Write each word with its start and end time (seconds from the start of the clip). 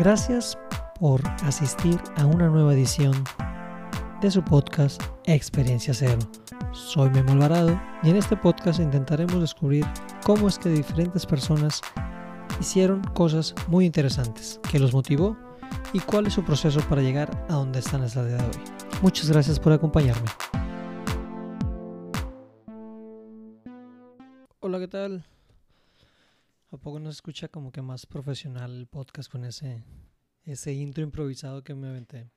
Gracias 0.00 0.56
por 0.98 1.20
asistir 1.44 2.00
a 2.16 2.24
una 2.24 2.48
nueva 2.48 2.72
edición 2.72 3.12
de 4.22 4.30
su 4.30 4.42
podcast 4.42 5.02
Experiencia 5.26 5.92
Cero. 5.92 6.18
Soy 6.72 7.10
Memo 7.10 7.32
Alvarado 7.32 7.78
y 8.02 8.08
en 8.08 8.16
este 8.16 8.34
podcast 8.34 8.80
intentaremos 8.80 9.38
descubrir 9.42 9.84
cómo 10.24 10.48
es 10.48 10.58
que 10.58 10.70
diferentes 10.70 11.26
personas 11.26 11.82
hicieron 12.58 13.02
cosas 13.12 13.54
muy 13.68 13.84
interesantes, 13.84 14.58
qué 14.70 14.78
los 14.78 14.94
motivó 14.94 15.36
y 15.92 15.98
cuál 16.00 16.28
es 16.28 16.32
su 16.32 16.42
proceso 16.44 16.80
para 16.88 17.02
llegar 17.02 17.46
a 17.50 17.56
donde 17.56 17.80
están 17.80 18.00
hasta 18.00 18.22
el 18.22 18.28
día 18.28 18.36
de 18.38 18.44
hoy. 18.44 18.64
Muchas 19.02 19.30
gracias 19.30 19.60
por 19.60 19.74
acompañarme. 19.74 20.30
Hola, 24.60 24.78
¿qué 24.78 24.88
tal? 24.88 25.29
¿A 26.80 26.82
poco 26.82 26.98
no 26.98 27.12
se 27.12 27.16
escucha 27.16 27.46
como 27.46 27.72
que 27.72 27.82
más 27.82 28.06
profesional 28.06 28.74
el 28.74 28.86
podcast 28.86 29.30
con 29.30 29.44
ese, 29.44 29.84
ese 30.44 30.72
intro 30.72 31.04
improvisado 31.04 31.62
que 31.62 31.74
me 31.74 31.88
aventé? 31.88 32.30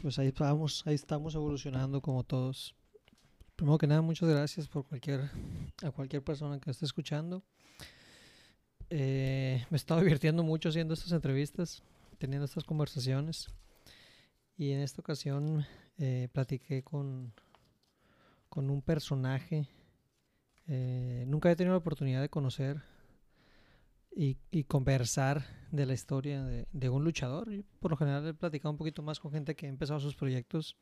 Pues 0.00 0.18
ahí 0.18 0.28
estamos, 0.28 0.82
ahí 0.86 0.94
estamos 0.94 1.34
evolucionando 1.34 2.00
como 2.00 2.24
todos. 2.24 2.74
Primero 3.54 3.76
que 3.76 3.86
nada, 3.86 4.00
muchas 4.00 4.30
gracias 4.30 4.66
por 4.66 4.86
cualquier, 4.86 5.30
a 5.82 5.90
cualquier 5.90 6.24
persona 6.24 6.58
que 6.58 6.70
esté 6.70 6.86
escuchando. 6.86 7.44
Eh, 8.88 9.62
me 9.68 9.74
he 9.74 9.76
estado 9.76 10.00
divirtiendo 10.00 10.42
mucho 10.42 10.70
haciendo 10.70 10.94
estas 10.94 11.12
entrevistas, 11.12 11.82
teniendo 12.16 12.46
estas 12.46 12.64
conversaciones. 12.64 13.48
Y 14.56 14.70
en 14.70 14.80
esta 14.80 15.02
ocasión 15.02 15.66
eh, 15.98 16.30
platiqué 16.32 16.82
con, 16.82 17.34
con 18.48 18.70
un 18.70 18.80
personaje. 18.80 19.68
Eh, 20.66 21.26
nunca 21.26 21.50
he 21.50 21.56
tenido 21.56 21.74
la 21.74 21.80
oportunidad 21.80 22.22
de 22.22 22.30
conocer 22.30 22.90
y, 24.14 24.36
y 24.50 24.64
conversar 24.64 25.44
de 25.70 25.86
la 25.86 25.94
historia 25.94 26.44
de, 26.44 26.66
de, 26.72 26.88
un 26.88 27.04
luchador. 27.04 27.50
Yo, 27.50 27.62
por 27.80 27.90
lo 27.90 27.96
general 27.96 28.26
he 28.26 28.34
platicado 28.34 28.70
un 28.70 28.78
poquito 28.78 29.02
más 29.02 29.20
con 29.20 29.32
gente 29.32 29.54
que 29.54 29.66
ha 29.66 29.68
empezado 29.68 30.00
sus 30.00 30.14
proyectos 30.14 30.76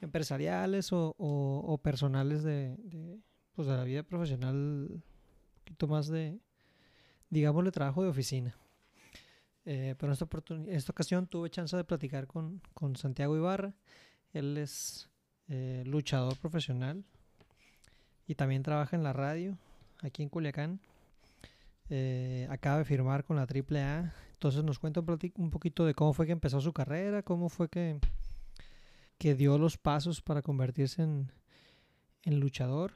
empresariales 0.00 0.92
o, 0.92 1.14
o, 1.18 1.64
o 1.66 1.78
personales 1.78 2.42
de, 2.42 2.76
de, 2.76 3.18
pues 3.54 3.68
de 3.68 3.76
la 3.76 3.84
vida 3.84 4.02
profesional, 4.02 4.54
un 4.54 5.02
poquito 5.64 5.88
más 5.88 6.08
de, 6.08 6.38
digámosle, 7.30 7.72
trabajo 7.72 8.02
de 8.02 8.08
oficina. 8.08 8.56
Eh, 9.64 9.96
pero 9.98 10.12
en 10.12 10.12
esta, 10.12 10.28
en 10.54 10.68
esta, 10.68 10.92
ocasión 10.92 11.26
tuve 11.26 11.50
chance 11.50 11.76
de 11.76 11.82
platicar 11.82 12.28
con, 12.28 12.62
con 12.72 12.94
Santiago 12.94 13.36
Ibarra. 13.36 13.74
Él 14.32 14.56
es 14.58 15.10
eh, 15.48 15.82
luchador 15.86 16.36
profesional 16.38 17.04
y 18.28 18.36
también 18.36 18.62
trabaja 18.62 18.94
en 18.94 19.02
la 19.02 19.12
radio 19.12 19.58
aquí 20.02 20.22
en 20.22 20.28
Culiacán. 20.28 20.80
Eh, 21.88 22.46
acaba 22.50 22.78
de 22.78 22.84
firmar 22.84 23.24
con 23.24 23.36
la 23.36 23.42
AAA. 23.42 24.12
Entonces 24.32 24.62
nos 24.64 24.78
cuenta 24.78 25.00
un, 25.00 25.50
poquito 25.50 25.84
de 25.84 25.94
cómo 25.94 26.12
fue 26.12 26.26
que 26.26 26.32
empezó 26.32 26.60
su 26.60 26.72
carrera, 26.72 27.22
cómo 27.22 27.48
fue 27.48 27.68
que, 27.68 27.98
que 29.18 29.34
dio 29.34 29.56
los 29.58 29.78
pasos 29.78 30.20
para 30.20 30.42
convertirse 30.42 31.02
en, 31.02 31.32
en 32.24 32.40
luchador. 32.40 32.94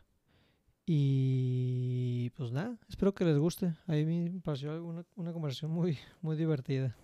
Y 0.87 2.31
pues 2.31 2.53
nada, 2.53 2.77
espero 2.89 3.15
que 3.15 3.25
les 3.25 3.39
guste. 3.39 3.75
A 3.87 3.93
mí 3.93 4.29
me 4.29 4.41
pareció 4.41 4.85
una, 4.85 5.05
una 5.17 5.33
conversación 5.33 5.71
muy, 5.71 5.99
muy 6.21 6.37
divertida. 6.37 6.97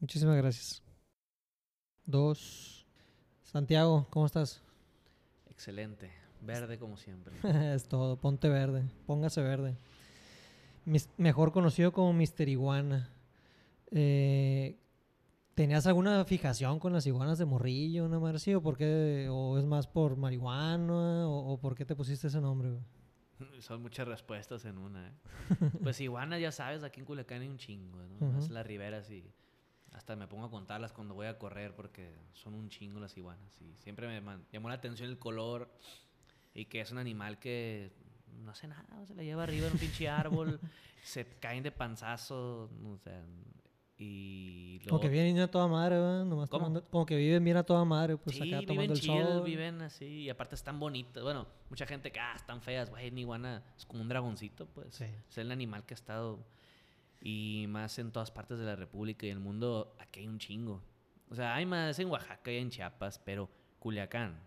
Muchísimas 0.00 0.36
gracias. 0.36 0.82
Dos. 2.04 2.86
Santiago, 3.42 4.06
¿cómo 4.10 4.26
estás? 4.26 4.62
Excelente. 5.48 6.10
Verde 6.42 6.78
como 6.78 6.96
siempre. 6.96 7.34
es 7.74 7.84
todo. 7.84 8.16
Ponte 8.16 8.48
verde. 8.48 8.88
Póngase 9.06 9.42
verde. 9.42 9.76
Mejor 11.16 11.52
conocido 11.52 11.92
como 11.92 12.12
Mister 12.12 12.48
Iguana. 12.48 13.10
Eh, 13.90 14.76
¿Tenías 15.54 15.86
alguna 15.86 16.24
fijación 16.24 16.78
con 16.78 16.92
las 16.92 17.06
iguanas 17.06 17.38
de 17.38 17.44
morrillo, 17.44 18.04
una 18.06 18.18
madre 18.18 18.36
así? 18.36 18.54
¿O, 18.54 18.62
por 18.62 18.76
qué, 18.76 19.28
¿O 19.30 19.58
es 19.58 19.64
más 19.64 19.86
por 19.86 20.16
marihuana? 20.16 21.28
¿O, 21.28 21.52
o 21.52 21.58
por 21.58 21.74
qué 21.74 21.84
te 21.84 21.94
pusiste 21.94 22.28
ese 22.28 22.40
nombre? 22.40 22.70
Güey? 22.70 22.82
Son 23.60 23.82
muchas 23.82 24.06
respuestas 24.06 24.64
en 24.64 24.78
una. 24.78 25.08
¿eh? 25.08 25.12
pues 25.82 26.00
iguanas, 26.00 26.40
ya 26.40 26.52
sabes, 26.52 26.82
aquí 26.82 27.00
en 27.00 27.06
Culiacán 27.06 27.42
hay 27.42 27.48
un 27.48 27.58
chingo. 27.58 27.98
¿no? 27.98 28.26
Uh 28.26 28.32
-huh. 28.32 28.38
Es 28.38 28.50
las 28.50 28.66
riberas 28.66 29.10
y 29.10 29.30
hasta 29.92 30.16
me 30.16 30.26
pongo 30.26 30.46
a 30.46 30.50
contarlas 30.50 30.92
cuando 30.92 31.14
voy 31.14 31.26
a 31.26 31.38
correr 31.38 31.74
porque 31.74 32.14
son 32.32 32.54
un 32.54 32.68
chingo 32.68 33.00
las 33.00 33.16
iguanas. 33.16 33.60
Y 33.60 33.76
siempre 33.76 34.06
me 34.06 34.22
llamó 34.52 34.68
la 34.68 34.76
atención 34.76 35.10
el 35.10 35.18
color 35.18 35.70
y 36.54 36.66
que 36.66 36.80
es 36.80 36.90
un 36.90 36.98
animal 36.98 37.38
que 37.38 37.92
no 38.42 38.50
hace 38.50 38.68
nada, 38.68 39.06
se 39.06 39.14
la 39.14 39.22
lleva 39.22 39.42
arriba 39.42 39.66
en 39.66 39.72
un 39.72 39.78
pinche 39.78 40.08
árbol, 40.08 40.60
se 41.02 41.26
caen 41.38 41.62
de 41.62 41.72
panzazo, 41.72 42.70
o 42.84 42.98
sea, 42.98 43.24
y 43.96 44.78
luego... 44.78 44.88
Como 44.88 45.00
que 45.00 45.08
viven 45.10 45.38
a 45.40 45.50
toda 45.50 45.68
madre, 45.68 45.96
¿verdad? 45.96 46.24
Nomás 46.24 46.48
tomando, 46.48 46.82
como 46.88 47.04
que 47.04 47.16
viven 47.16 47.44
bien 47.44 47.58
a 47.58 47.62
toda 47.62 47.84
madre, 47.84 48.16
pues 48.16 48.36
sí, 48.36 48.52
acá 48.52 48.66
tomando 48.66 48.94
el 48.94 49.00
chill, 49.00 49.22
sol. 49.22 49.44
viven 49.44 49.82
así, 49.82 50.06
y 50.06 50.30
aparte 50.30 50.54
están 50.54 50.80
bonitas. 50.80 51.22
Bueno, 51.22 51.46
mucha 51.68 51.86
gente 51.86 52.10
que, 52.10 52.18
ah, 52.18 52.32
están 52.34 52.62
feas, 52.62 52.88
güey, 52.88 53.10
ni 53.10 53.20
iguana, 53.20 53.62
es 53.76 53.84
como 53.84 54.00
un 54.00 54.08
dragoncito, 54.08 54.66
pues. 54.66 54.94
Sí. 54.94 55.04
Es 55.28 55.36
el 55.36 55.50
animal 55.52 55.84
que 55.84 55.92
ha 55.92 55.96
estado, 55.96 56.46
y 57.20 57.66
más 57.68 57.98
en 57.98 58.10
todas 58.10 58.30
partes 58.30 58.58
de 58.58 58.64
la 58.64 58.74
República 58.74 59.26
y 59.26 59.30
el 59.30 59.38
mundo, 59.38 59.94
aquí 59.98 60.20
hay 60.20 60.28
un 60.28 60.38
chingo. 60.38 60.82
O 61.28 61.34
sea, 61.34 61.54
hay 61.54 61.66
más 61.66 61.98
en 61.98 62.08
Oaxaca 62.08 62.50
y 62.50 62.56
en 62.56 62.70
Chiapas, 62.70 63.18
pero 63.18 63.50
Culiacán, 63.78 64.40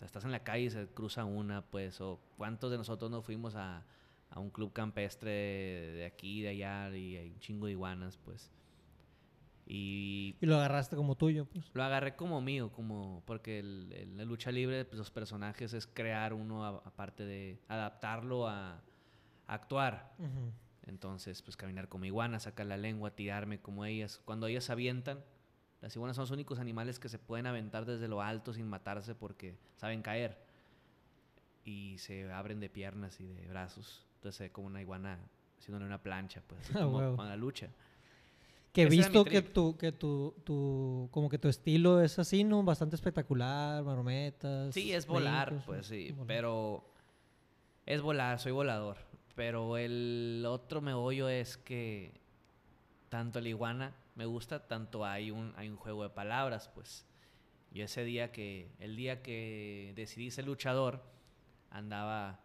sea, 0.00 0.06
estás 0.06 0.24
en 0.24 0.32
la 0.32 0.42
calle 0.42 0.64
y 0.64 0.70
se 0.70 0.86
cruza 0.88 1.24
una, 1.24 1.62
pues, 1.62 2.00
o 2.00 2.20
cuántos 2.36 2.70
de 2.70 2.78
nosotros 2.78 3.10
no 3.10 3.22
fuimos 3.22 3.54
a, 3.54 3.84
a 4.30 4.40
un 4.40 4.50
club 4.50 4.72
campestre 4.72 5.30
de 5.30 6.04
aquí, 6.04 6.42
de 6.42 6.48
allá, 6.48 6.96
y 6.96 7.16
hay 7.16 7.30
un 7.30 7.38
chingo 7.38 7.66
de 7.66 7.72
iguanas, 7.72 8.18
pues. 8.18 8.50
Y, 9.66 10.36
y, 10.40 10.46
lo 10.46 10.56
agarraste 10.56 10.96
como 10.96 11.16
tuyo, 11.16 11.44
pues. 11.44 11.70
Lo 11.74 11.84
agarré 11.84 12.16
como 12.16 12.40
mío, 12.40 12.72
como 12.72 13.22
porque 13.26 13.60
el, 13.60 13.92
el, 13.92 14.16
la 14.16 14.24
lucha 14.24 14.50
libre, 14.50 14.84
pues, 14.84 14.98
los 14.98 15.10
personajes 15.10 15.74
es 15.74 15.86
crear 15.86 16.32
uno 16.32 16.64
aparte 16.64 17.24
de 17.24 17.60
adaptarlo 17.68 18.48
a, 18.48 18.82
a 19.46 19.54
actuar. 19.54 20.12
Uh 20.18 20.24
-huh. 20.24 20.52
Entonces, 20.86 21.42
pues 21.42 21.56
caminar 21.56 21.88
como 21.88 22.04
iguana, 22.04 22.40
sacar 22.40 22.66
la 22.66 22.76
lengua, 22.76 23.14
tirarme 23.14 23.60
como 23.60 23.84
ellas. 23.84 24.20
Cuando 24.24 24.48
ellas 24.48 24.64
se 24.64 24.72
avientan, 24.72 25.22
las 25.80 25.96
iguanas 25.96 26.16
son 26.16 26.24
los 26.24 26.30
únicos 26.30 26.58
animales 26.58 26.98
que 26.98 27.08
se 27.08 27.18
pueden 27.18 27.46
aventar 27.46 27.86
desde 27.86 28.06
lo 28.06 28.20
alto 28.20 28.52
sin 28.52 28.68
matarse 28.68 29.14
porque 29.14 29.56
saben 29.76 30.02
caer. 30.02 30.38
Y 31.64 31.96
se 31.98 32.30
abren 32.30 32.60
de 32.60 32.68
piernas 32.68 33.20
y 33.20 33.26
de 33.26 33.46
brazos. 33.46 34.06
Entonces, 34.16 34.50
como 34.50 34.66
una 34.66 34.82
iguana 34.82 35.18
haciéndole 35.58 35.86
una 35.86 36.02
plancha, 36.02 36.42
pues, 36.46 36.62
así 36.62 36.72
como 36.78 37.00
wow. 37.00 37.16
con 37.16 37.28
la 37.28 37.36
lucha. 37.36 37.68
Que 38.72 38.82
he 38.82 38.86
visto 38.86 39.24
que 39.24 39.42
tu, 39.42 39.76
que 39.76 39.90
tu, 39.90 40.34
tu, 40.44 41.08
como 41.10 41.28
que 41.28 41.38
tu 41.38 41.48
estilo 41.48 42.00
es 42.00 42.18
así, 42.18 42.44
¿no? 42.44 42.62
Bastante 42.62 42.94
espectacular, 42.94 43.82
marometas. 43.82 44.72
Sí, 44.72 44.92
es 44.92 45.06
volar, 45.06 45.48
brincos, 45.48 45.66
pues 45.66 45.86
sí, 45.86 46.12
volar. 46.12 46.26
pero 46.26 46.84
es 47.86 48.00
volar, 48.00 48.38
soy 48.38 48.52
volador. 48.52 48.98
Pero 49.34 49.76
el 49.76 50.44
otro 50.46 50.80
meollo 50.80 51.28
es 51.28 51.56
que 51.56 52.20
tanto 53.08 53.40
la 53.40 53.48
iguana 53.48 53.94
me 54.14 54.26
gusta, 54.26 54.66
tanto 54.66 55.04
hay 55.04 55.30
un, 55.30 55.52
hay 55.56 55.68
un 55.68 55.76
juego 55.76 56.02
de 56.02 56.10
palabras, 56.10 56.70
pues. 56.74 57.06
Yo 57.72 57.84
ese 57.84 58.04
día 58.04 58.32
que, 58.32 58.72
el 58.80 58.96
día 58.96 59.22
que 59.22 59.92
decidí 59.94 60.30
ser 60.30 60.46
luchador, 60.46 61.04
andaba, 61.70 62.40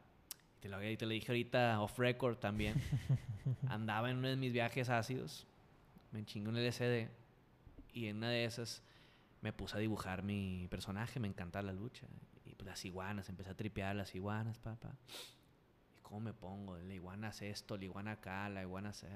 te 0.59 0.69
lo, 0.69 0.77
te 0.79 1.05
lo 1.05 1.09
dije 1.09 1.31
ahorita 1.31 1.81
off 1.81 1.97
record 1.97 2.37
también, 2.37 2.75
andaba 3.67 4.11
en 4.11 4.17
uno 4.17 4.27
de 4.27 4.35
mis 4.35 4.53
viajes 4.53 4.89
ácidos 4.89 5.47
me 6.15 6.25
chingué 6.25 6.49
un 6.49 6.57
LCD 6.57 7.09
y 7.91 8.07
en 8.07 8.17
una 8.17 8.29
de 8.29 8.45
esas 8.45 8.81
me 9.41 9.51
puse 9.51 9.75
a 9.75 9.79
dibujar 9.79 10.23
mi 10.23 10.65
personaje, 10.69 11.19
me 11.19 11.27
encantaba 11.27 11.63
la 11.63 11.73
lucha. 11.73 12.07
Y 12.45 12.55
pues 12.55 12.65
las 12.65 12.85
iguanas, 12.85 13.27
empecé 13.29 13.49
a 13.49 13.55
tripear 13.55 13.95
las 13.95 14.16
iguanas, 14.16 14.57
papá. 14.59 14.95
¿Y 15.97 16.01
cómo 16.01 16.22
me 16.22 16.34
pongo? 16.34 16.78
La 16.78 16.93
iguana 16.93 17.28
hace 17.28 17.49
esto, 17.49 17.78
la 17.78 17.84
iguana 17.84 18.13
acá, 18.13 18.47
la 18.49 18.61
iguana 18.61 18.90
hace... 18.90 19.07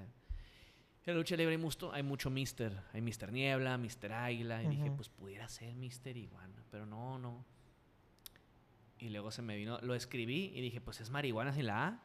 En 1.09 1.15
la 1.15 1.21
lucha 1.21 1.35
libre 1.35 1.55
hay 1.55 1.57
mucho, 1.61 1.91
hay 1.91 2.03
mucho 2.03 2.29
Mister. 2.29 2.71
Hay 2.93 3.01
Mister 3.01 3.31
Niebla, 3.31 3.79
Mister 3.79 4.13
Águila. 4.13 4.61
Y 4.61 4.67
uh 4.67 4.69
-huh. 4.69 4.71
dije, 4.71 4.91
pues 4.91 5.09
pudiera 5.09 5.49
ser 5.49 5.73
Mister 5.73 6.15
Iguana. 6.15 6.63
Pero 6.69 6.85
no, 6.85 7.17
no. 7.17 7.43
Y 8.99 9.09
luego 9.09 9.31
se 9.31 9.41
me 9.41 9.55
vino, 9.55 9.79
lo 9.81 9.95
escribí 9.95 10.51
y 10.53 10.61
dije, 10.61 10.81
pues 10.81 11.01
es 11.01 11.09
marihuana 11.09 11.51
sin 11.51 11.65
la 11.65 11.87
A. 11.87 12.03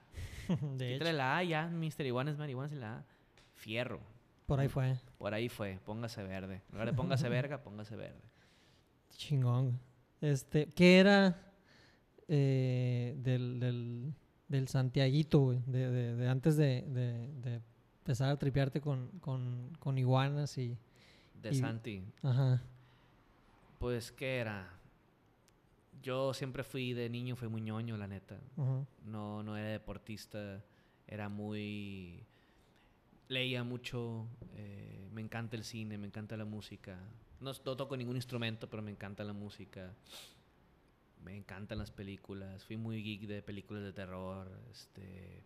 de 0.78 0.94
Quítale 0.94 1.12
la 1.12 1.36
A 1.36 1.42
ya, 1.42 1.66
Mister 1.68 2.06
Iguana 2.06 2.30
es 2.30 2.38
marihuana 2.38 2.70
sin 2.70 2.80
la 2.80 2.96
A. 2.96 3.04
Fierro. 3.52 4.00
Por 4.46 4.58
ahí 4.58 4.68
fue. 4.68 4.96
Por 5.18 5.34
ahí 5.34 5.50
fue. 5.50 5.78
Póngase 5.84 6.22
verde. 6.22 6.62
En 6.68 6.72
lugar 6.72 6.86
de 6.86 6.94
póngase 6.94 7.28
verga, 7.40 7.62
póngase 7.62 7.96
verde. 7.96 8.22
Chingón. 9.10 9.80
Este, 10.22 10.72
¿qué 10.72 10.98
era 10.98 11.52
eh, 12.26 13.14
del, 13.18 13.60
del, 13.60 14.14
del 14.48 14.68
Santiaguito, 14.68 15.40
güey? 15.40 15.62
De, 15.66 15.90
de, 15.90 16.16
de, 16.16 16.28
antes 16.28 16.56
de, 16.56 16.86
de, 16.88 17.60
empezar 18.04 18.28
a 18.28 18.36
tripearte 18.36 18.82
con, 18.82 19.08
con, 19.20 19.74
con 19.78 19.96
iguanas 19.96 20.58
y... 20.58 20.76
De 21.42 21.50
y, 21.50 21.54
Santi. 21.54 22.04
Ajá. 22.22 22.62
Pues, 23.78 24.12
¿qué 24.12 24.36
era? 24.36 24.70
Yo 26.02 26.34
siempre 26.34 26.64
fui 26.64 26.92
de 26.92 27.08
niño, 27.08 27.34
fui 27.34 27.48
muy 27.48 27.62
ñoño, 27.62 27.96
la 27.96 28.06
neta. 28.06 28.38
Uh 28.56 28.62
-huh. 28.62 28.86
No, 29.06 29.42
no 29.42 29.56
era 29.56 29.70
deportista. 29.70 30.62
Era 31.06 31.30
muy 31.30 32.26
leía 33.28 33.64
mucho, 33.64 34.26
eh, 34.54 35.08
me 35.12 35.20
encanta 35.20 35.56
el 35.56 35.64
cine, 35.64 35.98
me 35.98 36.06
encanta 36.06 36.36
la 36.36 36.44
música. 36.44 36.98
No, 37.40 37.52
no, 37.52 37.76
toco 37.76 37.96
ningún 37.96 38.16
instrumento, 38.16 38.68
pero 38.68 38.82
me 38.82 38.90
encanta 38.90 39.24
la 39.24 39.32
música. 39.32 39.94
Me 41.24 41.34
encantan 41.36 41.78
las 41.78 41.90
películas. 41.90 42.64
Fui 42.64 42.76
muy 42.76 43.02
geek 43.02 43.22
de 43.26 43.42
películas 43.42 43.82
de 43.82 43.92
terror. 43.92 44.46
Este, 44.70 45.42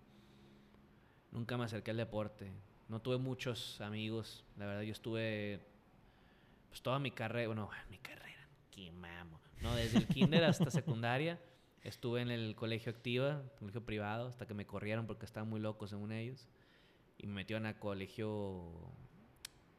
nunca 1.30 1.56
me 1.56 1.64
acerqué 1.64 1.90
al 1.90 1.96
deporte. 1.96 2.50
No 2.88 3.00
tuve 3.00 3.18
muchos 3.18 3.80
amigos. 3.80 4.44
La 4.56 4.66
verdad, 4.66 4.82
yo 4.82 4.92
estuve 4.92 5.60
pues 6.68 6.82
toda 6.82 6.98
mi 6.98 7.10
carrera, 7.10 7.48
bueno, 7.48 7.70
mi 7.90 7.98
carrera, 7.98 8.48
qué 8.70 8.90
mamo. 8.92 9.40
No, 9.62 9.74
desde 9.74 9.98
el 9.98 10.06
kinder 10.06 10.44
hasta 10.44 10.70
secundaria 10.70 11.38
estuve 11.82 12.20
en 12.20 12.30
el 12.30 12.54
colegio 12.54 12.92
activa, 12.92 13.42
colegio 13.58 13.84
privado, 13.84 14.28
hasta 14.28 14.46
que 14.46 14.54
me 14.54 14.66
corrieron 14.66 15.06
porque 15.06 15.24
estaban 15.24 15.48
muy 15.48 15.60
locos 15.60 15.90
según 15.90 16.12
ellos. 16.12 16.48
Y 17.18 17.26
me 17.26 17.34
metieron 17.34 17.66
al 17.66 17.78
colegio, 17.78 18.92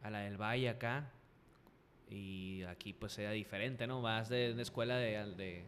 a 0.01 0.09
la 0.09 0.19
del 0.19 0.37
Valle 0.37 0.69
acá. 0.69 1.11
Y 2.09 2.63
aquí 2.63 2.93
pues 2.93 3.17
era 3.19 3.31
diferente, 3.31 3.85
¿no? 3.87 4.01
Vas 4.01 4.29
de 4.29 4.51
una 4.51 4.63
escuela 4.63 4.97
de, 4.97 5.65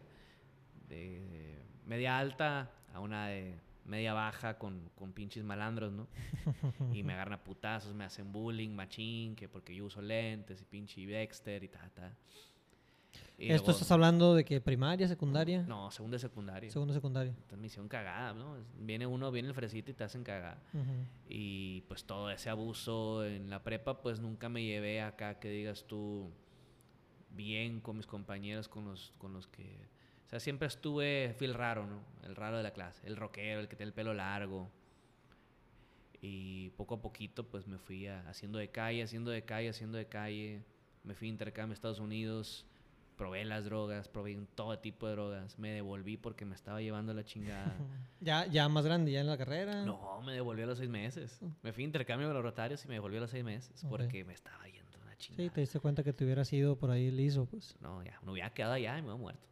de 0.88 1.58
media 1.86 2.18
alta 2.18 2.70
a 2.92 3.00
una 3.00 3.28
de 3.28 3.58
media 3.84 4.12
baja 4.14 4.58
con, 4.58 4.90
con 4.94 5.12
pinches 5.12 5.44
malandros, 5.44 5.92
¿no? 5.92 6.08
y 6.94 7.02
me 7.02 7.12
agarran 7.12 7.34
a 7.34 7.44
putazos, 7.44 7.94
me 7.94 8.04
hacen 8.04 8.32
bullying, 8.32 8.70
machín, 8.70 9.34
que 9.34 9.48
porque 9.48 9.74
yo 9.74 9.86
uso 9.86 10.00
lentes 10.00 10.60
y 10.60 10.64
pinche 10.64 11.04
Dexter 11.06 11.64
y 11.64 11.68
ta, 11.68 11.88
ta. 11.94 12.16
¿Esto 13.38 13.72
estás 13.72 13.90
hablando 13.90 14.34
de 14.34 14.44
que 14.44 14.60
primaria, 14.60 15.08
secundaria? 15.08 15.62
No, 15.62 15.90
segunda 15.90 16.16
y 16.16 16.20
secundaria. 16.20 16.70
Segunda 16.70 16.94
secundaria. 16.94 17.32
Entonces 17.32 17.58
me 17.58 17.66
hicieron 17.66 17.88
cagada, 17.88 18.32
¿no? 18.34 18.56
Viene 18.78 19.06
uno, 19.06 19.30
viene 19.32 19.48
el 19.48 19.54
fresito 19.54 19.90
y 19.90 19.94
te 19.94 20.04
hacen 20.04 20.22
cagada. 20.22 20.62
Y 21.28 21.80
pues 21.82 22.04
todo 22.04 22.30
ese 22.30 22.50
abuso 22.50 23.24
en 23.24 23.50
la 23.50 23.62
prepa, 23.62 24.00
pues 24.00 24.20
nunca 24.20 24.48
me 24.48 24.62
llevé 24.62 25.02
acá 25.02 25.40
que 25.40 25.50
digas 25.50 25.84
tú 25.86 26.30
bien 27.30 27.80
con 27.80 27.96
mis 27.96 28.06
compañeros, 28.06 28.68
con 28.68 28.84
los, 28.84 29.12
con 29.18 29.32
los 29.32 29.48
que 29.48 29.88
sea, 30.32 30.40
siempre 30.40 30.66
estuve, 30.66 31.34
fui 31.36 31.46
el 31.46 31.52
raro, 31.52 31.86
¿no? 31.86 32.00
El 32.24 32.34
raro 32.34 32.56
de 32.56 32.62
la 32.62 32.72
clase, 32.72 33.06
el 33.06 33.16
rockero, 33.16 33.60
el 33.60 33.68
que 33.68 33.76
tiene 33.76 33.88
el 33.88 33.94
pelo 33.94 34.14
largo. 34.14 34.70
Y 36.22 36.70
poco 36.70 36.94
a 36.94 37.02
poquito, 37.02 37.44
pues 37.44 37.66
me 37.66 37.78
fui 37.78 38.06
haciendo 38.06 38.58
de 38.58 38.70
calle, 38.70 39.02
haciendo 39.02 39.30
de 39.30 39.42
calle, 39.44 39.68
haciendo 39.68 39.98
de 39.98 40.06
calle. 40.06 40.62
Me 41.04 41.14
fui 41.14 41.28
a 41.28 41.30
intercambio 41.32 41.72
a 41.72 41.74
Estados 41.74 41.98
Unidos, 41.98 42.64
probé 43.16 43.44
las 43.44 43.66
drogas, 43.66 44.08
probé 44.08 44.38
todo 44.54 44.78
tipo 44.78 45.06
de 45.06 45.12
drogas. 45.12 45.58
Me 45.58 45.70
devolví 45.72 46.16
porque 46.16 46.46
me 46.46 46.54
estaba 46.54 46.80
llevando 46.80 47.12
la 47.12 47.24
chingada. 47.24 47.76
¿Ya, 48.20 48.46
ya 48.46 48.68
más 48.70 48.86
grande, 48.86 49.12
ya 49.12 49.20
en 49.20 49.26
la 49.26 49.36
carrera? 49.36 49.84
No, 49.84 50.22
me 50.22 50.32
devolví 50.32 50.62
a 50.62 50.66
los 50.66 50.78
seis 50.78 50.88
meses. 50.88 51.40
Oh. 51.42 51.50
Me 51.62 51.74
fui 51.74 51.82
a 51.82 51.86
intercambio 51.86 52.28
con 52.28 52.34
los 52.34 52.42
rotarios 52.42 52.82
y 52.86 52.88
me 52.88 52.94
devolví 52.94 53.18
a 53.18 53.20
los 53.20 53.30
seis 53.30 53.44
meses 53.44 53.84
porque 53.90 54.24
me 54.24 54.32
estaba 54.32 54.64
yendo 54.66 54.98
una 55.02 55.14
chingada. 55.18 55.44
Sí, 55.44 55.50
te 55.50 55.60
diste 55.60 55.78
cuenta 55.78 56.02
que 56.02 56.14
te 56.14 56.24
hubieras 56.24 56.50
ido 56.54 56.76
por 56.76 56.90
ahí 56.90 57.10
liso, 57.10 57.44
pues. 57.44 57.76
No, 57.80 58.02
ya, 58.02 58.18
me 58.22 58.32
hubiera 58.32 58.48
quedado 58.54 58.72
allá 58.72 58.96
y 58.96 59.02
me 59.02 59.08
hubiera 59.08 59.22
muerto. 59.22 59.51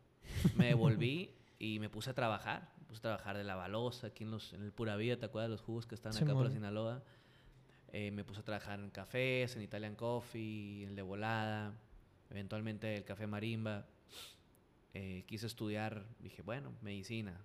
Me 0.56 0.66
devolví 0.66 1.34
y 1.58 1.78
me 1.78 1.88
puse 1.88 2.10
a 2.10 2.14
trabajar. 2.14 2.68
Me 2.78 2.86
puse 2.86 2.98
a 2.98 3.02
trabajar 3.02 3.36
de 3.36 3.44
la 3.44 3.54
balosa 3.54 4.08
aquí 4.08 4.24
en, 4.24 4.30
los, 4.30 4.52
en 4.52 4.62
el 4.62 4.72
Pura 4.72 4.96
Vida, 4.96 5.16
¿te 5.16 5.26
acuerdas 5.26 5.48
de 5.48 5.54
los 5.54 5.62
jugos 5.62 5.86
que 5.86 5.94
están 5.94 6.16
acá 6.16 6.32
por 6.32 6.50
Sinaloa? 6.50 7.02
Eh, 7.92 8.10
me 8.10 8.24
puse 8.24 8.40
a 8.40 8.44
trabajar 8.44 8.78
en 8.78 8.90
cafés, 8.90 9.56
en 9.56 9.62
Italian 9.62 9.96
Coffee, 9.96 10.82
en 10.84 10.90
el 10.90 10.96
de 10.96 11.02
volada, 11.02 11.74
eventualmente 12.30 12.96
el 12.96 13.04
café 13.04 13.26
marimba. 13.26 13.86
Eh, 14.94 15.24
quise 15.26 15.46
estudiar, 15.46 16.04
dije, 16.18 16.42
bueno, 16.42 16.72
medicina. 16.82 17.40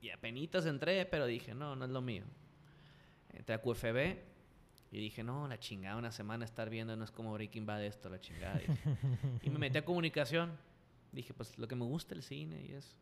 Y 0.00 0.10
apenas 0.10 0.66
entré, 0.66 1.06
pero 1.06 1.26
dije, 1.26 1.54
no, 1.54 1.76
no 1.76 1.84
es 1.84 1.90
lo 1.90 2.00
mío. 2.00 2.24
Entré 3.32 3.54
a 3.54 3.62
QFB 3.62 4.16
y 4.90 4.98
dije, 4.98 5.22
no, 5.22 5.48
la 5.48 5.58
chingada, 5.58 5.96
una 5.96 6.12
semana 6.12 6.44
estar 6.44 6.68
viendo 6.68 6.96
no 6.96 7.04
es 7.04 7.10
como 7.10 7.32
Breaking 7.32 7.64
Bad 7.64 7.84
esto, 7.84 8.08
la 8.08 8.20
chingada. 8.20 8.60
y 9.42 9.50
me 9.50 9.58
metí 9.58 9.78
a 9.78 9.84
comunicación 9.84 10.50
dije, 11.12 11.34
pues 11.34 11.58
lo 11.58 11.68
que 11.68 11.76
me 11.76 11.84
gusta 11.84 12.14
el 12.14 12.22
cine 12.22 12.62
y 12.62 12.72
eso. 12.72 12.96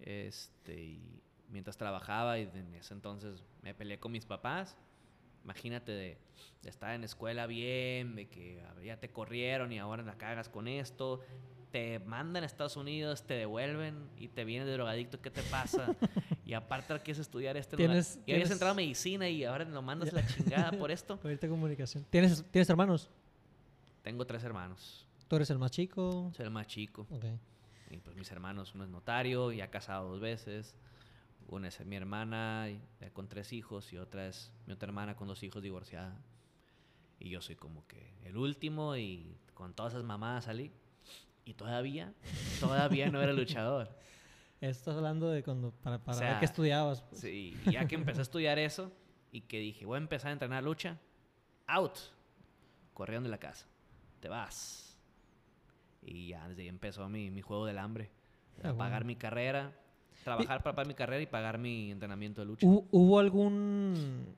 Este, 0.00 0.74
y 0.80 1.22
mientras 1.50 1.76
trabajaba 1.76 2.38
y 2.38 2.42
en 2.42 2.74
ese 2.74 2.94
entonces 2.94 3.42
me 3.62 3.74
peleé 3.74 3.98
con 3.98 4.12
mis 4.12 4.26
papás. 4.26 4.76
Imagínate 5.44 5.92
de, 5.92 6.18
estar 6.64 6.94
en 6.94 7.04
escuela 7.04 7.46
bien, 7.46 8.16
de 8.16 8.28
que 8.28 8.62
ya 8.84 8.98
te 8.98 9.08
corrieron 9.08 9.72
y 9.72 9.78
ahora 9.78 10.02
la 10.02 10.18
cagas 10.18 10.48
con 10.48 10.68
esto. 10.68 11.20
Te 11.70 11.98
mandan 12.00 12.42
a 12.42 12.46
Estados 12.46 12.76
Unidos, 12.76 13.22
te 13.26 13.34
devuelven 13.34 14.08
y 14.16 14.28
te 14.28 14.44
vienes 14.44 14.66
de 14.66 14.72
drogadicto, 14.72 15.20
¿qué 15.20 15.30
te 15.30 15.42
pasa? 15.42 15.94
y 16.46 16.54
aparte 16.54 16.98
quieres 17.00 17.18
estudiar 17.18 17.56
este 17.56 17.76
¿Tienes, 17.76 18.18
Y 18.26 18.32
habías 18.32 18.50
entrado 18.50 18.72
a 18.72 18.74
medicina 18.74 19.28
y 19.28 19.44
ahora 19.44 19.64
lo 19.64 19.82
mandas 19.82 20.12
la 20.12 20.26
chingada 20.26 20.72
por 20.72 20.90
esto. 20.90 21.18
Por 21.18 21.38
comunicación. 21.38 22.04
¿Tienes, 22.10 22.42
¿Tienes 22.50 22.68
hermanos? 22.68 23.10
Tengo 24.02 24.26
tres 24.26 24.42
hermanos. 24.44 25.06
¿Tú 25.28 25.36
eres 25.36 25.50
el 25.50 25.58
más 25.58 25.70
chico? 25.70 26.32
Soy 26.34 26.46
el 26.46 26.50
más 26.50 26.66
chico. 26.66 27.06
Y 27.90 27.98
pues 27.98 28.16
mis 28.16 28.30
hermanos, 28.32 28.74
uno 28.74 28.84
es 28.84 28.90
notario, 28.90 29.52
y 29.52 29.60
ha 29.60 29.70
casado 29.70 30.08
dos 30.08 30.20
veces. 30.20 30.74
Una 31.48 31.68
es 31.68 31.84
mi 31.84 31.96
hermana 31.96 32.68
con 33.12 33.28
tres 33.28 33.52
hijos 33.52 33.92
y 33.92 33.98
otra 33.98 34.26
es 34.26 34.52
mi 34.66 34.72
otra 34.72 34.88
hermana 34.88 35.16
con 35.16 35.28
dos 35.28 35.42
hijos 35.42 35.62
divorciada. 35.62 36.18
Y 37.20 37.28
yo 37.28 37.42
soy 37.42 37.56
como 37.56 37.86
que 37.86 38.14
el 38.24 38.36
último 38.36 38.96
y 38.96 39.36
con 39.54 39.74
todas 39.74 39.92
esas 39.92 40.04
mamadas 40.04 40.44
salí. 40.44 40.72
Y 41.44 41.54
todavía, 41.54 42.14
todavía 42.60 43.10
no 43.10 43.22
era 43.22 43.32
luchador. 43.32 43.90
Estás 44.60 44.96
hablando 44.96 45.30
de 45.30 45.42
cuando, 45.42 45.70
para, 45.70 45.98
para 45.98 46.20
ver 46.20 46.38
qué 46.38 46.44
estudiabas. 46.46 47.02
Pues. 47.02 47.20
Sí, 47.20 47.56
ya 47.70 47.86
que 47.86 47.94
empecé 47.94 48.20
a 48.20 48.22
estudiar 48.22 48.58
eso 48.58 48.92
y 49.30 49.42
que 49.42 49.58
dije, 49.58 49.84
voy 49.84 49.96
a 49.96 49.98
empezar 49.98 50.30
a 50.30 50.32
entrenar 50.32 50.64
lucha, 50.64 50.98
out. 51.66 51.98
Corrieron 52.92 53.24
de 53.24 53.30
la 53.30 53.38
casa. 53.38 53.66
Te 54.20 54.28
vas 54.28 54.87
y 56.02 56.28
ya 56.28 56.48
desde 56.48 56.62
ahí 56.62 56.68
empezó 56.68 57.08
mi, 57.08 57.30
mi 57.30 57.42
juego 57.42 57.66
del 57.66 57.78
hambre. 57.78 58.10
Ah, 58.62 58.74
pagar 58.74 59.04
mi 59.04 59.16
carrera, 59.16 59.72
trabajar 60.24 60.62
para 60.62 60.74
pagar 60.74 60.88
mi 60.88 60.94
carrera 60.94 61.22
y 61.22 61.26
pagar 61.26 61.58
mi 61.58 61.90
entrenamiento 61.90 62.40
de 62.40 62.46
lucha. 62.46 62.66
¿Hubo 62.66 63.18
algún 63.18 64.34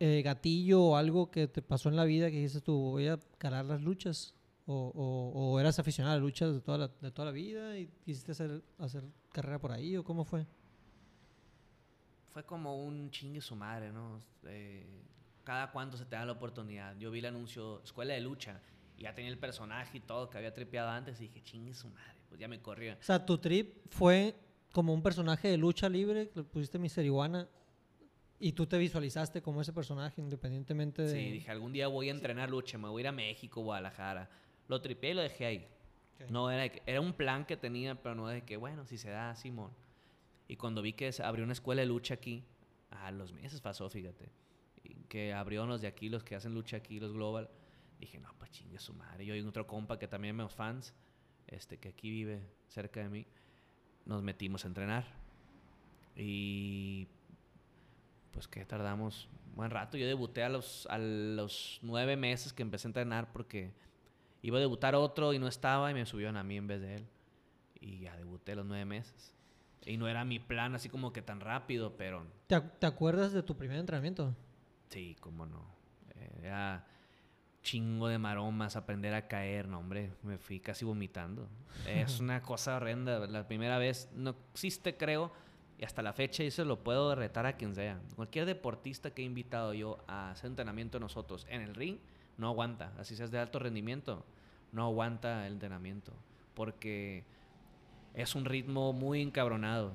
eh, 0.00 0.22
gatillo 0.22 0.82
o 0.82 0.96
algo 0.96 1.30
que 1.30 1.46
te 1.46 1.62
pasó 1.62 1.88
en 1.88 1.96
la 1.96 2.04
vida 2.04 2.30
que 2.30 2.38
dices 2.40 2.62
tú, 2.62 2.76
voy 2.76 3.08
a 3.08 3.18
calar 3.38 3.64
las 3.64 3.82
luchas? 3.82 4.34
¿O, 4.66 4.92
o, 5.34 5.60
eras 5.60 5.78
aficionado 5.78 6.16
a 6.16 6.18
luchas 6.18 6.54
de 6.54 6.60
toda 6.62 6.78
la, 6.78 6.88
de 6.88 7.10
toda 7.10 7.26
la 7.26 7.32
vida 7.32 7.76
y 7.78 7.86
quisiste 8.02 8.32
hacer, 8.32 8.62
hacer 8.78 9.04
carrera 9.30 9.58
por 9.58 9.72
ahí? 9.72 9.96
¿O 9.96 10.02
cómo 10.02 10.24
fue? 10.24 10.46
Fue 12.32 12.44
como 12.44 12.82
un 12.82 13.10
chingue 13.10 13.42
su 13.42 13.54
madre, 13.54 13.92
¿no? 13.92 14.22
Eh, 14.46 14.86
cada 15.44 15.70
cuánto 15.70 15.98
se 15.98 16.06
te 16.06 16.16
da 16.16 16.24
la 16.24 16.32
oportunidad. 16.32 16.96
Yo 16.96 17.10
vi 17.10 17.18
el 17.18 17.26
anuncio 17.26 17.82
Escuela 17.84 18.14
de 18.14 18.22
Lucha 18.22 18.60
ya 18.98 19.14
tenía 19.14 19.30
el 19.30 19.38
personaje 19.38 19.98
y 19.98 20.00
todo 20.00 20.30
que 20.30 20.38
había 20.38 20.52
tripeado 20.54 20.90
antes 20.90 21.20
y 21.20 21.24
dije, 21.24 21.42
chingue 21.42 21.74
su 21.74 21.88
madre, 21.88 22.14
pues 22.28 22.40
ya 22.40 22.48
me 22.48 22.60
corrió. 22.60 22.94
O 22.94 23.02
sea, 23.02 23.24
tu 23.24 23.38
trip 23.38 23.74
fue 23.90 24.34
como 24.72 24.92
un 24.92 25.02
personaje 25.02 25.48
de 25.48 25.56
lucha 25.56 25.88
libre, 25.88 26.30
le 26.34 26.42
pusiste 26.42 26.78
Mister 26.78 27.04
Iguana 27.04 27.48
y 28.38 28.52
tú 28.52 28.66
te 28.66 28.78
visualizaste 28.78 29.42
como 29.42 29.60
ese 29.60 29.72
personaje 29.72 30.20
independientemente 30.20 31.02
de... 31.02 31.12
Sí, 31.12 31.30
dije, 31.30 31.50
algún 31.50 31.72
día 31.72 31.88
voy 31.88 32.08
a 32.08 32.12
entrenar 32.12 32.50
lucha, 32.50 32.78
me 32.78 32.88
voy 32.88 33.00
a 33.00 33.02
ir 33.02 33.08
a 33.08 33.12
México, 33.12 33.62
Guadalajara. 33.62 34.28
Lo 34.68 34.80
tripeé 34.80 35.10
y 35.10 35.14
lo 35.14 35.22
dejé 35.22 35.46
ahí. 35.46 35.68
No, 36.30 36.50
era, 36.50 36.72
era 36.86 37.00
un 37.00 37.12
plan 37.12 37.44
que 37.44 37.56
tenía, 37.56 37.94
pero 37.94 38.14
no 38.14 38.28
de 38.28 38.42
que, 38.42 38.56
bueno, 38.56 38.86
si 38.86 38.98
se 38.98 39.10
da, 39.10 39.34
Simón. 39.34 39.70
Y 40.48 40.56
cuando 40.56 40.82
vi 40.82 40.92
que 40.92 41.10
abrió 41.22 41.44
una 41.44 41.52
escuela 41.52 41.82
de 41.82 41.86
lucha 41.86 42.14
aquí, 42.14 42.44
a 42.90 43.10
los 43.10 43.32
meses 43.32 43.60
pasó, 43.60 43.88
fíjate. 43.88 44.30
que 45.08 45.32
abrió 45.32 45.66
los 45.66 45.80
de 45.80 45.88
aquí, 45.88 46.08
los 46.08 46.24
que 46.24 46.34
hacen 46.34 46.54
lucha 46.54 46.76
aquí, 46.76 47.00
los 47.00 47.12
Global 47.12 47.48
dije, 47.98 48.18
no, 48.18 48.32
pues 48.38 48.50
chingue 48.50 48.78
su 48.78 48.94
madre. 48.94 49.24
Yo 49.24 49.34
y 49.34 49.40
otro 49.40 49.66
compa 49.66 49.98
que 49.98 50.08
también 50.08 50.36
me 50.36 50.48
fans, 50.48 50.94
este, 51.46 51.78
que 51.78 51.88
aquí 51.88 52.10
vive 52.10 52.42
cerca 52.68 53.00
de 53.00 53.08
mí, 53.08 53.26
nos 54.06 54.22
metimos 54.22 54.64
a 54.64 54.68
entrenar. 54.68 55.04
Y 56.16 57.08
pues 58.32 58.48
que 58.48 58.64
tardamos 58.64 59.28
buen 59.54 59.70
rato. 59.70 59.96
Yo 59.96 60.06
debuté 60.06 60.42
a 60.42 60.48
los, 60.48 60.86
a 60.90 60.98
los 60.98 61.78
nueve 61.82 62.16
meses 62.16 62.52
que 62.52 62.62
empecé 62.62 62.88
a 62.88 62.90
entrenar 62.90 63.32
porque 63.32 63.72
iba 64.42 64.58
a 64.58 64.60
debutar 64.60 64.94
otro 64.94 65.32
y 65.32 65.38
no 65.38 65.48
estaba 65.48 65.90
y 65.90 65.94
me 65.94 66.06
subieron 66.06 66.36
a 66.36 66.44
mí 66.44 66.56
en 66.56 66.66
vez 66.66 66.80
de 66.80 66.96
él. 66.96 67.06
Y 67.80 68.00
ya 68.00 68.16
debuté 68.16 68.52
a 68.52 68.56
los 68.56 68.66
nueve 68.66 68.84
meses. 68.84 69.34
Y 69.86 69.96
no 69.96 70.08
era 70.08 70.24
mi 70.24 70.38
plan 70.38 70.74
así 70.74 70.88
como 70.88 71.12
que 71.12 71.22
tan 71.22 71.40
rápido, 71.40 71.96
pero... 71.96 72.26
¿Te, 72.46 72.60
¿te 72.60 72.86
acuerdas 72.86 73.32
de 73.32 73.42
tu 73.42 73.56
primer 73.56 73.78
entrenamiento? 73.78 74.34
Sí, 74.88 75.16
cómo 75.20 75.44
no. 75.44 75.66
Era 76.42 76.86
chingo 77.64 78.06
de 78.06 78.18
maromas, 78.18 78.76
aprender 78.76 79.14
a 79.14 79.26
caer, 79.26 79.66
no 79.66 79.80
hombre, 79.80 80.12
me 80.22 80.38
fui 80.38 80.60
casi 80.60 80.84
vomitando. 80.84 81.48
Es 81.88 82.20
una 82.20 82.42
cosa 82.42 82.76
horrenda. 82.76 83.26
La 83.26 83.48
primera 83.48 83.78
vez 83.78 84.08
no 84.14 84.36
existe, 84.52 84.96
creo, 84.96 85.32
y 85.78 85.84
hasta 85.84 86.02
la 86.02 86.12
fecha 86.12 86.44
y 86.44 86.48
eso 86.48 86.64
lo 86.64 86.84
puedo 86.84 87.16
retar 87.16 87.46
a 87.46 87.56
quien 87.56 87.74
sea. 87.74 88.00
Cualquier 88.14 88.44
deportista 88.46 89.12
que 89.12 89.22
he 89.22 89.24
invitado 89.24 89.74
yo 89.74 89.98
a 90.06 90.30
hacer 90.30 90.50
entrenamiento 90.50 91.00
nosotros 91.00 91.46
en 91.50 91.62
el 91.62 91.74
ring, 91.74 91.96
no 92.36 92.48
aguanta. 92.48 92.92
Así 92.98 93.16
seas 93.16 93.32
de 93.32 93.38
alto 93.38 93.58
rendimiento, 93.58 94.24
no 94.70 94.84
aguanta 94.84 95.46
el 95.46 95.54
entrenamiento. 95.54 96.12
Porque 96.54 97.24
es 98.12 98.34
un 98.34 98.44
ritmo 98.44 98.92
muy 98.92 99.22
encabronado. 99.22 99.94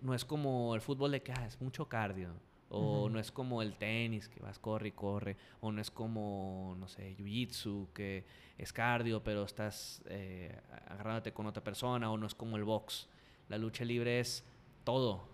No 0.00 0.14
es 0.14 0.24
como 0.24 0.74
el 0.74 0.80
fútbol 0.80 1.12
de 1.12 1.22
que 1.22 1.32
ah, 1.32 1.46
es 1.46 1.60
mucho 1.60 1.86
cardio 1.86 2.30
O 2.74 3.08
no 3.10 3.18
es 3.18 3.30
como 3.30 3.60
el 3.60 3.74
tenis, 3.74 4.28
que 4.28 4.40
vas, 4.40 4.58
corre 4.58 4.88
y 4.88 4.92
corre. 4.92 5.36
O 5.60 5.70
no 5.70 5.80
es 5.80 5.90
como, 5.90 6.74
no 6.78 6.88
sé, 6.88 7.14
jiu-jitsu, 7.16 7.92
que 7.92 8.24
es 8.56 8.72
cardio, 8.72 9.22
pero 9.22 9.44
estás 9.44 10.02
eh, 10.06 10.58
agarrándote 10.88 11.32
con 11.32 11.46
otra 11.46 11.62
persona. 11.62 12.10
O 12.10 12.16
no 12.16 12.26
es 12.26 12.34
como 12.34 12.56
el 12.56 12.64
box. 12.64 13.08
La 13.48 13.58
lucha 13.58 13.84
libre 13.84 14.20
es 14.20 14.44
todo. 14.84 15.28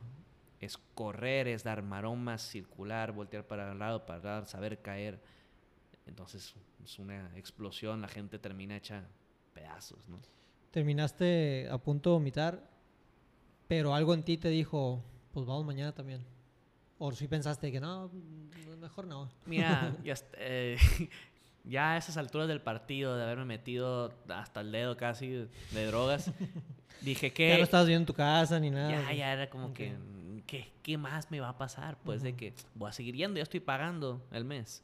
Es 0.61 0.78
correr, 0.95 1.47
es 1.47 1.62
dar 1.62 1.83
maromas, 1.83 2.42
circular, 2.42 3.12
voltear 3.12 3.47
para 3.47 3.71
el 3.71 3.78
lado, 3.78 4.04
para 4.04 4.45
saber 4.45 4.83
caer. 4.83 5.21
Entonces 6.07 6.57
es 6.85 6.99
una 6.99 7.30
explosión, 7.37 8.00
la 8.00 8.09
gente 8.09 8.38
termina 8.38 8.76
hecha 8.76 9.07
pedazos, 9.52 10.09
¿no? 10.09 10.18
Terminaste 10.71 11.68
a 11.71 11.78
punto 11.78 12.11
de 12.11 12.14
vomitar, 12.14 12.71
pero 13.66 13.95
algo 13.95 14.14
en 14.14 14.23
ti 14.23 14.38
te 14.38 14.49
dijo, 14.49 15.02
pues 15.33 15.47
vamos 15.47 15.64
mañana 15.64 15.92
también. 15.95 16.38
O 16.98 17.12
si 17.12 17.28
pensaste 17.28 17.70
que 17.70 17.80
no, 17.80 18.10
mejor 18.80 19.06
no. 19.06 19.30
Mira, 19.46 19.94
ya, 20.04 20.14
eh, 20.34 20.76
ya, 21.64 21.92
a 21.92 21.96
esas 21.96 22.16
alturas 22.16 22.48
del 22.48 22.60
partido, 22.60 23.16
de 23.16 23.22
haberme 23.22 23.44
metido 23.44 24.12
hasta 24.28 24.60
el 24.60 24.72
dedo 24.72 24.96
casi 24.96 25.48
de 25.72 25.86
drogas, 25.86 26.32
dije 27.00 27.32
que... 27.32 27.50
Ya 27.50 27.58
no 27.58 27.64
estabas 27.64 27.86
bien 27.86 28.00
en 28.00 28.06
tu 28.06 28.14
casa 28.14 28.58
ni 28.58 28.70
nada. 28.70 28.90
Ya, 28.90 29.12
ya 29.12 29.32
era 29.32 29.50
como 29.50 29.72
que, 29.72 29.94
¿qué, 30.46 30.72
¿qué, 30.82 30.98
más 30.98 31.30
me 31.30 31.40
va 31.40 31.50
a 31.50 31.58
pasar? 31.58 31.98
Pues 32.04 32.22
de 32.22 32.34
que 32.34 32.54
voy 32.74 32.88
a 32.88 32.92
seguir 32.92 33.14
yendo, 33.14 33.36
ya 33.36 33.44
estoy 33.44 33.60
pagando 33.60 34.26
el 34.32 34.44
mes. 34.44 34.82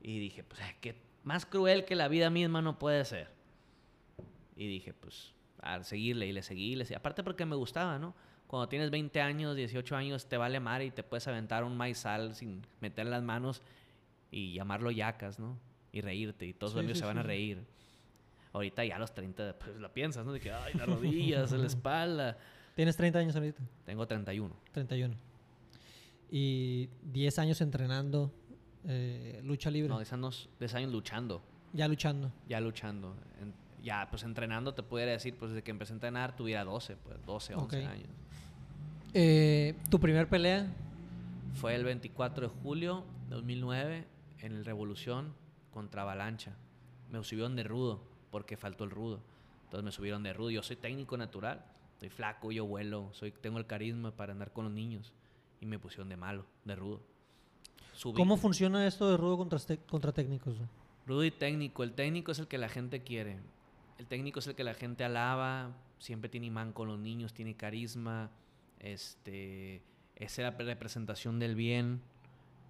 Y 0.00 0.18
dije, 0.18 0.42
pues, 0.42 0.60
que 0.80 0.96
más 1.22 1.46
cruel 1.46 1.84
que 1.84 1.94
la 1.94 2.08
vida 2.08 2.30
misma 2.30 2.62
no 2.62 2.78
puede 2.78 3.04
ser. 3.04 3.30
Y 4.56 4.66
dije, 4.66 4.92
pues, 4.92 5.34
a 5.60 5.84
seguirle 5.84 6.26
y 6.26 6.32
le 6.32 6.42
seguí, 6.42 6.72
y 6.72 6.76
le 6.76 6.84
seguí. 6.84 6.96
Aparte 6.96 7.22
porque 7.22 7.46
me 7.46 7.54
gustaba, 7.54 8.00
¿no? 8.00 8.14
Cuando 8.52 8.68
tienes 8.68 8.90
20 8.90 9.18
años, 9.22 9.56
18 9.56 9.96
años, 9.96 10.26
te 10.26 10.36
vale 10.36 10.60
mar 10.60 10.82
y 10.82 10.90
te 10.90 11.02
puedes 11.02 11.26
aventar 11.26 11.64
un 11.64 11.74
maizal 11.74 12.34
sin 12.34 12.60
meter 12.82 13.06
las 13.06 13.22
manos 13.22 13.62
y 14.30 14.52
llamarlo 14.52 14.90
yacas, 14.90 15.38
¿no? 15.38 15.58
Y 15.90 16.02
reírte 16.02 16.44
y 16.44 16.52
todos 16.52 16.74
los 16.74 16.80
amigos 16.80 16.98
se 16.98 17.06
van 17.06 17.16
a 17.16 17.22
reír. 17.22 17.64
Ahorita 18.52 18.84
ya 18.84 18.96
a 18.96 18.98
los 18.98 19.14
30, 19.14 19.58
pues 19.58 19.76
lo 19.76 19.90
piensas, 19.94 20.26
¿no? 20.26 20.34
De 20.34 20.40
que, 20.40 20.52
ay, 20.52 20.74
las 20.74 20.86
rodillas, 20.86 21.50
la 21.52 21.66
espalda. 21.66 22.36
¿Tienes 22.76 22.94
30 22.94 23.20
años 23.20 23.34
ahorita? 23.34 23.62
Tengo 23.86 24.06
31. 24.06 24.54
31. 24.72 25.14
Y 26.30 26.90
10 27.04 27.38
años 27.38 27.58
entrenando 27.62 28.30
eh, 28.84 29.40
lucha 29.42 29.70
libre. 29.70 29.88
No, 29.88 29.96
10 29.96 30.12
años, 30.12 30.50
años 30.74 30.92
luchando. 30.92 31.42
Ya 31.72 31.88
luchando. 31.88 32.30
Ya 32.50 32.60
luchando. 32.60 33.16
Ya, 33.82 34.08
pues 34.10 34.22
entrenando 34.22 34.74
te 34.74 34.82
pudiera 34.82 35.12
decir, 35.12 35.36
pues 35.36 35.50
desde 35.50 35.62
que 35.62 35.70
empecé 35.70 35.92
a 35.92 35.96
entrenar 35.96 36.36
tuviera 36.36 36.64
12, 36.64 36.96
pues 36.96 37.24
12, 37.26 37.54
11 37.54 37.84
años. 37.86 38.08
Eh, 39.14 39.74
¿Tu 39.90 40.00
primer 40.00 40.28
pelea? 40.28 40.72
Fue 41.54 41.74
el 41.74 41.84
24 41.84 42.48
de 42.48 42.54
julio 42.62 43.04
de 43.28 43.34
2009 43.36 44.06
en 44.40 44.52
el 44.52 44.64
Revolución 44.64 45.34
contra 45.72 46.02
Avalancha. 46.02 46.56
Me 47.10 47.22
subieron 47.22 47.56
de 47.56 47.64
rudo 47.64 48.02
porque 48.30 48.56
faltó 48.56 48.84
el 48.84 48.90
rudo. 48.90 49.20
Entonces 49.64 49.84
me 49.84 49.92
subieron 49.92 50.22
de 50.22 50.32
rudo. 50.32 50.50
Yo 50.50 50.62
soy 50.62 50.76
técnico 50.76 51.16
natural. 51.16 51.64
Soy 52.00 52.08
flaco, 52.08 52.50
yo 52.50 52.66
vuelo, 52.66 53.10
soy, 53.12 53.30
tengo 53.30 53.58
el 53.58 53.66
carisma 53.66 54.10
para 54.10 54.32
andar 54.32 54.52
con 54.52 54.64
los 54.64 54.72
niños. 54.72 55.12
Y 55.60 55.66
me 55.66 55.78
pusieron 55.78 56.08
de 56.08 56.16
malo, 56.16 56.44
de 56.64 56.74
rudo. 56.74 57.00
¿Cómo 58.16 58.36
funciona 58.36 58.86
esto 58.86 59.08
de 59.10 59.16
rudo 59.16 59.36
contra, 59.36 59.58
contra 59.88 60.12
técnicos? 60.12 60.56
Rudo 61.06 61.24
y 61.24 61.30
técnico. 61.30 61.84
El 61.84 61.92
técnico 61.92 62.32
es 62.32 62.38
el 62.38 62.48
que 62.48 62.58
la 62.58 62.68
gente 62.68 63.02
quiere. 63.02 63.38
El 64.02 64.08
técnico 64.08 64.40
es 64.40 64.48
el 64.48 64.56
que 64.56 64.64
la 64.64 64.74
gente 64.74 65.04
alaba. 65.04 65.70
Siempre 66.00 66.28
tiene 66.28 66.46
imán 66.46 66.72
con 66.72 66.88
los 66.88 66.98
niños, 66.98 67.32
tiene 67.32 67.54
carisma. 67.54 68.32
Este, 68.80 69.80
es 70.16 70.38
la 70.38 70.50
representación 70.50 71.38
del 71.38 71.54
bien. 71.54 72.00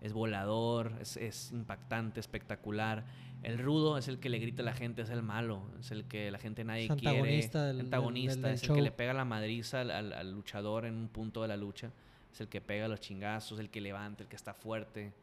Es 0.03 0.13
volador, 0.13 0.93
es, 1.01 1.51
impactante, 1.51 2.21
espectacular. 2.21 3.07
El 3.43 3.59
rudo 3.59 3.97
es 3.97 4.09
el 4.09 4.19
que 4.19 4.29
le 4.29 4.41
grita 4.41 4.61
a 4.61 4.67
la 4.67 4.75
gente, 4.75 5.01
es 5.01 5.09
el 5.09 5.23
malo, 5.23 5.63
es 5.81 5.91
el 5.91 6.05
que 6.05 6.31
la 6.31 6.39
gente 6.39 6.65
nadie 6.65 6.89
quiere. 6.89 7.49
antagonista, 7.81 8.53
es 8.53 8.65
el 8.65 8.75
que 8.75 8.83
le 8.83 8.93
pega 8.93 9.15
la 9.15 9.25
madriza 9.25 9.81
al, 9.81 10.33
luchador 10.33 10.85
en 10.85 10.95
un 10.97 11.09
punto 11.09 11.41
de 11.41 11.49
la 11.49 11.57
lucha. 11.57 11.93
Es 12.31 12.43
el 12.43 12.49
que 12.49 12.61
pega 12.61 12.89
los 12.89 13.01
chingazos, 13.01 13.59
el 13.59 13.71
que 13.71 13.81
levanta, 13.81 14.23
el 14.23 14.29
que 14.29 14.37
está 14.37 14.53
fuerte 14.53 15.15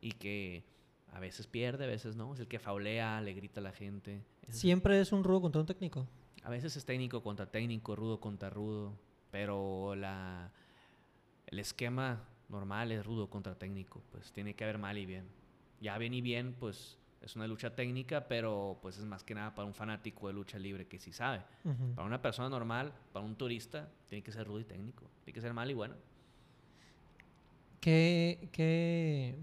y 0.00 0.12
que 0.12 0.64
a 1.12 1.20
veces 1.20 1.46
pierde, 1.46 1.84
a 1.84 1.88
veces 1.88 2.16
no. 2.16 2.34
Es 2.34 2.40
el 2.40 2.48
que 2.48 2.58
faulea, 2.58 3.20
le 3.20 3.32
grita 3.34 3.60
a 3.60 3.62
la 3.62 3.72
gente. 3.72 4.22
¿Siempre 4.48 5.00
es 5.00 5.12
un 5.12 5.24
rudo 5.24 5.42
contra 5.42 5.60
un 5.60 5.66
técnico? 5.66 6.06
A 6.42 6.50
veces 6.50 6.76
es 6.76 6.84
técnico 6.84 7.22
contra 7.22 7.46
técnico, 7.50 7.96
rudo 7.96 8.20
contra 8.20 8.50
rudo, 8.50 8.92
pero 9.30 9.94
la, 9.96 10.52
el 11.46 11.58
esquema 11.58 12.22
normal 12.48 12.92
es 12.92 13.04
rudo 13.04 13.28
contra 13.28 13.56
técnico, 13.56 14.02
pues 14.12 14.32
tiene 14.32 14.54
que 14.54 14.64
haber 14.64 14.78
mal 14.78 14.96
y 14.98 15.06
bien. 15.06 15.24
Ya 15.80 15.98
bien 15.98 16.14
y 16.14 16.20
bien, 16.20 16.54
pues 16.58 16.98
es 17.20 17.34
una 17.34 17.46
lucha 17.46 17.74
técnica, 17.74 18.28
pero 18.28 18.78
pues 18.82 18.98
es 18.98 19.04
más 19.04 19.24
que 19.24 19.34
nada 19.34 19.54
para 19.54 19.66
un 19.66 19.74
fanático 19.74 20.28
de 20.28 20.34
lucha 20.34 20.58
libre 20.58 20.86
que 20.86 20.98
sí 20.98 21.12
sabe. 21.12 21.42
Para 21.94 22.06
una 22.06 22.22
persona 22.22 22.48
normal, 22.48 22.92
para 23.12 23.24
un 23.24 23.34
turista, 23.34 23.88
tiene 24.08 24.22
que 24.22 24.30
ser 24.30 24.46
rudo 24.46 24.60
y 24.60 24.64
técnico, 24.64 25.10
tiene 25.24 25.34
que 25.34 25.40
ser 25.40 25.52
mal 25.52 25.70
y 25.70 25.74
bueno. 25.74 25.96
¿Qué, 27.80 28.48
qué 28.52 29.36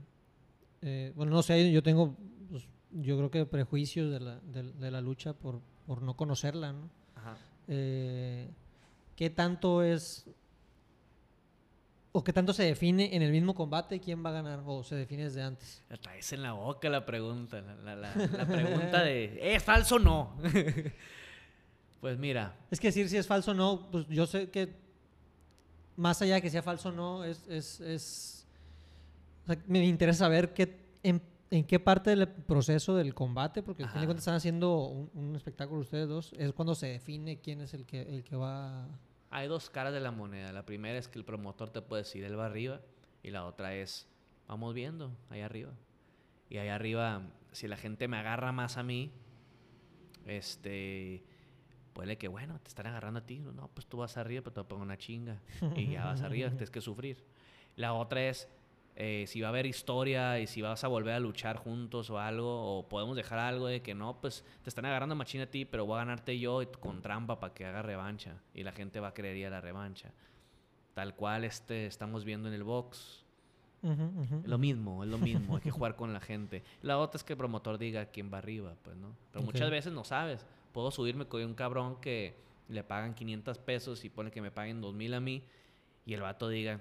eh, 0.85 1.13
bueno, 1.15 1.31
no 1.31 1.41
sé, 1.41 1.71
yo 1.71 1.81
tengo, 1.81 2.17
pues, 2.49 2.67
yo 2.91 3.15
creo 3.17 3.31
que 3.31 3.45
prejuicios 3.45 4.11
de 4.11 4.19
la, 4.19 4.39
de, 4.41 4.91
la 4.91 4.99
lucha 4.99 5.33
por, 5.33 5.61
por, 5.87 6.01
no 6.01 6.17
conocerla, 6.17 6.73
¿no? 6.73 6.89
Ajá. 7.15 7.37
Eh, 7.69 8.49
¿Qué 9.15 9.29
tanto 9.29 9.81
es, 9.81 10.25
o 12.11 12.21
qué 12.21 12.33
tanto 12.33 12.51
se 12.51 12.63
define 12.63 13.15
en 13.15 13.21
el 13.21 13.31
mismo 13.31 13.55
combate 13.55 14.01
quién 14.01 14.25
va 14.25 14.31
a 14.31 14.33
ganar, 14.33 14.61
o 14.65 14.83
se 14.83 14.95
define 14.95 15.23
desde 15.23 15.41
antes? 15.41 15.81
La 15.89 15.95
traes 15.95 16.33
en 16.33 16.41
la 16.43 16.51
boca 16.51 16.89
la 16.89 17.05
pregunta, 17.05 17.61
la, 17.61 17.95
la, 17.95 18.13
la 18.13 18.45
pregunta 18.45 19.03
de, 19.03 19.39
¿es 19.55 19.63
falso 19.63 19.95
o 19.95 19.99
no? 19.99 20.35
pues 22.01 22.17
mira. 22.17 22.57
Es 22.69 22.81
que 22.81 22.87
decir 22.87 23.07
si 23.07 23.15
es 23.15 23.25
falso 23.25 23.51
o 23.51 23.53
no, 23.53 23.89
pues 23.89 24.05
yo 24.09 24.25
sé 24.25 24.49
que 24.49 24.75
más 25.95 26.21
allá 26.21 26.35
de 26.35 26.41
que 26.41 26.49
sea 26.49 26.61
falso 26.61 26.89
o 26.89 26.91
no, 26.91 27.23
es, 27.23 27.47
es, 27.47 27.79
es 27.79 28.42
me 29.67 29.85
interesa 29.85 30.19
saber 30.19 30.53
qué, 30.53 30.77
en, 31.03 31.21
qué 31.65 31.79
parte 31.79 32.11
del 32.11 32.27
proceso 32.27 32.95
del 32.95 33.13
combate, 33.13 33.63
porque 33.63 33.83
cuando 33.83 34.13
están 34.13 34.35
haciendo 34.35 34.87
un, 34.87 35.35
espectáculo 35.35 35.81
ustedes 35.81 36.07
dos, 36.07 36.33
es 36.37 36.53
cuando 36.53 36.75
se 36.75 36.87
define 36.87 37.39
quién 37.39 37.61
es 37.61 37.73
el 37.73 37.85
que, 37.85 38.01
el 38.01 38.23
que 38.23 38.35
va... 38.35 38.87
Hay 39.29 39.47
dos 39.47 39.69
caras 39.69 39.93
de 39.93 39.99
la 39.99 40.11
moneda. 40.11 40.51
La 40.51 40.65
primera 40.65 40.97
es 40.97 41.07
que 41.07 41.17
el 41.17 41.25
promotor 41.25 41.69
te 41.69 41.81
puede 41.81 42.03
decir, 42.03 42.23
él 42.23 42.37
va 42.37 42.45
arriba, 42.45 42.81
y 43.23 43.31
la 43.31 43.45
otra 43.45 43.75
es, 43.75 44.07
vamos 44.47 44.73
viendo, 44.73 45.15
ahí 45.29 45.41
arriba. 45.41 45.73
Y 46.49 46.57
ahí 46.57 46.69
arriba, 46.69 47.23
si 47.51 47.67
la 47.67 47.77
gente 47.77 48.07
me 48.07 48.17
agarra 48.17 48.51
más 48.51 48.77
a 48.77 48.83
mí, 48.83 49.11
este 50.25 51.23
puede 51.93 52.17
que, 52.17 52.27
bueno, 52.27 52.59
te 52.59 52.67
están 52.67 52.87
agarrando 52.87 53.19
a 53.19 53.25
ti. 53.25 53.39
No, 53.39 53.69
pues 53.73 53.87
tú 53.87 53.97
vas 53.97 54.17
arriba, 54.17 54.41
pero 54.41 54.53
te 54.53 54.63
pongo 54.63 54.83
una 54.83 54.97
chinga. 54.97 55.41
Y 55.75 55.91
ya 55.91 56.05
vas 56.05 56.21
arriba, 56.21 56.49
tienes 56.49 56.71
que 56.71 56.81
sufrir. 56.81 57.23
La 57.75 57.93
otra 57.93 58.27
es, 58.27 58.49
eh, 58.95 59.25
si 59.27 59.41
va 59.41 59.47
a 59.47 59.49
haber 59.49 59.65
historia 59.65 60.39
y 60.39 60.47
si 60.47 60.61
vas 60.61 60.83
a 60.83 60.87
volver 60.87 61.15
a 61.15 61.19
luchar 61.19 61.57
juntos 61.57 62.09
o 62.09 62.19
algo, 62.19 62.77
o 62.77 62.87
podemos 62.87 63.15
dejar 63.15 63.39
algo 63.39 63.67
de 63.67 63.81
que 63.81 63.95
no, 63.95 64.19
pues 64.21 64.45
te 64.61 64.69
están 64.69 64.85
agarrando 64.85 65.15
machina 65.15 65.45
a 65.45 65.47
ti, 65.47 65.65
pero 65.65 65.85
voy 65.85 65.95
a 65.95 65.99
ganarte 65.99 66.37
yo 66.37 66.61
con 66.79 67.01
trampa 67.01 67.39
para 67.39 67.53
que 67.53 67.65
haga 67.65 67.81
revancha 67.81 68.37
y 68.53 68.63
la 68.63 68.71
gente 68.71 68.99
va 68.99 69.09
a 69.09 69.13
creer 69.13 69.49
la 69.49 69.61
revancha. 69.61 70.11
Tal 70.93 71.15
cual 71.15 71.43
este 71.43 71.87
estamos 71.87 72.23
viendo 72.23 72.47
en 72.47 72.53
el 72.53 72.63
box. 72.63 73.25
Lo 74.45 74.57
mismo, 74.57 75.03
es 75.03 75.09
lo 75.09 75.17
mismo, 75.17 75.55
hay 75.55 75.61
que 75.61 75.71
jugar 75.71 75.95
con 75.97 76.13
la 76.13 76.21
gente. 76.21 76.63
La 76.81 76.97
otra 76.99 77.17
es 77.17 77.23
que 77.23 77.33
el 77.33 77.37
promotor 77.37 77.77
diga 77.77 78.05
quién 78.05 78.31
va 78.31 78.37
arriba, 78.37 78.75
pues, 78.81 78.95
¿no? 78.95 79.13
Pero 79.31 79.43
muchas 79.43 79.69
veces 79.69 79.91
no 79.91 80.05
sabes. 80.05 80.45
Puedo 80.71 80.89
subirme 80.89 81.25
con 81.25 81.43
un 81.43 81.53
cabrón 81.53 81.99
que 81.99 82.33
le 82.69 82.83
pagan 82.83 83.13
500 83.13 83.57
pesos 83.57 84.05
y 84.05 84.09
pone 84.09 84.31
que 84.31 84.41
me 84.41 84.51
paguen 84.51 84.79
2000 84.79 85.13
a 85.15 85.19
mí 85.19 85.43
y 86.05 86.13
el 86.13 86.21
vato 86.21 86.47
diga, 86.47 86.79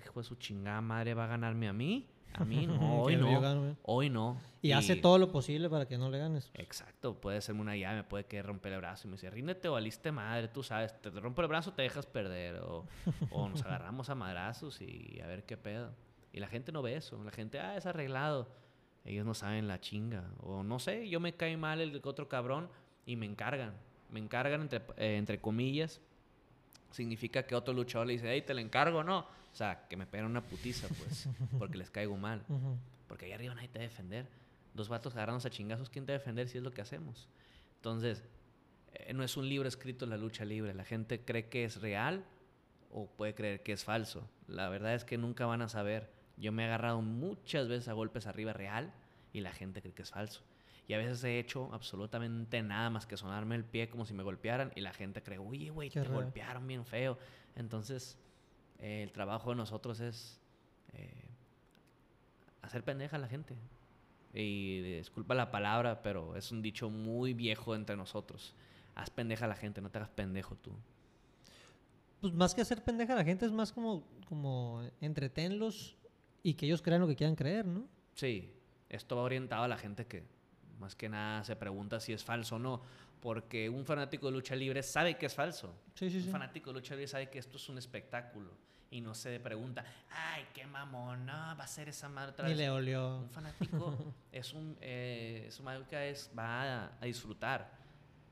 este 0.00 0.18
de 0.18 0.24
su 0.24 0.36
chingada 0.36 0.80
madre 0.80 1.14
va 1.14 1.24
a 1.24 1.28
ganarme 1.28 1.68
a 1.68 1.72
mí. 1.72 2.08
A 2.34 2.44
mí 2.44 2.66
no, 2.66 3.02
hoy 3.02 3.16
no. 3.16 3.76
hoy 3.82 4.10
no. 4.10 4.40
Y, 4.60 4.72
hace 4.72 4.96
todo 4.96 5.18
lo 5.18 5.30
posible 5.30 5.70
para 5.70 5.86
que 5.86 5.98
no 5.98 6.10
le 6.10 6.18
ganes. 6.18 6.50
Exacto, 6.54 7.20
puede 7.20 7.38
hacerme 7.38 7.60
una 7.60 7.76
llave, 7.76 8.02
puede 8.02 8.24
que 8.24 8.42
romper 8.42 8.72
el 8.72 8.80
brazo 8.80 9.06
y 9.06 9.10
me 9.10 9.16
dice, 9.16 9.30
ríndete 9.30 9.68
o 9.68 9.76
aliste 9.76 10.10
madre, 10.10 10.48
tú 10.48 10.62
sabes, 10.62 11.00
te, 11.00 11.10
rompo 11.10 11.42
el 11.42 11.48
brazo, 11.48 11.72
te 11.72 11.82
dejas 11.82 12.06
perder. 12.06 12.56
O, 12.56 12.86
o, 13.30 13.48
nos 13.48 13.62
agarramos 13.64 14.10
a 14.10 14.14
madrazos 14.14 14.80
y 14.80 15.20
a 15.22 15.26
ver 15.26 15.44
qué 15.44 15.56
pedo. 15.56 15.92
Y 16.32 16.40
la 16.40 16.48
gente 16.48 16.72
no 16.72 16.82
ve 16.82 16.96
eso, 16.96 17.22
la 17.22 17.30
gente, 17.30 17.60
ah, 17.60 17.76
es 17.76 17.86
arreglado. 17.86 18.48
Ellos 19.04 19.24
no 19.24 19.34
saben 19.34 19.68
la 19.68 19.80
chinga. 19.80 20.24
O 20.40 20.64
no 20.64 20.78
sé, 20.78 21.08
yo 21.08 21.20
me 21.20 21.34
cae 21.34 21.56
mal 21.56 21.80
el 21.80 22.00
otro 22.04 22.28
cabrón 22.28 22.68
y 23.06 23.16
me 23.16 23.26
encargan. 23.26 23.74
Me 24.10 24.18
encargan 24.18 24.62
entre, 24.62 24.78
eh, 24.96 25.16
entre 25.16 25.40
comillas. 25.40 26.00
Significa 26.94 27.42
que 27.44 27.54
otro 27.54 27.74
luchador 27.74 28.06
le 28.06 28.14
dice, 28.14 28.30
hey, 28.30 28.42
te 28.42 28.54
le 28.54 28.62
encargo, 28.62 29.02
no 29.02 29.26
o 29.54 29.56
sea, 29.56 29.86
que 29.88 29.96
me 29.96 30.04
pegan 30.04 30.26
una 30.26 30.42
putiza, 30.42 30.88
pues, 30.88 31.28
porque 31.60 31.78
les 31.78 31.88
caigo 31.88 32.16
mal. 32.16 32.44
Porque 33.06 33.26
ahí 33.26 33.32
arriba 33.32 33.54
nadie 33.54 33.68
te 33.68 33.78
va 33.78 33.84
a 33.84 33.88
defender. 33.88 34.26
Dos 34.74 34.88
vatos 34.88 35.14
agarrándose 35.14 35.46
a 35.46 35.50
chingazos, 35.52 35.88
¿quién 35.88 36.04
te 36.04 36.10
va 36.10 36.16
a 36.16 36.18
defender 36.18 36.48
si 36.48 36.58
es 36.58 36.64
lo 36.64 36.72
que 36.72 36.80
hacemos? 36.80 37.28
Entonces, 37.76 38.24
eh, 38.94 39.12
no 39.12 39.22
es 39.22 39.36
un 39.36 39.48
libro 39.48 39.68
escrito 39.68 40.06
la 40.06 40.16
lucha 40.16 40.44
libre. 40.44 40.74
La 40.74 40.84
gente 40.84 41.20
cree 41.20 41.48
que 41.48 41.64
es 41.64 41.80
real 41.80 42.24
o 42.90 43.06
puede 43.06 43.36
creer 43.36 43.62
que 43.62 43.70
es 43.70 43.84
falso. 43.84 44.28
La 44.48 44.68
verdad 44.68 44.96
es 44.96 45.04
que 45.04 45.18
nunca 45.18 45.46
van 45.46 45.62
a 45.62 45.68
saber. 45.68 46.10
Yo 46.36 46.50
me 46.50 46.64
he 46.64 46.66
agarrado 46.66 47.00
muchas 47.00 47.68
veces 47.68 47.86
a 47.86 47.92
golpes 47.92 48.26
arriba 48.26 48.52
real 48.52 48.92
y 49.32 49.40
la 49.40 49.52
gente 49.52 49.82
cree 49.82 49.94
que 49.94 50.02
es 50.02 50.10
falso. 50.10 50.42
Y 50.86 50.92
a 50.92 50.98
veces 50.98 51.24
he 51.24 51.38
hecho 51.38 51.70
absolutamente 51.72 52.62
nada 52.62 52.90
más 52.90 53.06
que 53.06 53.16
sonarme 53.16 53.54
el 53.54 53.64
pie 53.64 53.88
como 53.88 54.04
si 54.04 54.12
me 54.12 54.22
golpearan 54.22 54.70
y 54.74 54.80
la 54.80 54.92
gente 54.92 55.22
cree, 55.22 55.38
oye, 55.38 55.70
güey, 55.70 55.88
te 55.88 56.02
golpearon 56.02 56.66
bien 56.66 56.84
feo. 56.84 57.18
Entonces, 57.56 58.18
eh, 58.78 59.02
el 59.02 59.12
trabajo 59.12 59.50
de 59.50 59.56
nosotros 59.56 60.00
es 60.00 60.40
eh, 60.92 61.24
hacer 62.60 62.84
pendeja 62.84 63.16
a 63.16 63.18
la 63.18 63.28
gente. 63.28 63.54
Y 64.34 64.80
disculpa 64.96 65.34
la 65.34 65.50
palabra, 65.50 66.02
pero 66.02 66.36
es 66.36 66.50
un 66.52 66.60
dicho 66.60 66.90
muy 66.90 67.32
viejo 67.32 67.74
entre 67.74 67.96
nosotros. 67.96 68.54
Haz 68.94 69.08
pendeja 69.08 69.46
a 69.46 69.48
la 69.48 69.56
gente, 69.56 69.80
no 69.80 69.90
te 69.90 69.98
hagas 69.98 70.10
pendejo 70.10 70.56
tú. 70.56 70.72
Pues 72.20 72.32
más 72.34 72.54
que 72.54 72.60
hacer 72.60 72.82
pendeja 72.82 73.12
a 73.12 73.16
la 73.16 73.24
gente 73.24 73.46
es 73.46 73.52
más 73.52 73.72
como, 73.72 74.04
como 74.28 74.82
entretenlos 75.00 75.96
y 76.42 76.54
que 76.54 76.66
ellos 76.66 76.82
crean 76.82 77.00
lo 77.00 77.06
que 77.06 77.16
quieran 77.16 77.36
creer, 77.36 77.64
¿no? 77.64 77.86
Sí, 78.14 78.50
esto 78.88 79.16
va 79.16 79.22
orientado 79.22 79.64
a 79.64 79.68
la 79.68 79.76
gente 79.76 80.06
que 80.06 80.24
más 80.78 80.94
que 80.94 81.08
nada 81.08 81.44
se 81.44 81.56
pregunta 81.56 82.00
si 82.00 82.12
es 82.12 82.24
falso 82.24 82.56
o 82.56 82.58
no, 82.58 82.82
porque 83.20 83.68
un 83.68 83.84
fanático 83.84 84.26
de 84.26 84.32
lucha 84.32 84.54
libre 84.54 84.82
sabe 84.82 85.16
que 85.16 85.26
es 85.26 85.34
falso. 85.34 85.74
Sí, 85.94 86.10
sí, 86.10 86.18
un 86.18 86.32
fanático 86.32 86.70
de 86.70 86.74
lucha 86.74 86.94
libre 86.94 87.08
sabe 87.08 87.30
que 87.30 87.38
esto 87.38 87.56
es 87.56 87.68
un 87.68 87.78
espectáculo 87.78 88.50
y 88.94 89.00
no 89.00 89.12
se 89.12 89.40
pregunta, 89.40 89.84
ay, 90.08 90.46
qué 90.54 90.66
mamón, 90.66 91.26
no, 91.26 91.32
va 91.32 91.64
a 91.64 91.66
ser 91.66 91.88
esa 91.88 92.08
madre 92.08 92.30
otra 92.30 92.46
vez. 92.46 92.56
le 92.56 92.70
olió. 92.70 93.18
Un 93.18 93.30
fanático 93.30 94.14
es 94.32 94.52
un, 94.52 94.76
eh, 94.80 95.48
su 95.50 95.68
es, 95.96 96.30
va 96.38 96.84
a, 96.84 97.04
disfrutar. 97.04 97.72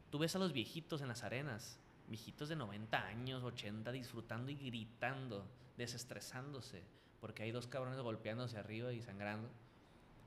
Tú 0.09 0.21
ves 0.21 0.37
a 0.37 0.39
los 0.39 0.53
viejitos 0.53 1.01
en 1.01 1.09
las 1.09 1.25
arenas, 1.25 1.81
viejitos 2.07 2.49
de 2.49 2.55
90 2.55 3.07
años, 3.07 3.43
80, 3.43 3.91
disfrutando 3.91 4.53
y 4.53 4.55
gritando, 4.55 5.51
desestresándose, 5.77 6.85
porque 7.19 7.43
hay 7.43 7.51
dos 7.51 7.67
cabrones 7.67 7.99
golpeándose 7.99 8.57
arriba 8.57 8.93
y 8.93 9.03
sangrando 9.03 9.51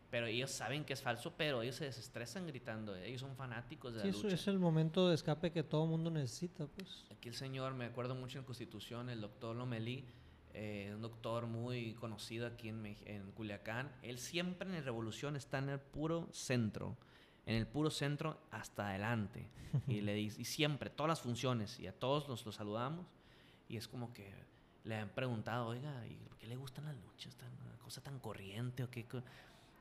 pero 0.09 0.27
ellos 0.27 0.51
saben 0.51 0.85
que 0.85 0.93
es 0.93 1.01
falso, 1.01 1.33
pero 1.35 1.61
ellos 1.61 1.75
se 1.75 1.85
desestresan 1.85 2.47
gritando. 2.47 2.95
Ellos 2.95 3.21
son 3.21 3.35
fanáticos 3.35 3.93
de 3.93 3.99
la 3.99 4.05
lucha. 4.05 4.17
Eso 4.19 4.27
es 4.29 4.47
el 4.47 4.59
momento 4.59 5.09
de 5.09 5.15
escape 5.15 5.51
que 5.51 5.63
todo 5.63 5.85
mundo 5.85 6.09
necesita, 6.09 6.67
pues. 6.67 7.05
Aquí 7.11 7.29
el 7.29 7.35
señor, 7.35 7.73
me 7.73 7.85
acuerdo 7.85 8.15
mucho 8.15 8.39
en 8.39 8.45
Constitución, 8.45 9.09
el 9.09 9.21
doctor 9.21 9.55
Lomelí, 9.55 10.05
eh, 10.53 10.91
un 10.95 11.01
doctor 11.01 11.47
muy 11.47 11.95
conocido 11.95 12.47
aquí 12.47 12.69
en, 12.69 12.85
en 13.05 13.31
Culiacán. 13.31 13.91
Él 14.03 14.19
siempre 14.19 14.69
en 14.69 14.75
la 14.75 14.81
revolución 14.81 15.35
está 15.35 15.57
en 15.57 15.69
el 15.69 15.79
puro 15.79 16.29
centro, 16.31 16.95
en 17.45 17.55
el 17.55 17.67
puro 17.67 17.89
centro 17.89 18.39
hasta 18.51 18.89
adelante. 18.89 19.49
y 19.87 20.01
le 20.01 20.13
dice, 20.13 20.41
y 20.41 20.45
siempre, 20.45 20.89
todas 20.89 21.09
las 21.09 21.21
funciones, 21.21 21.79
y 21.79 21.87
a 21.87 21.93
todos 21.93 22.29
nos 22.29 22.45
los 22.45 22.55
saludamos. 22.55 23.05
Y 23.67 23.77
es 23.77 23.87
como 23.87 24.13
que 24.13 24.31
le 24.85 24.95
han 24.95 25.09
preguntado, 25.09 25.67
oiga, 25.67 26.05
¿y 26.07 26.15
por 26.15 26.37
qué 26.37 26.47
le 26.47 26.55
gustan 26.55 26.85
las 26.85 26.95
luchas? 26.95 27.35
¿Una 27.65 27.77
cosa 27.79 28.01
tan 28.01 28.19
corriente 28.19 28.83
o 28.83 28.89
qué? 28.89 29.05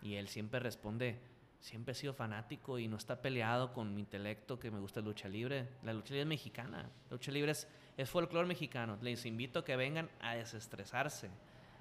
Y 0.05 0.17
él 0.17 0.29
siempre 0.29 0.61
responde, 0.61 1.19
siempre 1.61 1.93
he 1.93 1.95
sido 1.95 2.13
fanático 2.13 2.79
y 2.79 2.89
no 2.89 2.99
está 2.99 3.23
peleado 3.23 3.73
con 3.73 3.95
mi 3.95 4.03
intelecto 4.03 4.59
que 4.61 4.71
me 4.71 4.79
gusta 4.79 5.01
la 5.01 5.07
lucha 5.07 5.29
libre. 5.31 5.67
La 5.83 5.95
lucha 5.95 6.11
libre 6.11 6.21
es 6.21 6.29
mexicana. 6.29 6.83
La 7.09 7.17
lucha 7.17 7.33
libre 7.33 7.53
es, 7.53 7.67
folclore 8.11 8.47
mexicano. 8.47 8.99
Les 9.01 9.25
invito 9.25 9.61
a 9.61 9.65
que 9.65 9.77
vengan 9.77 10.11
a 10.21 10.35
desestresarse, 10.35 11.31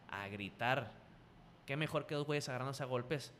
a 0.08 0.25
gritar. 0.30 0.94
Qué 1.65 1.75
mejor 1.75 2.06
que 2.06 2.15
dos 2.15 2.25
güeyes 2.25 2.48
agarrándose 2.48 2.82
a 2.82 2.86
golpes, 2.86 3.34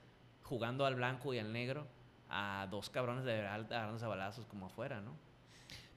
jugando 0.44 0.86
al 0.86 0.96
blanco 0.96 1.34
y 1.34 1.40
al 1.40 1.54
negro, 1.54 1.88
a 2.30 2.68
dos 2.70 2.90
cabrones 2.90 3.24
de 3.24 3.36
verdad 3.36 3.66
agarrándose 3.72 4.04
a 4.04 4.10
balazos 4.10 4.46
como 4.48 4.66
afuera, 4.66 5.00
¿no? 5.00 5.16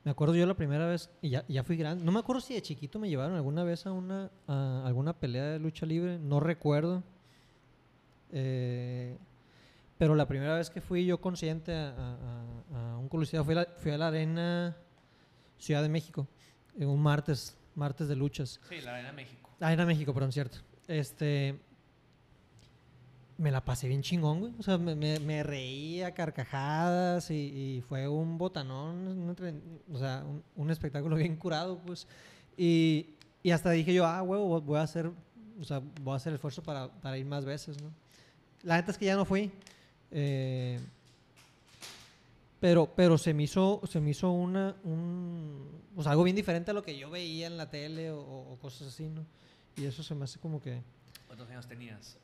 Me 0.05 0.13
acuerdo 0.13 0.37
yo 0.37 0.47
la 0.47 0.55
primera 0.55 0.87
vez, 0.87 1.11
y 1.21 1.31
ya, 1.31 1.45
ya 1.49 1.65
fui 1.65 1.77
grande, 1.77 2.05
no 2.05 2.13
me 2.13 2.21
acuerdo 2.21 2.41
si 2.41 2.55
de 2.55 2.63
chiquito 2.63 3.01
me 3.01 3.09
llevaron 3.09 3.35
alguna 3.35 3.65
vez 3.65 3.85
a 3.87 3.91
una 3.91 4.31
a 4.47 4.87
alguna 4.87 5.13
pelea 5.13 5.47
de 5.47 5.59
lucha 5.59 5.85
libre, 5.85 6.21
no 6.21 6.39
recuerdo. 6.39 7.03
Eh, 8.33 9.17
pero 9.99 10.15
la 10.15 10.27
primera 10.27 10.57
vez 10.57 10.71
que 10.71 10.81
fui 10.81 11.07
yo 11.07 11.21
consciente 11.21 11.73
a, 11.75 12.97
un 12.99 13.09
coliseo 13.09 13.45
fui, 13.45 13.55
fui, 13.79 13.93
a 13.93 13.99
la 13.99 14.09
Arena 14.09 14.77
Ciudad 15.59 15.83
de 15.83 15.89
México, 15.89 16.27
en 16.79 16.89
un 16.89 17.03
martes, 17.03 17.57
martes 17.75 18.09
de 18.09 18.17
luchas. 18.17 18.61
Sí, 18.69 18.81
la 18.83 18.95
Arena 18.95 19.13
México. 19.13 19.51
La 19.59 19.69
Arena 19.69 19.87
México, 19.87 20.13
perdón, 20.13 20.33
cierto. 20.33 20.59
Este, 20.87 21.59
me 23.39 23.51
la 23.51 23.65
pasé 23.65 23.89
bien 23.89 24.03
chingón, 24.03 24.41
güey. 24.41 24.53
O 24.59 24.63
sea, 24.63 24.77
me, 24.77 24.95
me, 24.95 25.43
reía 25.43 26.13
carcajadas 26.13 27.31
y, 27.31 27.83
fue 27.89 28.09
un 28.09 28.39
botanón, 28.39 29.35
o 29.93 29.99
sea, 29.99 30.25
un, 30.55 30.71
espectáculo 30.71 31.17
bien 31.17 31.37
curado, 31.37 31.79
pues. 31.79 32.07
Y, 32.57 33.15
y, 33.43 33.51
hasta 33.51 33.71
dije 33.71 33.95
yo, 33.95 34.07
ah, 34.07 34.23
huevo, 34.23 34.61
voy 34.61 34.79
a 34.79 34.83
hacer, 34.83 35.11
o 35.59 35.65
sea, 35.65 35.81
voy 36.03 36.15
a 36.15 36.17
hacer 36.17 36.35
esfuerzo 36.35 36.63
para, 36.63 36.89
para 37.01 37.17
ir 37.17 37.27
más 37.27 37.45
veces, 37.45 37.81
¿no? 37.83 37.91
La 38.63 38.77
neta 38.77 38.91
es 38.91 38.99
que 38.99 39.07
ya 39.07 39.17
no 39.17 39.25
fui. 39.25 39.51
Eh, 40.11 40.79
pero, 42.61 42.87
pero 42.95 43.19
se 43.19 43.35
me 43.35 43.45
hizo, 43.45 43.81
se 43.87 44.01
me 44.01 44.11
hizo 44.11 44.31
una, 44.31 44.75
un, 44.85 45.83
algo 46.05 46.25
bien 46.25 46.37
diferente 46.37 46.71
a 46.71 46.75
lo 46.75 46.83
que 46.83 46.97
yo 46.97 47.11
veía 47.11 47.47
en 47.47 47.57
la 47.57 47.71
tele 47.71 48.11
o, 48.11 48.59
cosas 48.61 48.89
así, 48.89 49.09
¿no? 49.09 49.25
Y 49.77 49.85
eso 49.85 50.03
se 50.03 50.15
me 50.15 50.25
hace 50.25 50.39
como 50.39 50.61
que... 50.61 50.83
¿Cuántos 51.27 51.49
años 51.51 51.67
tenías? 51.67 52.19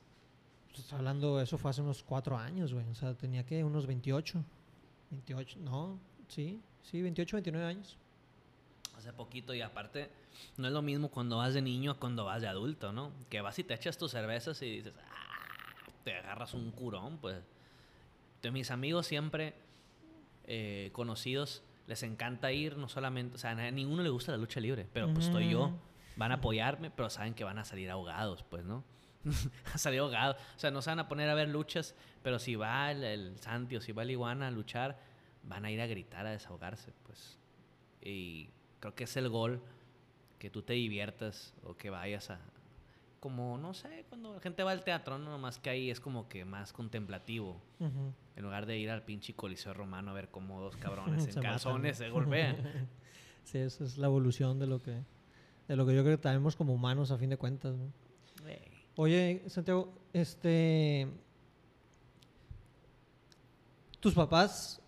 Pues, 0.75 0.91
hablando, 0.93 1.41
eso 1.41 1.59
fue 1.59 1.71
hace 1.71 1.83
unos 1.83 2.03
cuatro 2.03 2.37
años, 2.37 2.73
güey. 2.73 2.89
O 2.89 2.95
sea, 2.95 3.15
tenía 3.15 3.45
que 3.45 3.63
unos 3.63 3.87
28. 3.87 4.43
28, 5.11 5.59
no, 5.61 5.99
sí, 6.29 6.61
sí, 6.83 7.03
28, 7.03 7.37
29 7.37 7.67
años. 7.67 7.99
Hace 8.97 9.13
poquito 9.13 9.53
y 9.53 9.61
aparte, 9.61 10.11
no 10.57 10.67
es 10.67 10.73
lo 10.73 10.81
mismo 10.81 11.11
cuando 11.11 11.37
vas 11.37 11.53
de 11.53 11.61
niño 11.61 11.91
a 11.91 11.95
cuando 11.99 12.25
vas 12.25 12.41
de 12.41 12.49
adulto, 12.49 12.93
¿no? 12.93 13.13
Que 13.29 13.43
vas 13.43 13.59
y 13.59 13.65
te 13.65 13.75
echas 13.75 13.99
tus 13.99 14.13
cervezas 14.13 14.61
y 14.63 14.71
dices, 14.71 14.95
ah, 15.11 15.32
te 16.05 16.15
agarras 16.15 16.55
un 16.55 16.71
curón, 16.71 17.19
pues. 17.19 17.37
Entonces, 18.37 18.53
mis 18.53 18.71
amigos 18.71 19.07
siempre 19.07 19.55
eh, 20.45 20.91
conocidos 20.93 21.63
les 21.87 22.03
encanta 22.03 22.53
ir, 22.53 22.77
no 22.77 22.89
solamente, 22.89 23.37
o 23.37 23.39
sea, 23.39 23.51
a 23.51 23.71
ninguno 23.71 24.03
le 24.03 24.11
gusta 24.11 24.33
la 24.33 24.39
lucha 24.39 24.61
libre, 24.61 24.87
pero 24.93 25.13
pues 25.13 25.27
estoy 25.27 25.51
yo. 25.51 25.73
Van 26.17 26.31
a 26.31 26.37
apoyarme, 26.37 26.91
pero 26.91 27.09
saben 27.11 27.35
que 27.35 27.45
van 27.45 27.59
a 27.59 27.65
salir 27.65 27.91
ahogados, 27.91 28.43
pues, 28.43 28.65
¿no? 28.65 28.85
a 29.75 29.79
salir 29.79 30.01
ahogados. 30.01 30.37
O 30.57 30.59
sea, 30.59 30.71
no 30.71 30.83
se 30.83 30.91
van 30.91 30.99
a 30.99 31.09
poner 31.09 31.29
a 31.29 31.35
ver 31.35 31.49
luchas, 31.49 31.95
pero 32.23 32.39
si 32.39 32.55
va 32.55 32.91
el, 32.91 33.03
el 33.03 33.39
Santi 33.39 33.77
o 33.77 33.81
si 33.81 33.93
va 33.93 34.03
el 34.03 34.11
Iguana 34.11 34.49
a 34.49 34.51
luchar, 34.51 34.99
van 35.43 35.65
a 35.65 35.71
ir 35.71 35.81
a 35.81 35.87
gritar, 35.87 36.27
a 36.27 36.31
desahogarse, 36.31 36.93
pues. 37.05 37.39
Y 38.03 38.51
creo 38.81 38.95
que 38.95 39.05
es 39.05 39.17
el 39.17 39.29
gol 39.29 39.63
que 40.39 40.51
tú 40.51 40.63
te 40.63 40.73
diviertas 40.75 41.55
o 41.63 41.77
que 41.77 41.89
vayas 41.89 42.31
a, 42.31 42.41
como, 43.23 43.57
no 43.57 43.73
sé, 43.73 44.05
cuando 44.09 44.35
la 44.35 44.41
gente 44.41 44.65
va 44.65 44.73
al 44.73 44.83
teatro, 44.83 45.17
¿no? 45.17 45.39
Más 45.39 45.61
que 45.61 45.71
ahí 45.71 45.91
es 45.93 46.01
como 46.01 46.29
que 46.29 46.45
más 46.45 46.73
contemplativo. 46.73 47.63
En 47.79 48.43
lugar 48.43 48.67
de 48.67 48.77
ir 48.79 48.91
al 48.91 49.05
pinche 49.05 49.33
coliseo 49.35 49.73
romano 49.73 50.11
a 50.11 50.15
ver 50.15 50.29
cómo 50.29 50.61
dos 50.61 50.77
cabrones 50.79 51.29
en 51.29 51.41
calzones 51.41 51.99
se 51.99 52.11
golpean. 52.11 52.57
sí, 53.45 53.59
esa 53.59 53.85
es 53.85 53.97
la 53.97 54.09
evolución 54.09 54.59
de 54.59 54.67
lo 54.67 54.83
que, 54.83 55.05
de 55.69 55.77
lo 55.77 55.87
que 55.87 55.95
yo 55.95 56.03
creo 56.03 56.17
que 56.17 56.23
tenemos 56.23 56.57
como 56.57 56.75
humanos 56.75 57.13
a 57.13 57.17
fin 57.17 57.31
de 57.31 57.37
cuentas, 57.37 57.77
¿no? 57.77 57.93
Oye, 58.97 59.45
Santiago, 59.47 59.95
este... 60.13 61.07
¿Tus 64.01 64.15
papás 64.15 64.83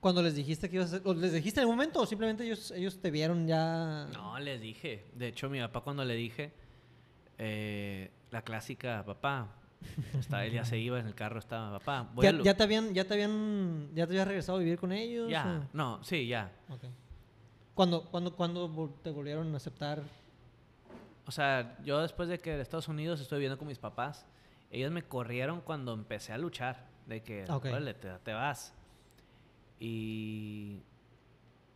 cuando 0.00 0.20
les 0.20 0.34
dijiste 0.34 0.68
que 0.68 0.76
ibas 0.76 0.92
a 0.92 0.96
hacer, 0.96 1.16
les 1.16 1.32
dijiste 1.32 1.60
en 1.60 1.68
el 1.68 1.70
momento 1.70 2.00
o 2.00 2.06
simplemente 2.06 2.44
ellos, 2.44 2.72
ellos 2.72 2.98
te 2.98 3.12
vieron 3.12 3.46
ya? 3.46 4.08
No, 4.12 4.36
les 4.40 4.60
dije. 4.60 5.06
De 5.14 5.28
hecho, 5.28 5.48
mi 5.48 5.60
papá 5.60 5.82
cuando 5.82 6.04
le 6.04 6.16
dije, 6.16 6.52
eh, 7.44 8.10
la 8.30 8.42
clásica, 8.42 9.02
papá. 9.04 9.48
Está, 10.18 10.46
él 10.46 10.52
ya 10.52 10.64
se 10.64 10.78
iba 10.78 11.00
en 11.00 11.06
el 11.06 11.14
carro, 11.14 11.40
estaba, 11.40 11.78
papá. 11.80 12.08
¿Ya, 12.22 12.56
te 12.56 12.62
habían, 12.62 12.94
ya 12.94 13.04
te 13.04 13.14
habían, 13.14 13.90
ya 13.94 14.06
te 14.06 14.12
habías 14.12 14.28
regresado 14.28 14.58
a 14.58 14.60
vivir 14.60 14.78
con 14.78 14.92
ellos? 14.92 15.28
Ya, 15.28 15.68
no, 15.72 16.02
sí, 16.04 16.28
ya. 16.28 16.52
Okay. 16.68 16.90
¿Cuándo, 17.74 18.04
cuándo, 18.04 18.94
te 19.02 19.10
volvieron 19.10 19.52
a 19.52 19.56
aceptar? 19.56 20.02
O 21.26 21.32
sea, 21.32 21.76
yo 21.84 22.00
después 22.00 22.28
de 22.28 22.38
que 22.38 22.52
de 22.52 22.62
Estados 22.62 22.86
Unidos 22.86 23.20
estoy 23.20 23.38
viviendo 23.38 23.58
con 23.58 23.66
mis 23.66 23.78
papás, 23.78 24.24
ellos 24.70 24.92
me 24.92 25.02
corrieron 25.02 25.60
cuando 25.62 25.94
empecé 25.94 26.32
a 26.32 26.38
luchar, 26.38 26.86
de 27.06 27.22
que, 27.22 27.44
okay. 27.50 27.72
te, 28.00 28.08
te 28.22 28.32
vas. 28.32 28.72
Y 29.80 30.80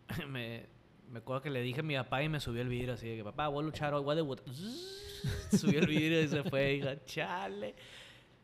me, 0.28 0.66
me 1.10 1.18
acuerdo 1.18 1.42
que 1.42 1.50
le 1.50 1.62
dije 1.62 1.80
a 1.80 1.82
mi 1.82 1.94
papá 1.94 2.22
y 2.22 2.28
me 2.28 2.40
subió 2.40 2.62
el 2.62 2.68
vidrio 2.68 2.94
así 2.94 3.08
de 3.08 3.16
que, 3.16 3.24
papá, 3.24 3.48
voy 3.48 3.62
a 3.62 3.66
luchar 3.66 3.94
hoy, 3.94 4.02
voy 4.02 4.12
a 4.12 4.16
debutar. 4.16 4.44
Subió 5.52 5.80
el 5.80 5.86
vidrio 5.86 6.22
y 6.22 6.28
se 6.28 6.42
fue 6.44 6.74
y 6.74 6.80
dijo, 6.80 6.94
chale. 7.06 7.74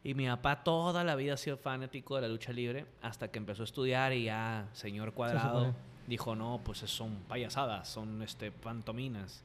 Y 0.04 0.14
mi 0.14 0.26
papá 0.26 0.64
toda 0.64 1.04
la 1.04 1.14
vida 1.14 1.34
ha 1.34 1.36
sido 1.36 1.56
fanático 1.56 2.16
de 2.16 2.22
la 2.22 2.28
lucha 2.28 2.52
libre 2.52 2.86
hasta 3.02 3.28
que 3.28 3.38
empezó 3.38 3.62
a 3.62 3.64
estudiar 3.64 4.12
y 4.12 4.24
ya, 4.24 4.68
señor 4.72 5.12
Cuadrado, 5.12 5.74
dijo, 6.06 6.34
no, 6.34 6.60
pues 6.64 6.78
son 6.78 7.22
payasadas, 7.28 7.88
son 7.88 8.22
este, 8.22 8.50
pantominas. 8.50 9.44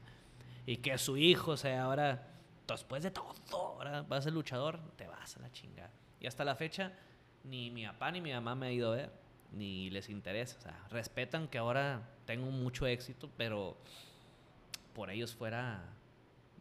Y 0.66 0.78
que 0.78 0.98
su 0.98 1.16
hijo, 1.16 1.52
o 1.52 1.56
sea, 1.56 1.84
ahora, 1.84 2.26
después 2.66 3.02
de 3.04 3.10
todo, 3.10 3.34
ahora 3.52 4.02
vas 4.02 4.20
a 4.20 4.22
ser 4.22 4.32
luchador, 4.32 4.80
te 4.96 5.06
vas 5.06 5.36
a 5.36 5.40
la 5.40 5.52
chingada. 5.52 5.92
Y 6.20 6.26
hasta 6.26 6.44
la 6.44 6.56
fecha, 6.56 6.92
ni 7.44 7.70
mi 7.70 7.86
papá 7.86 8.10
ni 8.10 8.20
mi 8.20 8.32
mamá 8.32 8.56
me 8.56 8.66
ha 8.66 8.72
ido 8.72 8.92
a 8.92 8.96
ver, 8.96 9.12
ni 9.52 9.90
les 9.90 10.08
interesa. 10.08 10.56
O 10.58 10.62
sea, 10.62 10.86
respetan 10.90 11.48
que 11.48 11.58
ahora 11.58 12.08
tengo 12.26 12.50
mucho 12.50 12.86
éxito, 12.86 13.30
pero 13.36 13.76
por 14.94 15.10
ellos 15.10 15.34
fuera, 15.34 15.82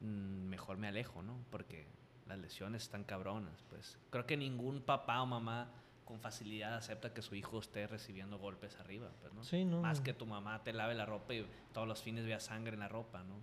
mm, 0.02 0.47
mejor 0.50 0.78
me 0.78 0.88
alejo, 0.88 1.21
¿no? 1.21 1.38
Porque 1.50 1.88
las 2.28 2.39
lesiones 2.39 2.84
están 2.84 3.04
cabronas, 3.04 3.63
pues. 3.69 3.97
Creo 4.10 4.26
que 4.26 4.38
ningún 4.38 4.82
papá 4.82 5.21
o 5.21 5.26
mamá 5.26 5.69
con 6.06 6.19
facilidad 6.19 6.76
acepta 6.76 7.13
que 7.13 7.21
su 7.21 7.36
hijo 7.36 7.60
esté 7.60 7.86
recibiendo 7.86 8.38
golpes 8.38 8.80
arriba, 8.80 9.10
pues, 9.21 9.34
¿no? 9.34 9.43
Sí, 9.43 9.65
no. 9.65 9.82
Más 9.82 10.00
que 10.00 10.13
tu 10.13 10.26
mamá 10.26 10.63
te 10.63 10.71
lave 10.71 10.95
la 10.95 11.06
ropa 11.06 11.34
y 11.34 11.45
todos 11.73 11.88
los 11.88 12.02
fines 12.02 12.26
vea 12.26 12.39
sangre 12.39 12.73
en 12.76 12.80
la 12.80 12.88
ropa, 12.88 13.23
¿no? 13.23 13.36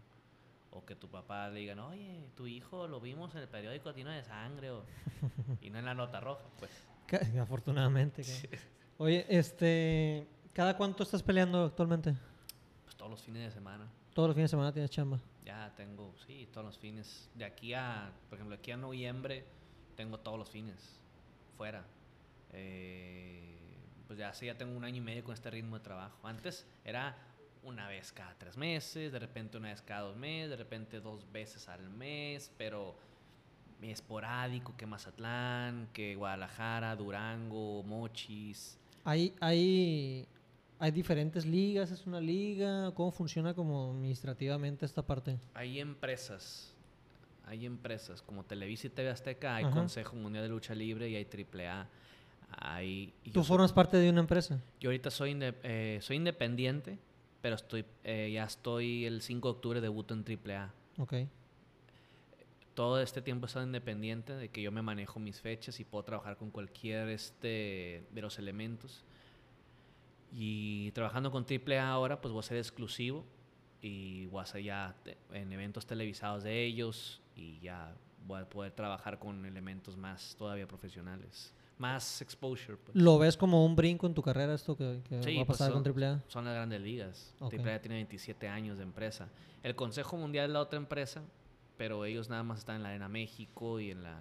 O 0.71 0.85
que 0.85 0.97
tu 0.97 1.09
papá 1.09 1.49
le 1.51 1.61
diga, 1.61 1.87
oye, 1.87 2.27
tu 2.35 2.47
hijo 2.47 2.89
lo 2.89 3.01
vimos 3.01 3.35
en 3.35 3.43
el 3.43 3.49
periódico 3.49 3.93
tiene 3.93 4.17
de 4.17 4.25
sangre, 4.25 4.71
o... 4.71 4.85
y 5.61 5.71
no 5.71 5.79
en 5.79 5.85
la 5.85 5.95
nota 5.95 6.21
roja, 6.21 6.45
pues. 6.59 6.71
Afortunadamente. 7.41 8.23
Oye, 8.97 9.27
este, 9.29 10.27
¿cada 10.53 10.77
cuánto 10.77 11.03
estás 11.03 11.21
peleando 11.21 11.65
actualmente? 11.65 12.15
Pues 12.85 12.95
todos 12.95 13.11
los 13.11 13.23
fines 13.23 13.43
de 13.43 13.51
semana. 13.51 13.91
Todos 14.15 14.29
los 14.29 14.37
fines 14.37 14.51
de 14.51 14.57
semana 14.57 14.73
tienes 14.73 14.91
chamba. 14.91 15.19
Ya 15.45 15.73
tengo, 15.77 16.15
sí, 16.25 16.49
todos 16.53 16.65
los 16.65 16.79
fines. 16.79 17.29
De 17.35 17.45
aquí 17.45 17.75
a, 17.75 18.13
por 18.29 18.39
ejemplo, 18.39 18.55
aquí 18.55 18.71
a 18.71 18.77
noviembre 18.77 19.45
tengo 19.97 20.19
todos 20.19 20.39
los 20.39 20.49
fines 20.49 21.01
fuera. 21.57 21.85
Eh, 22.53 23.59
pues 24.07 24.17
ya 24.17 24.33
sí, 24.33 24.47
ya 24.47 24.57
tengo 24.57 24.77
un 24.77 24.85
año 24.85 24.99
y 24.99 25.01
medio 25.01 25.25
con 25.25 25.35
este 25.35 25.51
ritmo 25.51 25.77
de 25.77 25.83
trabajo. 25.83 26.17
Antes 26.29 26.65
era 26.85 27.17
una 27.65 27.89
vez 27.89 28.13
cada 28.13 28.35
tres 28.39 28.57
meses, 28.57 29.11
de 29.11 29.19
repente 29.19 29.57
una 29.57 29.71
vez 29.71 29.83
cada 29.83 30.03
dos 30.03 30.17
meses, 30.17 30.51
de 30.51 30.57
repente 30.57 31.01
dos 31.01 31.31
veces 31.33 31.69
al 31.69 31.91
mes, 31.91 32.53
pero 32.57 32.95
esporádico, 33.83 34.77
que 34.77 34.87
Mazatlán, 34.87 35.89
que 35.93 36.15
Guadalajara, 36.15 36.95
Durango, 36.95 37.83
Mochis. 37.83 38.79
Hay, 39.05 39.35
hay, 39.41 40.27
hay 40.79 40.91
diferentes 40.91 41.45
ligas, 41.45 41.91
es 41.91 42.07
una 42.07 42.21
liga, 42.21 42.93
¿cómo 42.95 43.11
funciona 43.11 43.55
como 43.55 43.91
administrativamente 43.91 44.87
esta 44.87 45.03
parte? 45.03 45.39
Hay 45.53 45.79
empresas, 45.79 46.75
hay 47.47 47.67
empresas 47.67 48.23
como 48.23 48.45
Televisa 48.45 48.87
y 48.87 48.91
TV 48.91 49.11
Azteca, 49.11 49.57
hay 49.57 49.65
Consejo 49.67 50.17
Mundial 50.17 50.45
de 50.45 50.49
Lucha 50.49 50.75
Libre 50.75 51.09
y 51.09 51.17
hay 51.17 51.27
AAA. 51.27 51.87
Hay, 52.57 53.13
¿Tú 53.33 53.43
formas 53.43 53.73
parte 53.73 53.97
de 53.97 54.09
una 54.09 54.21
empresa? 54.21 54.61
Yo 54.81 54.91
ahorita 54.91 55.11
soy, 55.11 55.37
eh, 55.41 55.99
soy 56.01 56.17
independiente, 56.17 56.99
pero 57.43 57.57
estoy 57.57 57.85
eh, 58.05 58.31
ya 58.33 58.45
estoy 58.45 59.05
el 59.05 59.21
5 59.21 59.49
de 59.49 59.53
octubre 59.53 59.81
debuto 59.81 60.15
en 60.15 60.25
AAA. 60.25 60.73
Ok 60.99 61.15
todo 62.75 63.01
este 63.01 63.23
tiempo 63.23 63.47
he 63.47 63.49
estado 63.49 63.65
independiente 63.65 64.35
de 64.35 64.51
que 64.51 64.61
yo 64.61 64.73
me 64.73 64.83
manejo 64.83 65.21
mis 65.21 65.41
fechas 65.41 65.81
y 65.81 65.85
puedo 65.85 66.05
trabajar 66.05 66.37
con 66.37 66.51
cualquier 66.51 67.09
este 67.09 68.05
de 68.11 68.23
los 68.23 68.39
elementos. 68.39 69.05
Y 70.33 70.91
trabajando 70.93 71.31
con 71.31 71.47
AAA 71.49 71.89
ahora, 71.89 72.21
pues 72.21 72.33
voy 72.33 72.41
a 72.41 72.43
ser 72.43 72.59
exclusivo 72.59 73.25
y 73.81 74.27
voy 74.27 74.43
a 74.43 74.47
ser 74.47 74.63
ya 74.63 74.97
en 75.33 75.53
eventos 75.53 75.87
televisados 75.87 76.43
de 76.43 76.65
ellos 76.65 77.23
y 77.37 77.61
ya 77.61 77.95
voy 78.27 78.41
a 78.41 78.49
poder 78.49 78.73
trabajar 78.73 79.19
con 79.19 79.47
elementos 79.47 79.97
más 79.97 80.35
todavía 80.37 80.67
profesionales. 80.67 81.55
Más 81.79 82.23
exposure. 82.23 82.77
Pues. 82.77 82.97
¿Lo 82.97 83.19
ves 83.19 83.37
como 83.37 83.65
un 83.65 83.77
brinco 83.77 84.07
en 84.07 84.15
tu 84.15 84.23
carrera 84.23 84.55
esto 84.55 84.77
que, 84.77 84.85
va 84.85 85.19
a 85.19 85.23
pues 85.23 85.47
pasar 85.47 85.73
con 85.73 85.85
AAA? 85.87 86.23
Son 86.29 86.45
las 86.45 86.55
grandes 86.55 86.81
ligas. 86.81 87.35
AAA 87.41 87.81
tiene 87.81 87.97
27 87.97 88.49
años 88.49 88.79
de 88.79 88.85
empresa. 88.85 89.29
El 89.63 89.75
Consejo 89.77 90.17
Mundial 90.17 90.47
es 90.47 90.53
la 90.53 90.61
otra 90.61 90.79
empresa 90.79 91.23
pero 91.77 92.05
ellos 92.05 92.29
nada 92.29 92.43
más 92.43 92.61
están 92.61 92.77
en 92.77 92.83
la 92.83 92.91
Arena 92.91 93.09
México 93.09 93.81
y 93.81 93.91
en 93.91 94.03
la... 94.03 94.17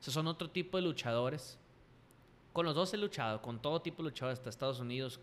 O 0.00 0.02
sea, 0.02 0.12
son 0.12 0.26
otro 0.26 0.50
tipo 0.50 0.76
de 0.76 0.82
luchadores. 0.82 1.58
Con 2.52 2.66
los 2.66 2.74
dos 2.74 2.94
he 2.94 2.96
luchado, 2.96 3.42
con 3.42 3.60
todo 3.60 3.82
tipo 3.82 4.02
de 4.02 4.10
luchadores, 4.10 4.38
hasta 4.38 4.50
Estados 4.50 4.80
Unidos. 4.80 5.20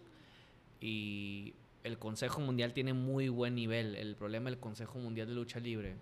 Y 0.79 1.53
el 1.84 1.97
Consejo 1.97 2.41
Mundial 2.41 2.73
tiene 2.73 2.93
muy 2.93 3.29
buen 3.29 3.55
nivel. 3.55 3.95
El 3.95 4.15
problema 4.15 4.49
del 4.49 4.60
Consejo 4.60 4.99
Mundial 4.99 5.27
de 5.27 5.34
Lucha 5.34 5.60
Libre 5.60 5.95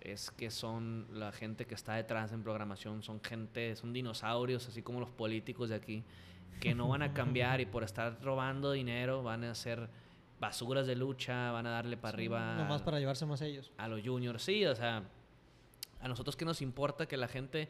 es 0.00 0.30
que 0.30 0.50
son 0.50 1.06
la 1.12 1.32
gente 1.32 1.66
que 1.66 1.74
está 1.74 1.94
detrás 1.94 2.32
en 2.32 2.42
programación, 2.42 3.02
son 3.02 3.20
gente, 3.22 3.76
son 3.76 3.92
dinosaurios, 3.92 4.66
así 4.66 4.82
como 4.82 5.00
los 5.00 5.10
políticos 5.10 5.68
de 5.68 5.74
aquí, 5.74 6.04
que 6.58 6.74
no 6.74 6.88
van 6.88 7.02
a 7.02 7.12
cambiar 7.12 7.60
y 7.60 7.66
por 7.66 7.84
estar 7.84 8.18
robando 8.22 8.72
dinero 8.72 9.22
van 9.22 9.44
a 9.44 9.50
hacer 9.50 9.88
basuras 10.40 10.86
de 10.86 10.96
lucha, 10.96 11.52
van 11.52 11.66
a 11.66 11.70
darle 11.70 11.96
para 11.96 12.14
arriba. 12.14 12.56
Nomás 12.56 12.82
para 12.82 12.98
llevarse 12.98 13.26
más 13.26 13.42
ellos. 13.42 13.70
A 13.76 13.86
los 13.88 14.00
juniors, 14.02 14.42
sí, 14.42 14.64
o 14.64 14.74
sea, 14.74 15.04
a 16.00 16.08
nosotros 16.08 16.34
que 16.34 16.44
nos 16.44 16.62
importa 16.62 17.06
que 17.06 17.16
la 17.16 17.28
gente 17.28 17.68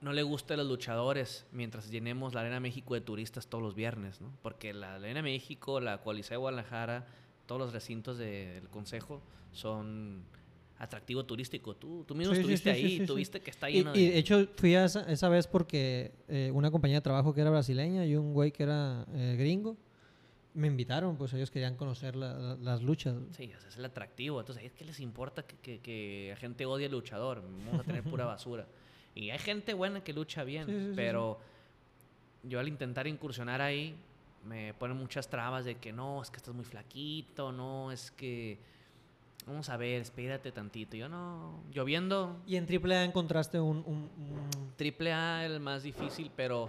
no 0.00 0.14
le 0.14 0.22
guste 0.22 0.54
a 0.54 0.56
los 0.56 0.66
luchadores 0.66 1.44
mientras 1.52 1.90
llenemos 1.90 2.32
la 2.32 2.40
Arena 2.40 2.58
México 2.58 2.94
de 2.94 3.02
turistas 3.02 3.48
todos 3.48 3.62
los 3.62 3.74
viernes, 3.74 4.20
¿no? 4.22 4.32
Porque 4.42 4.72
la 4.72 4.94
Arena 4.94 5.20
México, 5.20 5.78
la 5.78 6.00
Coliseo 6.00 6.36
de 6.36 6.38
Guadalajara, 6.38 7.06
todos 7.44 7.60
los 7.60 7.72
recintos 7.74 8.16
del 8.16 8.66
Consejo 8.68 9.20
son 9.52 10.24
atractivo 10.78 11.26
turístico. 11.26 11.76
Tú, 11.76 12.04
tú 12.08 12.14
mismo 12.14 12.32
estuviste 12.32 12.70
ahí, 12.70 13.04
tuviste 13.04 13.40
que 13.40 13.50
está 13.50 13.68
lleno 13.68 13.94
y, 13.94 13.98
de... 13.98 14.04
Y 14.06 14.10
de 14.12 14.18
hecho 14.18 14.46
fui 14.56 14.74
a 14.74 14.86
esa, 14.86 15.28
vez 15.28 15.46
porque 15.46 16.12
eh, 16.28 16.50
una 16.54 16.70
compañía 16.70 16.96
de 16.96 17.02
trabajo 17.02 17.34
que 17.34 17.42
era 17.42 17.50
brasileña 17.50 18.06
y 18.06 18.16
un 18.16 18.32
güey 18.32 18.52
que 18.52 18.62
era 18.62 19.04
eh, 19.12 19.36
gringo 19.38 19.76
me 20.54 20.66
invitaron, 20.66 21.16
pues 21.16 21.32
ellos 21.32 21.50
querían 21.50 21.76
conocer 21.76 22.16
las 22.16 22.82
luchas. 22.82 23.16
Sí, 23.32 23.44
ese 23.44 23.68
es 23.68 23.76
el 23.76 23.84
atractivo. 23.84 24.40
Entonces, 24.40 24.64
es 24.64 24.72
que 24.72 24.84
les 24.84 25.00
importa 25.00 25.42
que, 25.44 25.56
que, 25.56 25.80
que 25.80 26.28
la 26.30 26.36
gente 26.36 26.66
odie 26.66 26.86
al 26.86 26.92
luchador. 26.92 27.42
Vamos 27.42 27.80
a 27.80 27.84
tener 27.84 28.02
pura 28.02 28.24
basura. 28.26 28.66
Y 29.14 29.30
hay 29.30 29.38
gente 29.38 29.74
buena 29.74 30.02
que 30.02 30.12
lucha 30.12 30.44
bien, 30.44 30.92
pero 30.94 31.38
yo 32.42 32.60
al 32.60 32.68
intentar 32.68 33.06
incursionar 33.06 33.60
ahí, 33.60 33.96
me 34.44 34.72
ponen 34.74 34.96
muchas 34.96 35.28
trabas 35.28 35.64
de 35.64 35.76
que 35.76 35.92
no, 35.92 36.22
es 36.22 36.30
que 36.30 36.38
estás 36.38 36.54
muy 36.54 36.64
flaquito, 36.64 37.52
no, 37.52 37.92
es 37.92 38.10
que. 38.10 38.58
Vamos 39.46 39.68
a 39.70 39.76
ver, 39.76 40.02
espérate 40.02 40.52
tantito. 40.52 40.96
Yo 40.96 41.08
no. 41.08 41.62
Lloviendo. 41.72 42.40
¿Y 42.46 42.56
en 42.56 42.66
AAA 42.66 43.04
encontraste 43.04 43.58
un, 43.58 43.78
un, 43.78 44.10
un... 44.18 44.72
AAA 44.78 45.46
el 45.46 45.60
más 45.60 45.82
difícil, 45.82 46.30
pero 46.36 46.68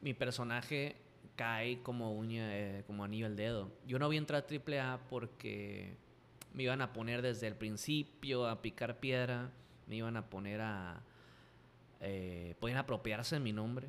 mi 0.00 0.14
personaje 0.14 0.96
cae 1.36 1.82
como 1.82 2.12
uña, 2.12 2.56
eh, 2.56 2.84
como 2.86 3.04
anillo 3.04 3.26
al 3.26 3.36
dedo. 3.36 3.70
Yo 3.86 3.98
no 3.98 4.06
voy 4.06 4.16
a 4.16 4.18
entrar 4.18 4.44
a 4.44 4.46
AAA 4.46 5.00
porque 5.08 5.96
me 6.52 6.62
iban 6.62 6.80
a 6.80 6.92
poner 6.92 7.22
desde 7.22 7.46
el 7.46 7.56
principio 7.56 8.48
a 8.48 8.62
picar 8.62 8.98
piedra, 9.00 9.50
me 9.86 9.96
iban 9.96 10.16
a 10.16 10.26
poner 10.30 10.60
a... 10.60 11.02
Eh, 12.00 12.54
pueden 12.60 12.76
apropiarse 12.76 13.36
de 13.36 13.40
mi 13.40 13.52
nombre. 13.52 13.88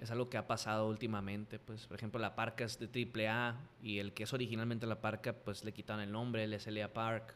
Es 0.00 0.10
algo 0.10 0.28
que 0.28 0.36
ha 0.36 0.46
pasado 0.46 0.88
últimamente, 0.88 1.58
pues, 1.58 1.86
por 1.86 1.96
ejemplo, 1.96 2.20
la 2.20 2.34
parca 2.34 2.64
es 2.64 2.78
de 2.78 2.86
AAA 2.86 3.56
y 3.82 3.98
el 3.98 4.12
que 4.12 4.24
es 4.24 4.32
originalmente 4.32 4.86
la 4.86 5.00
parca, 5.00 5.32
pues 5.32 5.64
le 5.64 5.72
quitaron 5.72 6.02
el 6.02 6.12
nombre, 6.12 6.44
el 6.44 6.60
SLA 6.60 6.92
Park. 6.92 7.34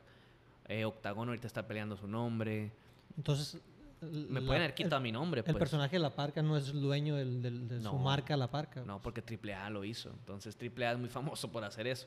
Eh, 0.68 0.84
Octagon 0.84 1.28
ahorita 1.28 1.46
está 1.46 1.66
peleando 1.66 1.96
su 1.96 2.06
nombre. 2.06 2.70
Entonces, 3.16 3.60
me 4.00 4.40
pueden 4.40 4.62
haber 4.62 4.74
quitado 4.74 5.00
mi 5.00 5.12
nombre. 5.12 5.40
El 5.40 5.44
pues. 5.44 5.56
personaje 5.56 5.96
de 5.96 6.00
La 6.00 6.14
Parca 6.14 6.42
no 6.42 6.56
es 6.56 6.72
dueño 6.72 7.16
de 7.16 7.80
su 7.82 7.98
marca 7.98 8.36
La 8.36 8.50
Parca. 8.50 8.82
No, 8.84 9.00
porque 9.00 9.22
AAA 9.22 9.70
lo 9.70 9.84
hizo. 9.84 10.10
Entonces 10.10 10.56
AAA 10.56 10.92
es 10.92 10.98
muy 10.98 11.08
famoso 11.08 11.50
por 11.52 11.64
hacer 11.64 11.86
eso. 11.86 12.06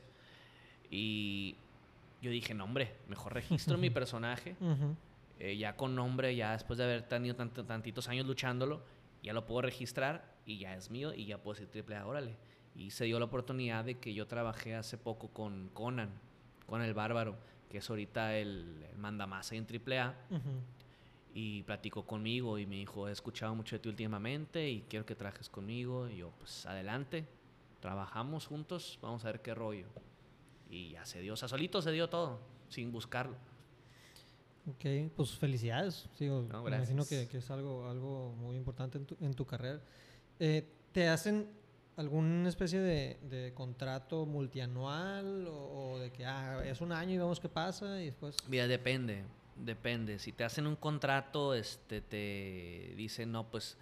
Y 0.90 1.56
yo 2.20 2.30
dije, 2.30 2.54
no, 2.54 2.64
hombre, 2.64 2.94
mejor 3.08 3.34
registro 3.34 3.78
mi 3.78 3.90
personaje. 3.90 4.56
Eh, 5.38 5.56
ya 5.56 5.76
con 5.76 5.94
nombre, 5.94 6.34
ya 6.34 6.52
después 6.52 6.78
de 6.78 6.84
haber 6.84 7.02
tenido 7.02 7.34
tantitos 7.36 8.08
años 8.08 8.26
luchándolo, 8.26 8.82
ya 9.22 9.32
lo 9.32 9.46
puedo 9.46 9.62
registrar 9.62 10.34
y 10.46 10.58
ya 10.58 10.74
es 10.74 10.90
mío 10.90 11.14
y 11.14 11.26
ya 11.26 11.38
puedo 11.38 11.58
decir 11.58 11.84
AAA, 11.88 12.06
órale. 12.06 12.36
Y 12.74 12.90
se 12.90 13.04
dio 13.04 13.18
la 13.20 13.26
oportunidad 13.26 13.84
de 13.84 13.98
que 13.98 14.14
yo 14.14 14.26
trabajé 14.26 14.74
hace 14.74 14.98
poco 14.98 15.28
con 15.28 15.68
Conan, 15.68 16.10
con 16.66 16.82
el 16.82 16.92
Bárbaro, 16.92 17.36
que 17.70 17.78
es 17.78 17.88
ahorita 17.88 18.36
el, 18.36 18.84
el 18.90 18.98
mandamás 18.98 19.52
en 19.52 19.64
AAA 19.64 20.14
y 21.36 21.64
platicó 21.64 22.06
conmigo 22.06 22.58
y 22.58 22.64
me 22.64 22.76
dijo, 22.76 23.08
he 23.08 23.12
escuchado 23.12 23.56
mucho 23.56 23.74
de 23.74 23.80
ti 23.80 23.88
últimamente 23.88 24.70
y 24.70 24.82
quiero 24.82 25.04
que 25.04 25.16
trajes 25.16 25.48
conmigo. 25.48 26.08
Y 26.08 26.18
yo, 26.18 26.30
pues 26.38 26.64
adelante, 26.64 27.26
trabajamos 27.80 28.46
juntos, 28.46 29.00
vamos 29.02 29.24
a 29.24 29.32
ver 29.32 29.42
qué 29.42 29.52
rollo. 29.52 29.86
Y 30.70 30.90
ya 30.90 31.04
se 31.04 31.20
dio, 31.20 31.34
o 31.34 31.36
sea, 31.36 31.48
solito 31.48 31.82
se 31.82 31.90
dio 31.90 32.08
todo, 32.08 32.38
sin 32.68 32.92
buscarlo. 32.92 33.36
Ok, 34.70 35.10
pues 35.16 35.32
felicidades. 35.32 36.08
Sigo, 36.14 36.40
me 36.40 36.76
imagino 36.76 37.04
que, 37.04 37.26
que, 37.26 37.38
es 37.38 37.50
algo, 37.50 37.88
algo 37.88 38.32
muy 38.38 38.56
importante 38.56 38.98
en 38.98 39.04
tu, 39.04 39.16
en 39.20 39.34
tu 39.34 39.44
carrera. 39.44 39.80
Eh, 40.38 40.66
¿Te 40.92 41.08
hacen 41.08 41.50
alguna 41.96 42.48
especie 42.48 42.78
de, 42.78 43.18
de 43.28 43.52
contrato 43.54 44.24
multianual 44.24 45.48
o, 45.48 45.94
o, 45.94 45.98
de 45.98 46.12
que 46.12 46.24
ah, 46.24 46.64
es 46.64 46.80
un 46.80 46.92
año 46.92 47.14
y 47.14 47.18
vemos 47.18 47.40
qué 47.40 47.48
pasa 47.48 48.00
y 48.00 48.06
después... 48.06 48.36
Mira, 48.48 48.68
depende. 48.68 49.24
Depende. 49.56 50.18
Si 50.18 50.32
te 50.32 50.44
hacen 50.44 50.66
un 50.66 50.76
contrato, 50.76 51.54
este, 51.54 52.00
te 52.00 52.94
dicen, 52.96 53.32
no, 53.32 53.50
pues, 53.50 53.78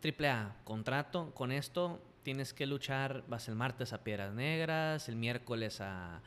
triple 0.00 0.28
A, 0.28 0.56
contrato, 0.64 1.32
con 1.34 1.52
esto 1.52 2.00
tienes 2.26 2.52
que 2.52 2.66
luchar, 2.66 3.22
vas 3.28 3.46
el 3.46 3.54
martes 3.54 3.92
a 3.92 4.02
Piedras 4.02 4.34
Negras, 4.34 5.08
el 5.08 5.14
miércoles 5.14 5.80
a, 5.80 6.22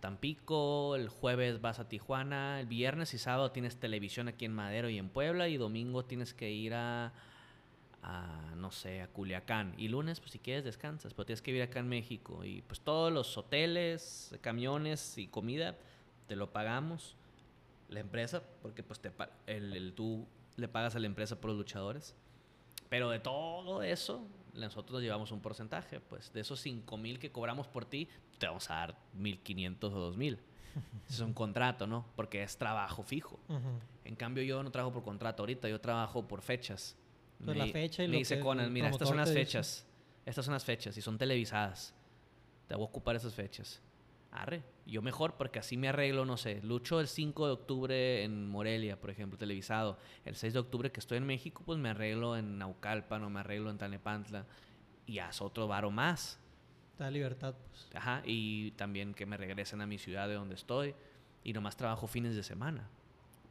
Tampico, 0.00 0.94
el 0.94 1.08
jueves 1.08 1.62
vas 1.62 1.78
a 1.78 1.88
Tijuana, 1.88 2.60
el 2.60 2.66
viernes 2.66 3.14
y 3.14 3.18
sábado 3.18 3.50
tienes 3.50 3.76
televisión 3.76 4.28
aquí 4.28 4.44
en 4.44 4.52
Madero 4.52 4.90
y 4.90 4.98
en 4.98 5.08
Puebla 5.08 5.48
y 5.48 5.56
domingo 5.56 6.04
tienes 6.04 6.34
que 6.34 6.50
ir 6.50 6.74
a, 6.74 7.14
no 8.56 8.70
sé, 8.70 9.00
a 9.00 9.08
Culiacán. 9.08 9.72
Y 9.78 9.88
lunes, 9.88 10.20
pues 10.20 10.32
si 10.32 10.38
quieres, 10.38 10.64
descansas, 10.64 11.14
pero 11.14 11.24
tienes 11.24 11.40
que 11.40 11.50
vivir 11.50 11.66
acá 11.66 11.80
en 11.80 11.88
México. 11.88 12.44
Y 12.44 12.60
pues 12.60 12.80
todos 12.80 13.10
los 13.10 13.38
hoteles, 13.38 14.34
camiones 14.42 15.16
y 15.16 15.28
comida, 15.28 15.76
te 16.26 16.36
lo 16.36 16.52
pagamos. 16.52 17.16
La 17.88 18.00
empresa, 18.00 18.42
porque 18.62 18.82
pues 18.82 19.00
te, 19.00 19.10
el, 19.46 19.74
el, 19.74 19.94
tú 19.94 20.26
le 20.56 20.68
pagas 20.68 20.94
a 20.94 20.98
la 20.98 21.06
empresa 21.06 21.40
por 21.40 21.50
los 21.50 21.58
luchadores. 21.58 22.14
Pero 22.88 23.10
de 23.10 23.18
todo 23.18 23.82
eso, 23.82 24.26
nosotros 24.54 25.02
llevamos 25.02 25.32
un 25.32 25.40
porcentaje. 25.40 26.00
Pues 26.00 26.32
de 26.32 26.40
esos 26.40 26.60
5 26.60 26.96
mil 26.96 27.18
que 27.18 27.30
cobramos 27.30 27.66
por 27.66 27.84
ti, 27.84 28.08
te 28.38 28.46
vamos 28.46 28.70
a 28.70 28.74
dar 28.74 28.98
1.500 29.16 29.84
o 29.84 30.12
2.000. 30.12 30.38
Es 31.08 31.20
un 31.20 31.32
contrato, 31.32 31.86
¿no? 31.86 32.06
Porque 32.14 32.42
es 32.42 32.56
trabajo 32.56 33.02
fijo. 33.02 33.40
En 34.04 34.14
cambio, 34.14 34.44
yo 34.44 34.62
no 34.62 34.70
trabajo 34.70 34.92
por 34.92 35.02
contrato 35.02 35.42
ahorita, 35.42 35.68
yo 35.68 35.80
trabajo 35.80 36.28
por 36.28 36.42
fechas. 36.42 36.96
Pues 37.44 37.56
la 37.56 37.66
fecha 37.66 38.04
y 38.04 38.08
me 38.08 38.18
dice 38.18 38.38
Conan, 38.40 38.72
mira, 38.72 38.88
estas 38.88 39.08
son 39.08 39.16
las 39.16 39.32
fechas. 39.32 39.86
Estas 40.26 40.44
son 40.44 40.54
las 40.54 40.64
fechas 40.64 40.96
y 40.96 41.00
son 41.00 41.16
televisadas. 41.16 41.94
Te 42.66 42.74
voy 42.74 42.84
a 42.84 42.88
ocupar 42.88 43.16
esas 43.16 43.34
fechas. 43.34 43.80
Arre, 44.42 44.62
yo 44.86 45.02
mejor 45.02 45.34
porque 45.34 45.58
así 45.58 45.76
me 45.76 45.88
arreglo, 45.88 46.24
no 46.24 46.36
sé, 46.36 46.62
lucho 46.62 47.00
el 47.00 47.08
5 47.08 47.46
de 47.46 47.52
octubre 47.52 48.22
en 48.22 48.48
Morelia, 48.48 49.00
por 49.00 49.10
ejemplo, 49.10 49.36
televisado. 49.36 49.98
El 50.24 50.36
6 50.36 50.52
de 50.52 50.58
octubre 50.60 50.92
que 50.92 51.00
estoy 51.00 51.18
en 51.18 51.26
México, 51.26 51.62
pues 51.66 51.78
me 51.78 51.88
arreglo 51.88 52.36
en 52.36 52.56
Naucalpan 52.56 53.24
o 53.24 53.30
me 53.30 53.40
arreglo 53.40 53.68
en 53.70 53.78
Tanepantla 53.78 54.46
y 55.06 55.18
haz 55.18 55.42
otro 55.42 55.66
varo 55.66 55.90
más. 55.90 56.38
Da 56.98 57.10
libertad, 57.10 57.54
pues. 57.68 57.90
Ajá, 57.94 58.22
y 58.24 58.70
también 58.72 59.12
que 59.12 59.26
me 59.26 59.36
regresen 59.36 59.80
a 59.80 59.86
mi 59.86 59.98
ciudad 59.98 60.28
de 60.28 60.34
donde 60.34 60.54
estoy 60.54 60.94
y 61.42 61.52
nomás 61.52 61.76
trabajo 61.76 62.06
fines 62.06 62.36
de 62.36 62.42
semana, 62.42 62.88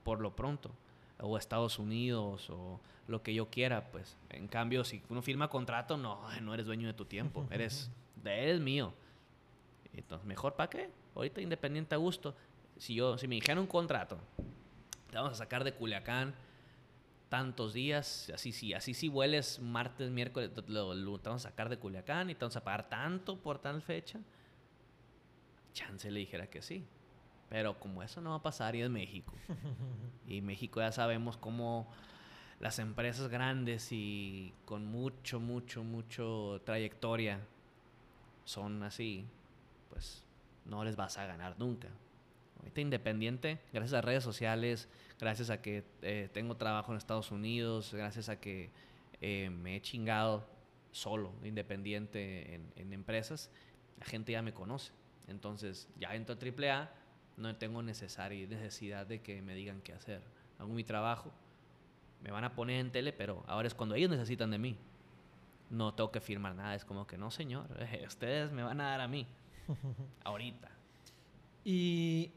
por 0.03 0.21
lo 0.21 0.35
pronto. 0.35 0.71
O 1.19 1.37
Estados 1.37 1.79
Unidos 1.79 2.49
o 2.49 2.79
lo 3.07 3.23
que 3.23 3.33
yo 3.33 3.49
quiera, 3.49 3.91
pues. 3.91 4.17
En 4.29 4.47
cambio, 4.47 4.83
si 4.83 5.03
uno 5.09 5.21
firma 5.21 5.49
contrato, 5.49 5.97
no, 5.97 6.21
no 6.41 6.53
eres 6.53 6.65
dueño 6.65 6.87
de 6.87 6.93
tu 6.93 7.05
tiempo, 7.05 7.45
eres, 7.51 7.91
eres 8.23 8.61
mío. 8.61 8.93
Entonces, 9.97 10.25
¿mejor 10.27 10.55
para 10.55 10.69
qué? 10.69 10.89
Ahorita 11.15 11.41
independiente 11.41 11.95
a 11.95 11.97
gusto. 11.97 12.35
Si 12.77 12.95
yo, 12.95 13.17
si 13.17 13.27
me 13.27 13.35
dijeran 13.35 13.59
un 13.59 13.67
contrato, 13.67 14.17
te 15.09 15.17
vamos 15.17 15.33
a 15.33 15.35
sacar 15.35 15.63
de 15.63 15.73
Culiacán 15.73 16.35
tantos 17.29 17.73
días, 17.73 18.31
así 18.33 18.51
sí, 18.51 18.73
así 18.73 18.93
sí 18.93 19.09
vueles 19.09 19.59
martes, 19.59 20.09
miércoles, 20.11 20.51
lo, 20.67 21.19
te 21.19 21.29
vamos 21.29 21.45
a 21.45 21.49
sacar 21.49 21.67
de 21.69 21.77
Culiacán 21.77 22.29
y 22.29 22.35
te 22.35 22.39
vamos 22.41 22.55
a 22.55 22.63
pagar 22.63 22.87
tanto 22.89 23.37
por 23.37 23.59
tal 23.59 23.81
fecha. 23.81 24.19
Chance 25.73 26.09
le 26.11 26.19
dijera 26.19 26.47
que 26.47 26.61
sí. 26.61 26.85
Pero 27.49 27.79
como 27.79 28.03
eso 28.03 28.21
no 28.21 28.31
va 28.31 28.37
a 28.37 28.43
pasar 28.43 28.75
y 28.75 28.81
es 28.81 28.89
México. 28.89 29.33
y 30.27 30.41
México 30.41 30.79
ya 30.79 30.91
sabemos 30.91 31.37
cómo 31.37 31.87
las 32.59 32.79
empresas 32.79 33.29
grandes 33.29 33.91
y 33.91 34.53
con 34.65 34.85
mucho, 34.85 35.39
mucho, 35.39 35.83
mucho 35.83 36.61
trayectoria 36.65 37.39
son 38.45 38.83
así 38.83 39.25
pues 39.97 40.23
no 40.65 40.83
les 40.83 40.95
vas 40.95 41.17
a 41.17 41.25
ganar 41.25 41.55
nunca. 41.57 41.87
Ahorita 42.59 42.81
independiente, 42.81 43.59
gracias 43.73 43.93
a 43.97 44.01
redes 44.01 44.23
sociales, 44.23 44.87
gracias 45.19 45.49
a 45.49 45.59
que 45.59 45.83
eh, 46.03 46.29
tengo 46.31 46.55
trabajo 46.55 46.91
en 46.91 46.99
Estados 46.99 47.31
Unidos, 47.31 47.91
gracias 47.95 48.29
a 48.29 48.39
que 48.39 48.69
eh, 49.21 49.49
me 49.49 49.75
he 49.75 49.81
chingado 49.81 50.47
solo, 50.91 51.33
independiente 51.43 52.61
en, 52.75 52.93
empresas, 52.93 53.49
la 53.99 54.05
gente 54.05 54.33
ya 54.33 54.43
me 54.43 54.53
conoce. 54.53 54.91
Entonces, 55.27 55.89
ya 55.99 56.13
entro 56.13 56.35
a 56.35 56.37
AAA, 56.37 56.91
no 57.37 57.55
tengo 57.55 57.81
necesaria, 57.81 58.45
necesidad 58.47 59.07
de 59.07 59.21
que 59.23 59.41
me 59.41 59.55
digan 59.55 59.81
qué 59.81 59.93
hacer. 59.93 60.21
Hago 60.59 60.73
mi 60.73 60.83
trabajo, 60.83 61.31
me 62.21 62.29
van 62.29 62.43
a 62.43 62.53
poner 62.53 62.81
en 62.81 62.91
tele, 62.91 63.13
pero 63.13 63.43
ahora 63.47 63.67
es 63.67 63.73
cuando 63.73 63.95
ellos 63.95 64.11
necesitan 64.11 64.51
de 64.51 64.59
mí. 64.59 64.77
No 65.71 65.95
tengo 65.95 66.11
que 66.11 66.21
firmar 66.21 66.53
nada, 66.53 66.75
es 66.75 66.85
como 66.85 67.07
que 67.07 67.17
no, 67.17 67.31
señor, 67.31 67.65
ustedes 68.07 68.51
me 68.51 68.61
van 68.61 68.79
a 68.79 68.89
dar 68.91 69.01
a 69.01 69.07
mí. 69.07 69.25
Ahorita. 70.23 70.69
Y, 71.63 72.31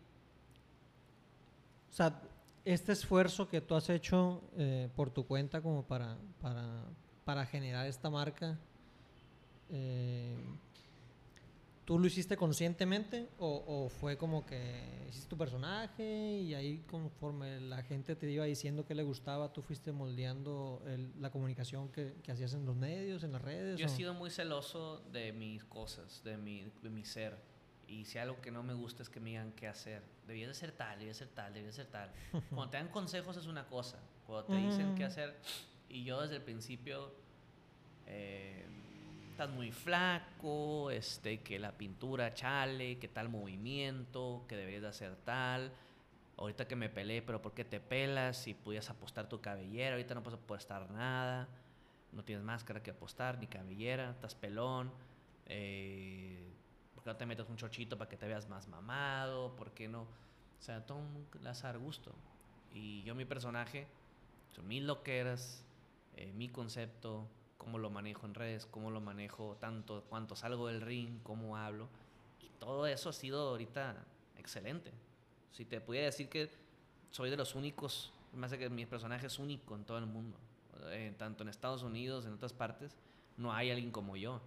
o 1.90 1.93
sea, 1.93 2.21
este 2.64 2.93
esfuerzo 2.93 3.49
que 3.49 3.61
tú 3.61 3.75
has 3.75 3.88
hecho 3.90 4.43
eh, 4.57 4.88
por 4.97 5.11
tu 5.11 5.27
cuenta 5.27 5.61
como 5.61 5.83
para, 5.83 6.16
para, 6.40 6.85
para 7.25 7.47
generar 7.47 7.87
esta 7.87 8.11
marca, 8.11 8.59
eh, 9.71 10.37
¿Tú 11.90 11.98
lo 11.98 12.07
hiciste 12.07 12.37
conscientemente 12.37 13.31
o, 13.38 13.88
fue 13.88 14.16
como 14.16 14.46
que 14.46 15.09
hiciste 15.09 15.29
tu 15.29 15.37
personaje 15.37 16.38
y 16.38 16.55
ahí 16.55 16.85
conforme 16.87 17.61
la 17.61 17.83
gente 17.83 18.14
te 18.14 18.31
iba 18.31 18.44
diciendo 18.44 18.87
que 18.87 18.94
le 18.94 19.03
gustaba, 19.03 19.53
tú 19.53 19.61
fuiste 19.61 19.90
moldeando 19.90 20.85
la 21.18 21.33
comunicación 21.33 21.88
que, 21.90 22.14
hacías 22.31 22.55
en 22.55 22.64
los 22.64 22.76
medios, 22.76 23.24
en 23.24 23.33
las 23.33 23.42
redes? 23.42 23.76
Yo 23.76 23.87
he 23.87 23.88
sido 23.88 24.14
muy 24.14 24.31
celoso 24.31 25.03
de 25.11 25.33
mis 25.33 25.64
cosas, 25.64 26.22
de 26.22 26.37
mi, 26.37 26.70
de 26.81 26.90
mi 26.90 27.05
ser. 27.05 27.37
Y 27.88 28.05
si 28.05 28.18
algo 28.18 28.40
que 28.40 28.53
no 28.53 28.62
me 28.62 28.74
gusta 28.74 29.03
es 29.03 29.09
que 29.09 29.18
me 29.18 29.31
digan 29.31 29.50
qué 29.50 29.66
hacer. 29.66 30.05
Debía 30.29 30.46
de 30.46 30.55
ser 30.55 30.70
tal, 30.70 30.96
debía 30.96 31.11
de 31.11 31.18
ser 31.18 31.29
tal, 31.31 31.53
debía 31.53 31.70
de 31.70 31.74
ser 31.74 31.87
tal. 31.88 32.12
Cuando 32.50 32.70
te 32.70 32.76
dan 32.76 32.90
consejos 32.90 33.37
es 33.37 33.48
una 33.48 33.66
cosa. 33.66 33.98
Cuando 34.29 34.44
te 34.44 34.59
dicen 34.59 34.94
qué 34.94 35.03
hacer. 35.03 35.37
Y 35.88 36.05
yo 36.05 36.22
desde 36.22 36.37
el 36.37 36.42
principio... 36.42 37.12
Eh, 38.07 38.64
estás 39.40 39.57
muy 39.57 39.72
flaco, 39.72 40.90
este, 40.90 41.40
que 41.40 41.59
la 41.59 41.72
pintura 41.72 42.35
chale, 42.35 42.98
que 42.98 43.09
tal 43.09 43.31
movimiento, 43.31 44.44
que 44.46 44.55
deberías 44.55 44.83
de 44.83 44.88
hacer 44.88 45.16
tal. 45.24 45.72
Ahorita 46.37 46.68
que 46.68 46.76
me 46.76 46.90
peleé, 46.90 47.22
pero 47.22 47.40
¿por 47.40 47.55
qué 47.55 47.64
te 47.64 47.81
pelas? 47.81 48.37
Si 48.37 48.53
pudieras 48.53 48.90
apostar 48.90 49.31
tu 49.31 49.40
cabellera, 49.40 49.92
ahorita 49.92 50.14
no 50.14 50.22
puedes 50.22 50.38
apostar 50.38 50.90
nada. 50.90 51.48
No 52.12 52.22
tienes 52.22 52.44
máscara 52.44 52.83
que 52.83 52.90
apostar, 52.90 53.38
ni 53.38 53.46
cabellera, 53.46 54.11
estás 54.11 54.35
pelón. 54.35 54.92
Eh, 55.46 56.53
¿Por 56.94 57.03
qué 57.03 57.09
no 57.09 57.16
te 57.16 57.24
metes 57.24 57.48
un 57.48 57.57
chochito 57.57 57.96
para 57.96 58.11
que 58.11 58.18
te 58.18 58.26
veas 58.26 58.46
más 58.46 58.68
mamado? 58.68 59.57
¿Por 59.57 59.70
qué 59.70 59.88
no? 59.88 60.03
O 60.03 60.62
sea, 60.62 60.85
todo 60.85 60.98
un 60.98 61.46
azar 61.46 61.79
gusto. 61.79 62.14
Y 62.74 63.03
yo, 63.05 63.14
mi 63.14 63.24
personaje, 63.24 63.87
son 64.55 64.68
mil 64.68 64.87
loqueras, 64.87 65.64
eh, 66.14 66.31
mi 66.35 66.50
concepto, 66.50 67.26
cómo 67.61 67.79
lo 67.79 67.90
manejo 67.90 68.25
en 68.25 68.33
redes, 68.33 68.64
cómo 68.64 68.90
lo 68.90 69.03
manejo 69.03 69.59
tanto, 69.61 70.03
cuánto 70.09 70.35
salgo 70.35 70.68
del 70.68 70.81
ring, 70.81 71.20
cómo 71.23 71.59
hablo. 71.59 71.88
Y 72.40 72.49
todo 72.59 72.87
eso 72.87 73.11
ha 73.11 73.12
sido 73.12 73.51
ahorita 73.51 74.03
excelente. 74.38 74.90
Si 75.53 75.66
te 75.66 75.79
pudiera 75.83 76.07
decir 76.07 76.31
que 76.31 76.51
soy 77.11 77.29
de 77.29 77.37
los 77.37 77.55
únicos, 77.55 78.14
hace 78.40 78.59
que 78.59 78.70
mi 78.70 78.87
personaje 78.87 79.27
es 79.27 79.38
único 79.38 79.77
en 79.77 79.85
todo 79.85 79.99
el 79.99 80.07
mundo, 80.07 80.38
eh, 80.87 81.14
tanto 81.18 81.42
en 81.42 81.51
Estados 81.51 81.83
Unidos, 81.83 82.25
en 82.25 82.33
otras 82.33 82.55
partes, 82.55 82.96
no 83.37 83.53
hay 83.53 83.70
alguien 83.70 83.90
como 83.90 84.16
yo. 84.16 84.40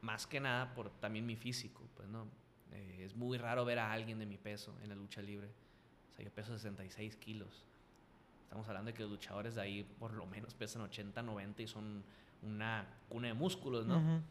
Más 0.00 0.26
que 0.26 0.40
nada 0.40 0.74
por 0.74 0.90
también 0.90 1.24
mi 1.24 1.36
físico, 1.36 1.82
pues 1.96 2.08
no. 2.08 2.26
Eh, 2.72 3.04
es 3.04 3.14
muy 3.14 3.38
raro 3.38 3.64
ver 3.64 3.78
a 3.78 3.92
alguien 3.92 4.18
de 4.18 4.26
mi 4.26 4.38
peso 4.38 4.76
en 4.82 4.88
la 4.88 4.96
lucha 4.96 5.22
libre. 5.22 5.48
O 6.10 6.14
sea, 6.14 6.24
yo 6.24 6.32
peso 6.32 6.52
66 6.52 7.14
kilos. 7.16 7.64
Estamos 8.48 8.66
hablando 8.66 8.88
de 8.90 8.94
que 8.94 9.02
los 9.02 9.10
luchadores 9.10 9.56
de 9.56 9.60
ahí 9.60 9.82
por 9.98 10.14
lo 10.14 10.24
menos 10.24 10.54
pesan 10.54 10.80
80, 10.80 11.22
90 11.22 11.62
y 11.62 11.66
son 11.66 12.02
una 12.42 12.86
cuna 13.10 13.28
de 13.28 13.34
músculos, 13.34 13.84
¿no? 13.84 14.22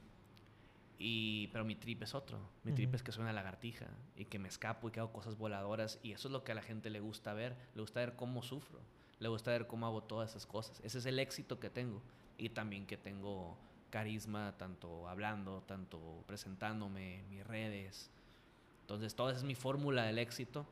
Y, 0.97 1.49
pero 1.49 1.63
mi 1.63 1.75
trip 1.75 2.01
es 2.01 2.15
otro. 2.15 2.39
Mi 2.63 2.71
trip 2.71 2.95
es 2.95 3.03
que 3.03 3.11
soy 3.11 3.21
una 3.21 3.31
lagartija 3.31 3.85
y 4.15 4.25
que 4.25 4.39
me 4.39 4.47
escapo 4.47 4.87
y 4.87 4.91
que 4.91 5.01
hago 5.01 5.13
cosas 5.13 5.37
voladoras. 5.37 5.99
Y 6.01 6.13
eso 6.13 6.29
es 6.29 6.31
lo 6.31 6.43
que 6.43 6.51
a 6.51 6.55
la 6.55 6.63
gente 6.63 6.89
le 6.89 6.99
gusta 6.99 7.35
ver. 7.35 7.55
Le 7.75 7.81
gusta 7.81 7.99
ver 7.99 8.15
cómo 8.15 8.41
sufro. 8.41 8.79
Le 9.19 9.27
gusta 9.27 9.51
ver 9.51 9.67
cómo 9.67 9.85
hago 9.85 10.01
todas 10.01 10.31
esas 10.31 10.47
cosas. 10.47 10.81
Ese 10.83 10.97
es 10.97 11.05
el 11.05 11.19
éxito 11.19 11.59
que 11.59 11.69
tengo. 11.69 12.01
Y 12.39 12.49
también 12.49 12.87
que 12.87 12.97
tengo 12.97 13.55
carisma, 13.91 14.55
tanto 14.57 15.07
hablando, 15.07 15.61
tanto 15.67 16.23
presentándome, 16.25 17.21
mis 17.29 17.45
redes. 17.45 18.09
Entonces, 18.81 19.13
toda 19.13 19.29
esa 19.29 19.41
es 19.41 19.45
mi 19.45 19.53
fórmula 19.53 20.05
del 20.05 20.17
éxito 20.17 20.65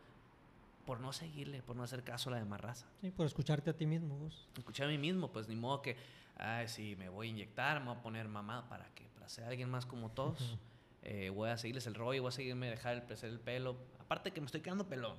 por 0.86 1.00
no 1.00 1.12
seguirle, 1.12 1.62
por 1.62 1.76
no 1.76 1.84
hacer 1.84 2.04
caso 2.04 2.30
a 2.30 2.34
la 2.34 2.40
demás 2.40 2.62
raza. 2.62 2.86
Sí, 3.02 3.12
por 3.12 3.26
escucharte 3.26 3.70
a 3.70 3.74
ti 3.74 3.86
mismo, 3.86 4.18
vos. 4.18 4.48
Escuchar 4.58 4.88
a 4.88 4.90
mí 4.90 4.98
mismo, 4.98 5.32
pues 5.32 5.48
ni 5.48 5.56
modo 5.56 5.82
que, 5.82 5.98
ay, 6.38 6.68
si 6.68 6.96
me 6.96 7.10
voy 7.10 7.28
a 7.28 7.30
inyectar, 7.32 7.80
me 7.80 7.88
voy 7.88 7.98
a 7.98 8.02
poner 8.02 8.28
mamá, 8.28 8.70
¿para 8.70 8.90
qué? 8.94 9.06
Para 9.16 9.28
ser 9.28 9.46
alguien 9.46 9.70
más 9.70 9.86
como 9.86 10.12
todos. 10.12 10.58
Eh, 11.02 11.30
voy 11.30 11.50
a 11.50 11.58
seguirles 11.58 11.86
el 11.88 11.96
rollo, 11.96 12.22
voy 12.22 12.30
a 12.30 12.32
seguirme 12.32 12.70
dejar 12.70 12.96
el, 12.96 13.04
crecer 13.04 13.30
el 13.30 13.40
pelo. 13.40 13.78
Aparte 14.00 14.32
que 14.32 14.42
me 14.42 14.46
estoy 14.46 14.62
quedando 14.62 14.88
pelón. 14.88 15.18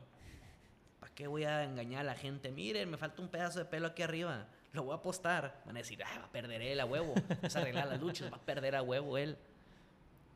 ¿Para 1.01 1.15
qué 1.15 1.27
voy 1.27 1.45
a 1.45 1.65
engañar 1.65 2.01
a 2.01 2.05
la 2.05 2.15
gente? 2.15 2.51
Miren, 2.51 2.91
me 2.91 2.97
falta 2.97 3.23
un 3.23 3.29
pedazo 3.29 3.59
de 3.59 3.65
pelo 3.65 3.89
aquí 3.89 4.03
arriba. 4.03 4.47
Lo 4.73 4.85
voy 4.85 4.93
a 4.93 4.97
apostar. 4.97 5.63
Van 5.65 5.77
a 5.77 5.81
decir, 5.81 6.03
ay, 6.05 6.19
va 6.19 6.25
a 6.25 6.33
perder 6.33 6.63
él 6.63 6.81
a 6.81 6.87
huevo. 6.87 7.15
A 7.43 7.59
arreglar 7.59 7.89
las 7.89 8.01
luchas, 8.01 8.33
va 8.33 8.37
a 8.37 8.41
perder 8.41 8.75
a 8.77 8.83
huevo 8.83 9.17
él. 9.17 9.37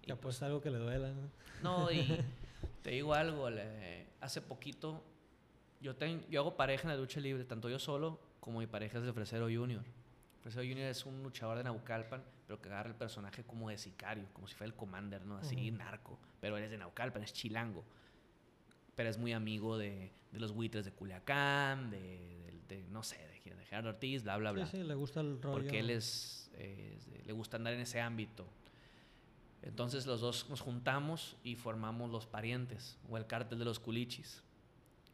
Y 0.07 0.13
apuesta 0.13 0.47
algo 0.47 0.61
que 0.61 0.71
le 0.71 0.79
duela, 0.79 1.11
¿no? 1.13 1.31
No, 1.63 1.91
y 1.91 2.25
te 2.83 2.91
digo 2.91 3.15
algo, 3.15 3.49
hace 4.21 4.41
poquito 4.41 5.03
yo, 5.81 5.95
yo 6.29 6.41
hago 6.41 6.57
pareja 6.57 6.83
en 6.85 6.95
la 6.95 7.01
lucha 7.01 7.21
libre, 7.21 7.45
tanto 7.45 7.69
yo 7.69 7.79
solo 7.79 8.21
como 8.41 8.61
mi 8.61 8.67
pareja 8.67 8.99
es 8.99 9.05
de 9.05 9.13
Fresero 9.13 9.47
Junior. 9.47 9.83
Fresero 10.41 10.63
Junior 10.63 10.89
es 10.89 11.05
un 11.05 11.23
luchador 11.23 11.59
de 11.59 11.65
Naucalpan, 11.65 12.23
pero 12.47 12.61
que 12.61 12.69
agarra 12.69 12.89
el 12.89 12.97
personaje 12.97 13.45
como 13.45 13.69
de 13.71 13.79
sicario, 13.79 14.27
como 14.33 14.47
si 14.47 14.55
fuera 14.55 14.71
el 14.71 14.77
commander, 14.77 15.25
¿no? 15.25 15.37
Así, 15.37 15.71
narco. 15.71 16.19
Pero 16.41 16.57
él 16.57 16.65
es 16.65 16.71
de 16.71 16.79
Naucalpan, 16.79 17.23
es 17.23 17.33
chilango. 17.33 17.85
pero 18.95 19.09
es 19.09 19.19
muy 19.19 19.33
amigo 19.33 19.79
de, 19.79 20.13
los 20.33 20.53
buitres 20.53 20.85
de 20.85 20.93
Culiacán, 20.93 21.91
de, 21.91 22.85
no 22.91 23.03
sé, 23.03 23.19
de, 23.19 23.55
de, 23.55 23.65
Gerardo 23.65 23.91
Ortiz, 23.91 24.23
bla, 24.23 24.37
bla, 24.37 24.53
bla. 24.53 24.67
Sí, 24.67 24.79
sí, 24.79 24.83
le 24.83 24.95
gusta 24.95 25.21
el 25.21 25.41
rollo. 25.43 25.59
Porque 25.59 25.81
él 25.81 25.91
es, 25.91 26.51
le 27.25 27.33
gusta 27.33 27.57
andar 27.57 27.75
en 27.75 27.81
ese 27.81 28.01
ámbito. 28.01 28.47
Entonces 29.63 30.07
los 30.07 30.21
dos 30.21 30.49
nos 30.49 30.61
juntamos 30.61 31.37
y 31.45 31.57
formamos 31.57 32.11
los 32.11 32.27
parientes 32.27 32.99
o 33.09 33.19
el 33.19 33.27
cártel 33.27 33.59
de 33.59 33.65
los 33.65 33.79
culichis. 33.79 34.43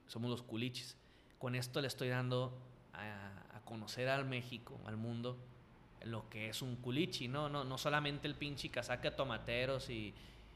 Somos 0.07 0.31
los 0.31 0.43
culichis. 0.43 0.97
Con 1.39 1.55
esto 1.55 1.81
le 1.81 1.89
estoy 1.89 2.09
dando 2.09 2.57
a, 2.93 3.57
a 3.57 3.61
conocer 3.65 4.09
al 4.09 4.25
México, 4.25 4.81
al 4.87 4.97
mundo, 4.97 5.37
lo 6.03 6.29
que 6.29 6.49
es 6.49 6.63
un 6.63 6.77
culichi, 6.77 7.29
¿no? 7.29 7.49
No, 7.49 7.65
no 7.65 7.79
solamente 7.79 8.29
el 8.29 8.35
pinche 8.35 8.71
casaca 8.71 9.15
tomateros 9.15 9.91
y, 9.91 10.15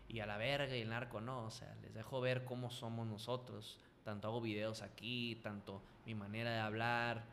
y 0.08 0.20
a 0.20 0.26
la 0.26 0.36
verga 0.36 0.76
y 0.76 0.80
el 0.80 0.88
narco, 0.88 1.20
no. 1.20 1.44
O 1.44 1.50
sea, 1.50 1.74
les 1.82 1.94
dejo 1.94 2.20
ver 2.20 2.44
cómo 2.44 2.70
somos 2.70 3.06
nosotros. 3.06 3.78
Tanto 4.04 4.28
hago 4.28 4.40
videos 4.40 4.82
aquí, 4.82 5.38
tanto 5.42 5.82
mi 6.06 6.14
manera 6.14 6.52
de 6.52 6.60
hablar. 6.60 7.24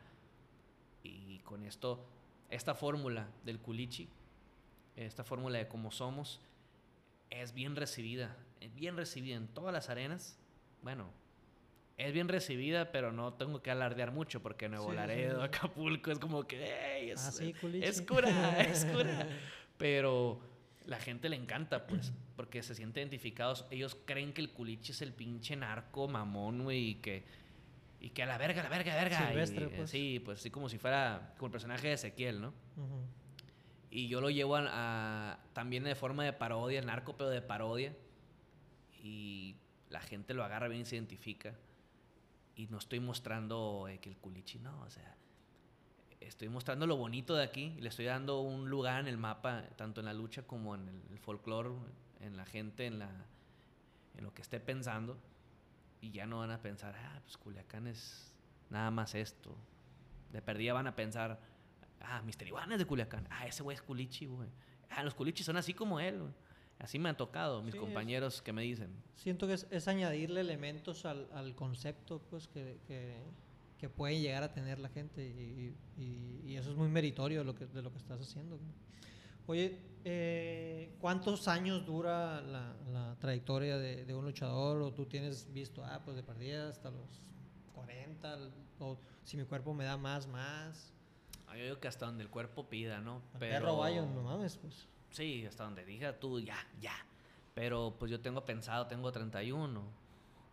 Y 1.02 1.38
con 1.40 1.64
esto, 1.64 2.04
esta 2.50 2.74
fórmula 2.74 3.28
del 3.44 3.60
culichi, 3.60 4.08
esta 4.96 5.24
fórmula 5.24 5.58
de 5.58 5.68
cómo 5.68 5.90
somos, 5.90 6.40
es 7.30 7.52
bien 7.52 7.76
recibida, 7.76 8.36
es 8.60 8.74
bien 8.74 8.96
recibida 8.96 9.36
en 9.36 9.48
todas 9.48 9.72
las 9.72 9.88
arenas. 9.90 10.36
Bueno, 10.82 11.06
es 11.98 12.12
bien 12.12 12.28
recibida, 12.28 12.92
pero 12.92 13.12
no 13.12 13.34
tengo 13.34 13.60
que 13.60 13.72
alardear 13.72 14.12
mucho 14.12 14.40
porque 14.40 14.68
Nuevo 14.68 14.92
Laredo, 14.92 15.42
Acapulco, 15.42 16.12
es 16.12 16.20
como 16.20 16.46
que, 16.46 17.10
es, 17.10 17.40
ah, 17.40 17.44
es 17.82 18.02
cura, 18.02 18.60
es 18.60 18.84
cura. 18.92 19.26
Pero 19.76 20.40
la 20.86 21.00
gente 21.00 21.28
le 21.28 21.34
encanta, 21.34 21.88
pues, 21.88 22.12
porque 22.36 22.62
se 22.62 22.76
siente 22.76 23.00
identificados. 23.00 23.66
Ellos 23.72 23.96
creen 24.04 24.32
que 24.32 24.40
el 24.40 24.50
culichi 24.50 24.92
es 24.92 25.02
el 25.02 25.12
pinche 25.12 25.56
narco 25.56 26.06
mamón, 26.06 26.62
güey, 26.62 26.90
y 26.90 26.94
que, 26.94 27.24
y 27.98 28.10
que 28.10 28.22
a 28.22 28.26
la 28.26 28.38
verga, 28.38 28.60
a 28.60 28.64
la 28.64 28.70
verga, 28.70 28.92
a 28.92 28.96
la 28.96 29.02
verga. 29.02 29.28
Silvestre, 29.28 29.68
pues. 29.68 29.90
Sí, 29.90 30.22
pues, 30.24 30.38
así 30.38 30.50
como 30.50 30.68
si 30.68 30.78
fuera 30.78 31.34
como 31.36 31.48
el 31.48 31.52
personaje 31.52 31.88
de 31.88 31.94
Ezequiel, 31.94 32.40
¿no? 32.40 32.54
Y 33.90 34.06
yo 34.06 34.20
lo 34.20 34.30
llevo 34.30 34.56
a, 34.56 35.40
también 35.52 35.82
de 35.82 35.96
forma 35.96 36.24
de 36.24 36.32
parodia, 36.32 36.78
el 36.78 36.86
narco, 36.86 37.16
pero 37.16 37.28
de 37.28 37.42
parodia. 37.42 37.92
Y 39.02 39.56
la 39.88 40.00
gente 40.00 40.32
lo 40.32 40.44
agarra 40.44 40.68
bien 40.68 40.82
y 40.82 40.84
se 40.84 40.94
identifica. 40.94 41.54
Y 42.58 42.66
no 42.66 42.76
estoy 42.76 43.00
mostrando 43.00 43.88
eh, 43.88 43.98
que 43.98 44.10
el 44.10 44.18
culichi, 44.18 44.58
no, 44.58 44.78
o 44.82 44.90
sea, 44.90 45.16
estoy 46.20 46.50
mostrando 46.50 46.86
lo 46.86 46.96
bonito 46.96 47.34
de 47.34 47.42
aquí. 47.42 47.74
Le 47.80 47.88
estoy 47.88 48.04
dando 48.04 48.40
un 48.40 48.68
lugar 48.68 49.00
en 49.00 49.06
el 49.06 49.16
mapa, 49.16 49.64
tanto 49.76 50.00
en 50.02 50.04
la 50.04 50.12
lucha 50.12 50.42
como 50.42 50.74
en 50.74 50.86
el, 51.10 51.18
folclore, 51.18 51.70
en 52.20 52.36
la 52.36 52.44
gente, 52.44 52.84
en, 52.84 52.98
la, 52.98 53.10
en 54.18 54.24
lo 54.24 54.34
que 54.34 54.42
esté 54.42 54.60
pensando. 54.60 55.16
Y 56.02 56.10
ya 56.10 56.26
no 56.26 56.40
van 56.40 56.50
a 56.50 56.60
pensar, 56.60 56.94
ah, 56.94 57.20
pues 57.22 57.38
Culiacán 57.38 57.86
es 57.86 58.34
nada 58.68 58.90
más 58.90 59.14
esto. 59.14 59.56
De 60.30 60.42
perdida 60.42 60.74
van 60.74 60.86
a 60.86 60.94
pensar, 60.94 61.40
Ah, 62.00 62.22
Mister 62.22 62.46
Iguana 62.46 62.74
es 62.74 62.78
de 62.78 62.86
Culiacán. 62.86 63.26
Ah, 63.30 63.46
ese 63.46 63.62
güey 63.62 63.74
es 63.74 63.82
culichi, 63.82 64.26
güey. 64.26 64.48
Ah, 64.90 65.02
los 65.02 65.14
culichis 65.14 65.46
son 65.46 65.56
así 65.56 65.74
como 65.74 66.00
él, 66.00 66.22
Así 66.78 66.98
me 66.98 67.08
han 67.08 67.16
tocado 67.16 67.62
mis 67.62 67.74
compañeros 67.74 68.40
que 68.40 68.52
me 68.52 68.62
dicen. 68.62 68.90
Siento 69.16 69.48
que 69.48 69.54
es, 69.54 69.88
añadirle 69.88 70.40
elementos 70.40 71.04
al, 71.04 71.28
al 71.32 71.54
concepto, 71.56 72.20
pues, 72.30 72.46
que, 72.46 72.78
que, 72.86 73.16
que, 73.78 73.88
puede 73.88 74.20
llegar 74.20 74.44
a 74.44 74.52
tener 74.52 74.78
la 74.78 74.88
gente. 74.88 75.26
Y, 75.26 75.74
y, 75.96 76.54
eso 76.54 76.70
es 76.70 76.76
muy 76.76 76.88
meritorio 76.88 77.40
de 77.40 77.44
lo 77.44 77.54
que, 77.54 77.66
de 77.66 77.82
lo 77.82 77.90
que 77.90 77.98
estás 77.98 78.20
haciendo. 78.20 78.60
Oye, 79.48 79.76
eh, 80.04 80.94
¿cuántos 81.00 81.48
años 81.48 81.84
dura 81.84 82.40
la, 82.42 82.76
la 82.92 83.16
trayectoria 83.18 83.76
de, 83.76 84.04
de, 84.04 84.14
un 84.14 84.24
luchador? 84.24 84.80
¿O 84.82 84.92
tú 84.92 85.06
tienes 85.06 85.52
visto, 85.52 85.84
ah, 85.84 86.00
pues 86.04 86.16
de 86.16 86.22
partida 86.22 86.68
hasta 86.68 86.90
los 86.90 87.22
40? 87.74 88.38
¿O 88.78 88.98
si 89.24 89.36
mi 89.36 89.44
cuerpo 89.44 89.74
me 89.74 89.84
da 89.84 89.96
más, 89.96 90.28
más? 90.28 90.92
Ah, 91.48 91.56
yo 91.56 91.64
digo 91.64 91.80
que 91.80 91.88
hasta 91.88 92.06
donde 92.06 92.22
el 92.22 92.30
cuerpo 92.30 92.68
pida, 92.68 93.00
¿no? 93.00 93.22
Pero 93.38 93.76
perro 93.76 94.06
no 94.06 94.22
mames, 94.22 94.56
pues. 94.58 94.86
Sí, 95.10 95.44
hasta 95.46 95.64
donde 95.64 95.84
diga 95.84 96.18
tú, 96.18 96.40
ya, 96.40 96.56
ya. 96.80 96.94
Pero 97.54 97.96
pues 97.98 98.10
yo 98.10 98.20
tengo 98.20 98.44
pensado, 98.44 98.86
tengo 98.86 99.10
31. 99.10 99.82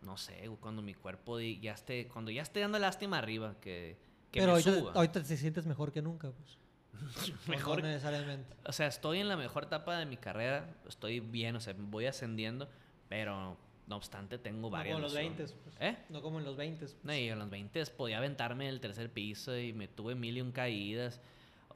No 0.02 0.16
sé, 0.16 0.50
cuando 0.60 0.82
mi 0.82 0.94
cuerpo 0.94 1.40
ya 1.40 1.72
esté, 1.72 2.08
cuando 2.08 2.30
ya 2.30 2.42
esté 2.42 2.60
dando 2.60 2.78
lástima 2.78 3.18
arriba, 3.18 3.56
que, 3.60 3.96
que 4.30 4.40
Pero 4.40 4.54
me 4.54 4.58
ahorita, 4.58 4.92
ahorita 4.94 5.22
te 5.22 5.36
sientes 5.36 5.66
mejor 5.66 5.92
que 5.92 6.02
nunca, 6.02 6.30
pues. 6.30 6.58
mejor. 7.48 7.82
No 7.82 7.88
necesariamente. 7.88 8.54
O 8.64 8.72
sea, 8.72 8.86
estoy 8.86 9.20
en 9.20 9.28
la 9.28 9.36
mejor 9.36 9.64
etapa 9.64 9.98
de 9.98 10.06
mi 10.06 10.16
carrera, 10.16 10.74
estoy 10.88 11.20
bien, 11.20 11.56
o 11.56 11.60
sea, 11.60 11.74
voy 11.76 12.06
ascendiendo, 12.06 12.68
pero 13.08 13.56
no 13.86 13.96
obstante, 13.96 14.38
tengo 14.38 14.68
varias. 14.70 14.98
No 14.98 15.06
como 15.06 15.18
en 15.18 15.24
los 15.34 15.38
20. 15.38 15.54
Pues. 15.62 15.76
¿Eh? 15.80 15.96
No 16.08 16.22
como 16.22 16.38
en 16.38 16.44
los 16.44 16.56
20. 16.56 16.80
Pues. 16.80 16.96
No, 17.02 17.14
y 17.14 17.28
en 17.28 17.38
los 17.38 17.50
20 17.50 17.86
podía 17.86 18.18
aventarme 18.18 18.68
el 18.68 18.80
tercer 18.80 19.10
piso 19.12 19.56
y 19.56 19.72
me 19.72 19.88
tuve 19.88 20.14
mil 20.14 20.36
y 20.36 20.40
un 20.40 20.52
caídas. 20.52 21.20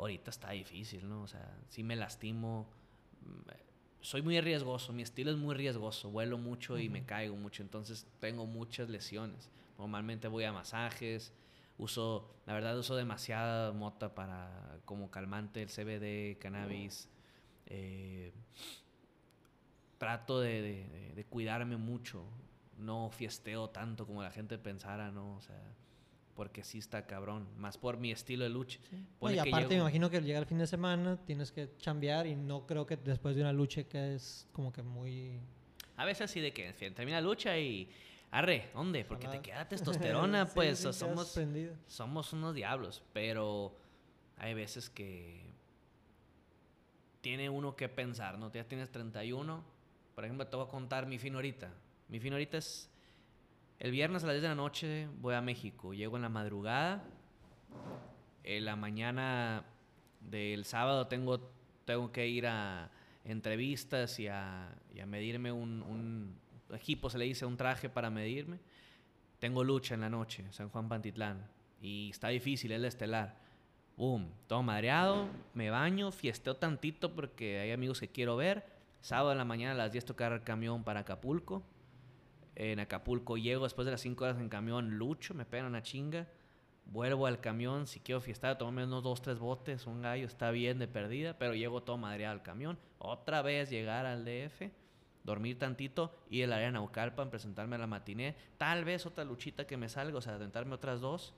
Ahorita 0.01 0.31
está 0.31 0.51
difícil, 0.51 1.09
¿no? 1.09 1.23
O 1.23 1.29
sea, 1.29 1.57
sí 1.69 1.83
me 1.83 1.95
lastimo. 1.95 2.67
Mm, 3.23 3.51
soy 4.01 4.23
muy 4.23 4.41
riesgoso, 4.41 4.93
mi 4.93 5.03
estilo 5.03 5.31
es 5.31 5.37
muy 5.37 5.55
riesgoso. 5.55 6.11
Vuelo 6.11 6.39
mucho 6.39 6.79
y 6.79 6.89
me 6.89 7.05
caigo 7.05 7.37
mucho, 7.37 7.63
entonces 7.63 8.07
tengo 8.19 8.47
muchas 8.47 8.89
lesiones. 8.89 9.51
Normalmente 9.79 10.27
voy 10.27 10.45
a 10.45 10.53
masajes, 10.53 11.35
uso, 11.77 12.31
la 12.47 12.55
verdad, 12.55 12.79
uso 12.79 12.97
demasiada 12.97 13.73
mota 13.73 14.15
para 14.15 14.79
como 14.87 15.11
calmante, 15.11 15.63
el 15.63 15.69
CBD, 15.69 16.39
cannabis. 16.39 17.09
Eh, 17.67 18.33
trato 20.01 20.41
de, 20.41 21.27
cuidarme 21.29 21.77
mucho. 21.77 22.25
No 22.79 23.11
fiesteo 23.11 23.69
tanto 23.69 24.07
como 24.07 24.23
la 24.23 24.31
gente 24.31 24.57
pensara, 24.57 25.11
¿no? 25.11 25.37
O 25.37 25.41
sea, 25.43 25.61
porque 26.41 26.65
sí 26.65 26.79
está 26.79 27.07
cabrón. 27.07 27.47
Más 27.59 27.77
por 27.77 27.99
mi 27.99 28.13
estilo 28.13 28.45
de 28.45 28.49
lucha. 28.49 28.81
y 29.29 29.37
aparte 29.37 29.75
me 29.75 29.81
imagino 29.83 30.09
que 30.09 30.23
llega 30.23 30.39
el 30.39 30.47
fin 30.47 30.57
de 30.57 30.67
semana, 30.67 31.19
tienes 31.27 31.53
que 31.53 31.77
chambear 31.77 32.27
y 32.27 32.35
no 32.35 32.67
creo 32.67 32.87
que 32.87 32.97
después 32.97 33.37
de 33.37 33.43
una 33.43 33.53
lucha 33.53 33.85
que 33.85 34.15
es 34.15 34.49
como 34.51 34.73
que 34.73 34.83
muy... 34.83 35.39
A 35.99 36.07
veces 36.07 36.31
sí 36.31 36.41
de 36.41 36.55
que 36.55 36.73
termina 36.73 37.21
la 37.21 37.27
lucha 37.27 37.59
y... 37.59 37.91
Arre, 38.31 38.71
¿dónde? 38.73 39.05
Porque 39.05 39.29
te 39.29 39.43
queda 39.43 39.69
testosterona, 39.69 40.47
pues 40.47 40.79
somos, 40.79 41.39
somos 41.87 42.33
unos 42.33 42.55
diablos. 42.55 43.03
Pero 43.13 43.77
hay 44.39 44.55
veces 44.55 44.89
que 44.89 45.45
tiene 47.21 47.51
uno 47.51 47.77
que 47.77 47.91
pensar, 47.91 48.39
¿no? 48.39 48.51
Ya 48.51 48.65
tienes 48.65 48.91
31 48.91 49.63
por 50.15 50.27
ejemplo, 50.27 50.47
te 50.47 50.57
voy 50.57 50.67
a 50.67 50.69
contar 50.69 51.07
mi 51.07 51.19
fin 51.19 51.35
ahorita. 51.35 51.71
Mi 52.09 52.21
fin 52.21 52.33
ahorita 52.35 52.59
es 52.59 52.90
el 53.81 53.91
viernes 53.91 54.23
a 54.23 54.27
las 54.27 54.35
10 54.35 54.43
de 54.43 54.49
la 54.49 54.55
noche 54.55 55.09
voy 55.21 55.35
a 55.35 55.41
México. 55.41 55.93
Llego 55.93 56.17
en 56.17 56.23
la 56.23 56.29
madrugada. 56.29 57.03
En 58.45 58.65
la 58.65 58.77
mañana 58.77 59.65
del 60.21 60.65
sábado 60.65 61.09
tengo, 61.09 61.51
tengo 61.85 62.13
que 62.13 62.29
ir 62.29 62.47
a 62.47 62.91
entrevistas 63.25 64.21
y 64.21 64.29
a, 64.29 64.73
medirme 65.07 65.51
un, 65.51 65.83
un, 65.83 66.39
equipo, 66.73 67.11
se 67.11 67.19
le 67.19 67.25
dice, 67.25 67.45
un 67.47 67.57
traje 67.57 67.89
para 67.89 68.11
medirme. 68.11 68.61
Tengo 69.39 69.65
lucha 69.65 69.95
en 69.95 70.03
la 70.03 70.11
noche, 70.11 70.45
San 70.53 70.69
Juan 70.69 70.89
Pantitlán. 70.89 71.45
Y 71.81 72.11
está 72.11 72.29
difícil, 72.29 72.73
es 72.73 72.81
la 72.81 72.89
estelar. 72.89 73.41
Boom, 73.97 74.31
todo 74.47 74.63
madreado, 74.63 75.29
me 75.55 75.71
baño, 75.71 76.13
fiesteo 76.13 76.57
tantito 76.57 77.15
porque 77.15 77.61
hay 77.61 77.73
amigos 77.73 78.01
que 78.01 78.09
quiero 78.09 78.37
ver 78.37 78.81
Sábado 79.01 79.33
en 79.33 79.39
la 79.39 79.45
mañana 79.47 79.73
a 79.73 79.77
las 79.77 79.93
10 79.93 80.05
tocar 80.05 80.45
camión 80.45 80.85
para 80.85 81.01
Acapulco. 81.01 81.63
En 82.63 82.79
Acapulco 82.79 83.39
llego 83.39 83.65
después 83.65 83.87
de 83.87 83.93
las 83.93 84.03
5 84.03 84.23
horas 84.23 84.39
en 84.39 84.51
camión, 84.51 84.99
lucho, 84.99 85.33
me 85.33 85.47
pegan 85.47 85.65
una 85.65 85.83
chinga. 85.83 86.29
Vuelvo 86.85 87.27
al 87.27 87.41
camión, 87.41 87.87
si 87.87 88.01
quiero 88.01 88.21
fiestar, 88.21 88.59
tomo 88.59 88.85
unos 88.85 89.03
2, 89.03 89.23
3 89.23 89.39
botes, 89.39 89.87
un 89.87 90.03
gallo, 90.03 90.27
está 90.27 90.51
bien 90.51 90.79
de 90.79 90.87
perdida, 90.87 91.39
pero 91.39 91.55
llego 91.55 91.83
todo 91.83 91.97
madreado 91.97 92.35
al 92.35 92.43
camión. 92.43 92.79
Otra 92.99 93.41
vez 93.41 93.71
llegar 93.71 94.05
al 94.05 94.27
DF, 94.27 94.71
dormir 95.25 95.59
tantito, 95.59 96.15
ir 96.29 96.45
al 96.45 96.53
área 96.53 96.67
de 96.67 96.73
Naucalpan, 96.73 97.31
presentarme 97.31 97.77
a 97.77 97.79
la 97.79 97.87
matiné. 97.87 98.37
Tal 98.59 98.85
vez 98.85 99.07
otra 99.07 99.25
luchita 99.25 99.67
que 99.67 99.79
me 99.79 99.89
salga, 99.89 100.19
o 100.19 100.21
sea, 100.21 100.35
aventarme 100.35 100.75
otras 100.75 101.01
dos. 101.01 101.33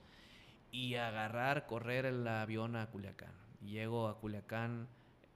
Y 0.71 0.95
agarrar, 0.95 1.67
correr 1.67 2.05
el 2.05 2.27
avión 2.27 2.75
a 2.75 2.87
Culiacán. 2.87 3.31
Llego 3.61 4.09
a 4.09 4.19
Culiacán 4.19 4.89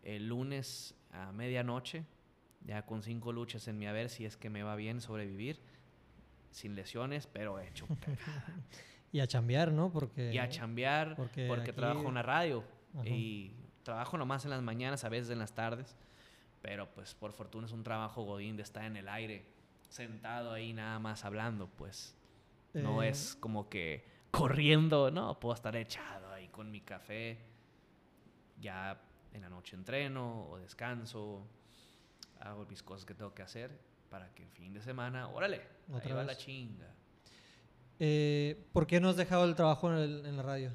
el 0.03 0.27
lunes 0.27 0.95
a 1.13 1.31
medianoche, 1.31 2.03
ya 2.65 2.85
con 2.85 3.03
cinco 3.03 3.31
luchas 3.31 3.69
en 3.69 3.79
mi 3.79 3.87
haber, 3.87 4.09
si 4.09 4.25
es 4.25 4.35
que 4.35 4.49
me 4.49 4.63
va 4.63 4.75
bien 4.75 4.99
sobrevivir, 4.99 5.61
sin 6.51 6.75
lesiones, 6.75 7.27
pero 7.27 7.59
hecho 7.59 7.87
y 9.11 9.19
a 9.19 9.27
chambear, 9.27 9.71
¿no? 9.71 9.91
Porque, 9.91 10.33
y 10.33 10.37
a 10.37 10.49
chambear, 10.49 11.15
porque, 11.15 11.73
trabajo 11.73 12.07
en 12.07 12.15
la 12.15 12.23
radio. 12.23 12.63
Y 13.05 13.51
trabajo 13.83 14.17
nomás 14.17 14.43
en 14.45 14.51
las 14.51 14.61
mañanas, 14.61 15.03
a 15.03 15.09
veces 15.09 15.29
en 15.29 15.39
las 15.39 15.53
tardes, 15.53 15.95
pero 16.61 16.87
pues 16.93 17.13
por 17.13 17.31
fortuna 17.31 17.67
es 17.67 17.73
un 17.73 17.83
trabajo 17.83 18.23
godín 18.23 18.57
de 18.57 18.63
estar 18.63 18.83
en 18.83 18.97
el 18.97 19.07
aire, 19.07 19.45
sentado 19.89 20.51
ahí 20.51 20.73
nada 20.73 20.99
más 20.99 21.25
hablando, 21.25 21.67
pues. 21.67 22.15
No 22.73 23.01
eh. 23.01 23.09
es 23.09 23.35
como 23.39 23.69
que 23.69 24.03
corriendo, 24.31 25.09
no, 25.11 25.39
puedo 25.39 25.55
estar 25.55 25.75
echado 25.75 26.31
ahí 26.33 26.47
con 26.49 26.69
mi 26.69 26.81
café, 26.81 27.37
ya 28.59 28.99
en 29.33 29.41
la 29.41 29.49
noche 29.49 29.75
entreno 29.75 30.47
o 30.49 30.57
descanso, 30.57 31.45
hago 32.39 32.65
mis 32.65 32.83
cosas 32.83 33.05
que 33.05 33.13
tengo 33.13 33.33
que 33.33 33.43
hacer 33.43 33.71
para 34.09 34.33
que 34.33 34.43
el 34.43 34.49
fin 34.49 34.73
de 34.73 34.81
semana, 34.81 35.27
órale, 35.29 35.61
ahí 36.03 36.11
va 36.11 36.23
la 36.23 36.35
chinga. 36.35 36.93
Eh, 37.99 38.67
¿Por 38.73 38.85
qué 38.85 38.99
no 38.99 39.09
has 39.09 39.15
dejado 39.15 39.45
el 39.45 39.55
trabajo 39.55 39.91
en, 39.91 40.37
la 40.37 40.43
radio? 40.43 40.71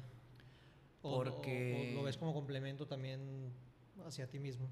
porque... 1.01 1.91
lo 1.95 2.03
ves 2.03 2.17
como 2.17 2.33
complemento 2.33 2.87
también 2.87 3.51
hacia 4.05 4.27
ti 4.27 4.39
mismo? 4.39 4.69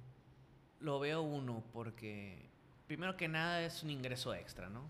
Lo 0.79 0.99
veo 0.99 1.21
uno 1.21 1.63
porque, 1.73 2.49
primero 2.87 3.17
que 3.17 3.27
nada, 3.27 3.63
es 3.63 3.83
un 3.83 3.89
ingreso 3.89 4.33
extra, 4.33 4.69
¿no? 4.69 4.89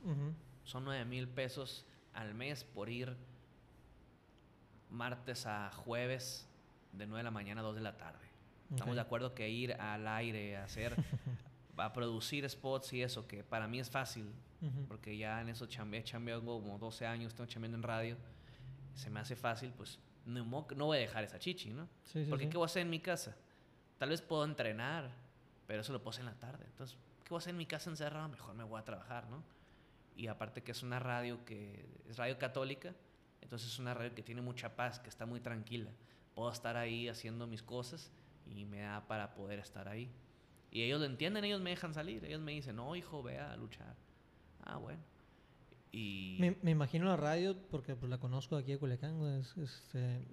Son 0.64 0.86
9 0.86 1.06
mil 1.06 1.28
pesos 1.28 1.86
al 2.14 2.34
mes 2.34 2.64
por 2.64 2.90
ir 2.90 3.16
martes 4.90 5.46
a 5.46 5.72
jueves 5.72 6.48
de 6.94 7.08
9 7.08 7.20
de 7.20 7.24
la 7.24 7.32
mañana 7.32 7.62
a 7.62 7.64
2 7.64 7.76
de 7.76 7.82
la 7.82 7.98
tarde. 7.98 8.20
Estamos 8.72 8.96
de 8.96 9.02
acuerdo 9.02 9.34
que 9.34 9.50
ir 9.50 9.74
al 9.74 10.08
aire, 10.08 10.58
a 10.58 10.64
hacer, 10.64 10.96
a 11.86 11.94
producir 11.94 12.50
spots 12.50 12.94
y 12.94 13.02
eso, 13.02 13.28
que 13.28 13.44
para 13.44 13.68
mí 13.68 13.80
es 13.80 13.90
fácil, 13.90 14.32
porque 14.88 15.18
ya 15.18 15.42
en 15.42 15.50
eso 15.50 15.66
he 15.66 16.04
chambeado 16.04 16.44
como 16.44 16.78
12 16.78 17.06
años, 17.06 17.34
tengo 17.34 17.50
chambeando 17.50 17.78
en 17.78 17.84
radio, 17.84 18.18
se 18.94 19.10
me 19.10 19.20
hace 19.20 19.36
fácil, 19.36 19.74
pues 19.76 20.00
no, 20.26 20.68
no 20.76 20.86
voy 20.86 20.98
a 20.98 21.02
dejar 21.02 21.24
esa 21.24 21.40
chichi, 21.40 21.72
¿no? 21.72 21.88
porque 22.30 22.50
¿qué 22.50 22.58
voy 22.58 22.66
a 22.66 22.68
hacer 22.68 22.84
en 22.84 22.90
mi 22.90 23.00
casa? 23.00 23.36
Tal 23.98 24.10
vez 24.10 24.22
puedo 24.22 24.46
entrenar, 24.46 25.12
pero 25.68 25.82
eso 25.82 25.94
lo 25.94 26.00
puedo 26.00 26.12
hacer 26.12 26.22
en 26.22 26.32
la 26.32 26.40
tarde. 26.40 26.66
Entonces, 26.66 26.98
¿qué 27.24 27.30
voy 27.30 27.38
a 27.38 27.40
hacer 27.40 27.52
en 27.52 27.58
mi 27.58 27.66
casa 27.66 27.90
encerrado? 27.90 28.28
Mejor 28.30 28.56
me 28.56 28.64
voy 28.64 28.80
a 28.80 28.84
trabajar, 28.84 29.30
¿no? 29.30 29.44
Y 30.16 30.28
aparte 30.28 30.62
que 30.64 30.72
es 30.72 30.84
una 30.84 31.00
radio 31.00 31.44
que 31.46 31.86
es 32.10 32.18
radio 32.18 32.38
católica, 32.38 32.94
entonces 33.42 33.70
es 33.70 33.80
una 33.80 33.94
radio 33.94 34.14
que 34.14 34.24
tiene 34.24 34.42
mucha 34.42 34.76
paz, 34.76 35.00
que 35.00 35.10
está 35.10 35.26
muy 35.26 35.40
tranquila. 35.40 35.92
Puedo 36.36 36.52
estar 36.52 36.78
ahí 36.78 37.10
haciendo 37.10 37.48
mis 37.48 37.64
cosas 37.64 38.12
y 38.46 38.66
me 38.66 38.82
da 38.82 39.08
para 39.08 39.34
poder 39.34 39.60
estar 39.60 39.88
ahí. 39.88 40.12
Y 40.72 40.84
ellos 40.84 41.00
lo 41.00 41.06
entienden, 41.06 41.44
ellos 41.44 41.62
me 41.62 41.72
dejan 41.72 41.94
salir. 41.94 42.24
Ellos 42.24 42.42
me 42.42 42.54
dicen, 42.54 42.78
no, 42.78 42.96
hijo, 42.96 43.22
ve 43.22 43.38
a 43.38 43.56
luchar. 43.58 43.96
Ah, 44.64 44.78
bueno. 44.78 45.02
Y... 45.92 46.38
Me, 46.40 46.72
imagino 46.72 47.06
la 47.06 47.18
radio, 47.18 47.58
porque 47.70 47.96
pues, 47.96 48.10
la 48.10 48.18
conozco 48.18 48.56
aquí 48.56 48.72
de 48.72 48.78
Culiacán, 48.80 49.22
es, 49.38 49.58
este, 49.58 50.26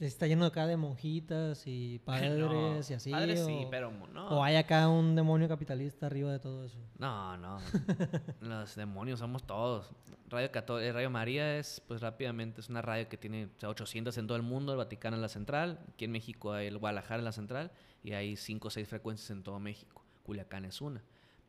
Está 0.00 0.26
lleno 0.26 0.46
acá 0.46 0.66
de 0.66 0.78
monjitas 0.78 1.66
y 1.66 1.98
padres 2.06 2.90
y 2.90 2.94
así. 2.94 3.10
Padres 3.10 3.44
sí, 3.44 3.66
pero 3.70 3.90
no. 3.90 4.28
O 4.28 4.42
hay 4.42 4.56
acá 4.56 4.88
un 4.88 5.14
demonio 5.14 5.46
capitalista 5.46 6.06
arriba 6.06 6.32
de 6.32 6.38
todo 6.38 6.64
eso. 6.64 6.78
No, 6.98 7.36
no. 7.36 7.58
Los 8.40 8.74
demonios 8.76 9.18
somos 9.18 9.44
todos. 9.44 9.92
Radio, 10.30 10.48
eh, 10.78 10.92
radio 10.92 11.10
María 11.10 11.58
es, 11.58 11.82
pues 11.86 12.00
rápidamente, 12.00 12.62
es 12.62 12.70
una 12.70 12.80
radio 12.80 13.08
que 13.10 13.18
tiene 13.18 13.50
800 13.62 14.16
en 14.16 14.26
todo 14.26 14.36
el 14.36 14.42
mundo. 14.42 14.72
El 14.72 14.78
Vaticano 14.78 15.16
es 15.16 15.22
la 15.22 15.28
central. 15.28 15.78
Aquí 15.92 16.06
en 16.06 16.12
México 16.12 16.54
hay 16.54 16.68
el 16.68 16.78
Guadalajara 16.78 17.18
en 17.18 17.24
la 17.26 17.32
central. 17.32 17.70
Y 18.02 18.12
hay 18.12 18.36
5 18.36 18.68
o 18.68 18.70
6 18.70 18.88
frecuencias 18.88 19.30
en 19.30 19.42
todo 19.42 19.58
México. 19.58 20.04
Culiacán 20.22 20.64
es 20.64 20.80
una. 20.80 21.02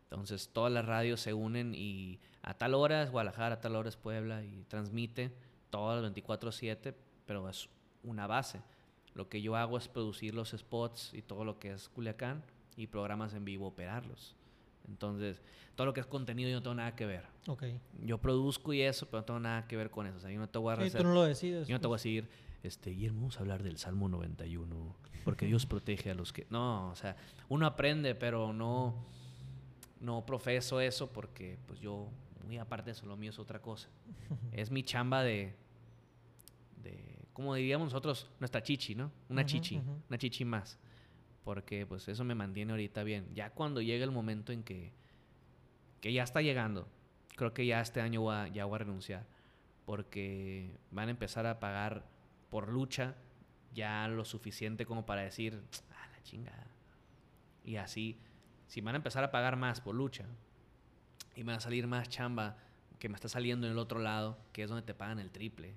Entonces 0.04 0.50
todas 0.52 0.72
las 0.72 0.86
radios 0.86 1.22
se 1.22 1.34
unen 1.34 1.74
y 1.74 2.20
a 2.42 2.54
tal 2.54 2.74
hora 2.74 3.04
es 3.04 3.12
Guadalajara, 3.12 3.56
a 3.56 3.62
tal 3.62 3.76
hora 3.76 3.88
es 3.88 3.96
Puebla 3.96 4.44
y 4.44 4.66
transmite 4.68 5.34
todas 5.70 6.02
las 6.02 6.14
24-7, 6.14 6.94
pero 7.26 7.48
es 7.50 7.70
una 8.04 8.28
base. 8.28 8.62
Lo 9.14 9.30
que 9.30 9.42
yo 9.42 9.56
hago 9.56 9.78
es 9.78 9.88
producir 9.88 10.36
los 10.36 10.52
spots 10.52 11.14
y 11.14 11.22
todo 11.22 11.46
lo 11.46 11.60
que 11.60 11.72
es 11.72 11.88
Culiacán 11.90 12.44
y 12.76 12.88
programas 12.88 13.34
en 13.34 13.46
vivo 13.46 13.68
operarlos. 13.68 14.36
Entonces, 14.88 15.42
todo 15.76 15.86
lo 15.86 15.94
que 15.94 16.02
es 16.02 16.06
contenido 16.06 16.50
yo 16.50 16.58
no 16.58 16.64
tengo 16.64 16.76
nada 16.76 16.96
que 16.96 17.06
ver. 17.06 17.26
Okay. 17.48 17.80
Yo 18.04 18.18
produzco 18.18 18.74
y 18.74 18.82
eso, 18.82 19.06
pero 19.06 19.22
no 19.22 19.26
tengo 19.26 19.40
nada 19.40 19.68
que 19.68 19.78
ver 19.78 19.90
con 19.90 20.08
eso. 20.08 20.18
O 20.18 20.20
sea, 20.20 20.32
yo 20.32 20.40
no 20.40 20.50
te 20.50 20.58
voy 20.58 20.74
a 20.74 20.90
tú 20.90 21.04
no 21.04 21.14
lo 21.14 21.24
decides. 21.24 21.68
Yo 21.68 21.76
no 21.76 21.82
te 21.82 21.88
voy 21.88 21.96
a 21.96 21.98
pues. 21.98 22.04
decir, 22.04 22.30
este, 22.64 22.92
Guillermo, 22.92 23.22
vamos 23.22 23.38
a 23.38 23.40
hablar 23.42 23.64
del 23.64 23.78
Salmo 23.78 24.08
91, 24.10 24.96
porque 25.24 25.46
Dios 25.46 25.66
protege 25.66 26.12
a 26.12 26.14
los 26.14 26.32
que... 26.34 26.46
No, 26.50 26.90
o 26.90 26.96
sea, 26.96 27.16
uno 27.50 27.66
aprende, 27.66 28.16
pero 28.16 28.54
no, 28.54 28.96
no 30.00 30.26
profeso 30.26 30.80
eso 30.80 31.12
porque, 31.12 31.58
pues 31.68 31.80
yo, 31.80 32.10
muy 32.46 32.58
aparte 32.58 32.88
de 32.88 32.92
eso, 32.92 33.06
lo 33.06 33.18
mío 33.18 33.32
es 33.32 33.40
otra 33.40 33.62
cosa. 33.62 33.90
es 34.52 34.72
mi 34.72 34.84
chamba 34.84 35.24
de, 35.24 35.56
de 36.84 37.12
como 37.34 37.56
diríamos 37.56 37.88
nosotros, 37.88 38.30
nuestra 38.40 38.62
chichi, 38.62 38.96
¿no? 38.96 39.12
Una 39.30 39.46
chichi, 39.46 39.82
una 40.10 40.18
chichi 40.18 40.46
más. 40.46 40.78
Porque 41.44 41.88
pues 41.88 42.08
eso 42.08 42.24
me 42.24 42.36
mantiene 42.36 42.72
ahorita 42.74 43.04
bien. 43.04 43.34
Ya 43.34 43.50
cuando 43.50 43.82
llegue 43.82 44.04
el 44.04 44.12
momento 44.12 44.52
en 44.52 44.64
que, 44.64 44.94
que 46.00 46.14
ya 46.14 46.24
está 46.24 46.42
llegando, 46.42 46.88
creo 47.36 47.54
que 47.54 47.66
ya 47.66 47.82
este 47.82 48.02
año 48.02 48.22
ya 48.48 48.66
voy 48.66 48.76
a 48.76 48.80
renunciar. 48.80 49.26
Porque 49.86 50.78
van 50.92 51.08
a 51.08 51.12
empezar 51.12 51.48
a 51.48 51.60
pagar 51.60 52.06
por 52.52 52.68
lucha 52.68 53.16
ya 53.74 54.08
lo 54.08 54.26
suficiente 54.26 54.86
como 54.86 55.06
para 55.06 55.22
decir, 55.22 55.64
ah, 55.90 56.08
la 56.12 56.22
chingada. 56.22 56.68
Y 57.64 57.78
así, 57.78 58.20
si 58.68 58.82
van 58.82 58.94
a 58.96 58.98
empezar 58.98 59.24
a 59.24 59.32
pagar 59.32 59.56
más 59.56 59.82
por 59.82 59.96
lucha 59.96 60.26
y 61.36 61.44
me 61.44 61.54
va 61.54 61.58
a 61.58 61.62
salir 61.62 61.88
más 61.88 62.10
chamba 62.10 62.58
que 63.00 63.10
me 63.10 63.16
está 63.16 63.30
saliendo 63.30 63.66
en 63.66 63.74
el 63.74 63.80
otro 63.80 64.00
lado, 64.00 64.38
que 64.52 64.64
es 64.64 64.70
donde 64.70 64.86
te 64.86 64.94
pagan 64.94 65.20
el 65.20 65.32
triple, 65.32 65.76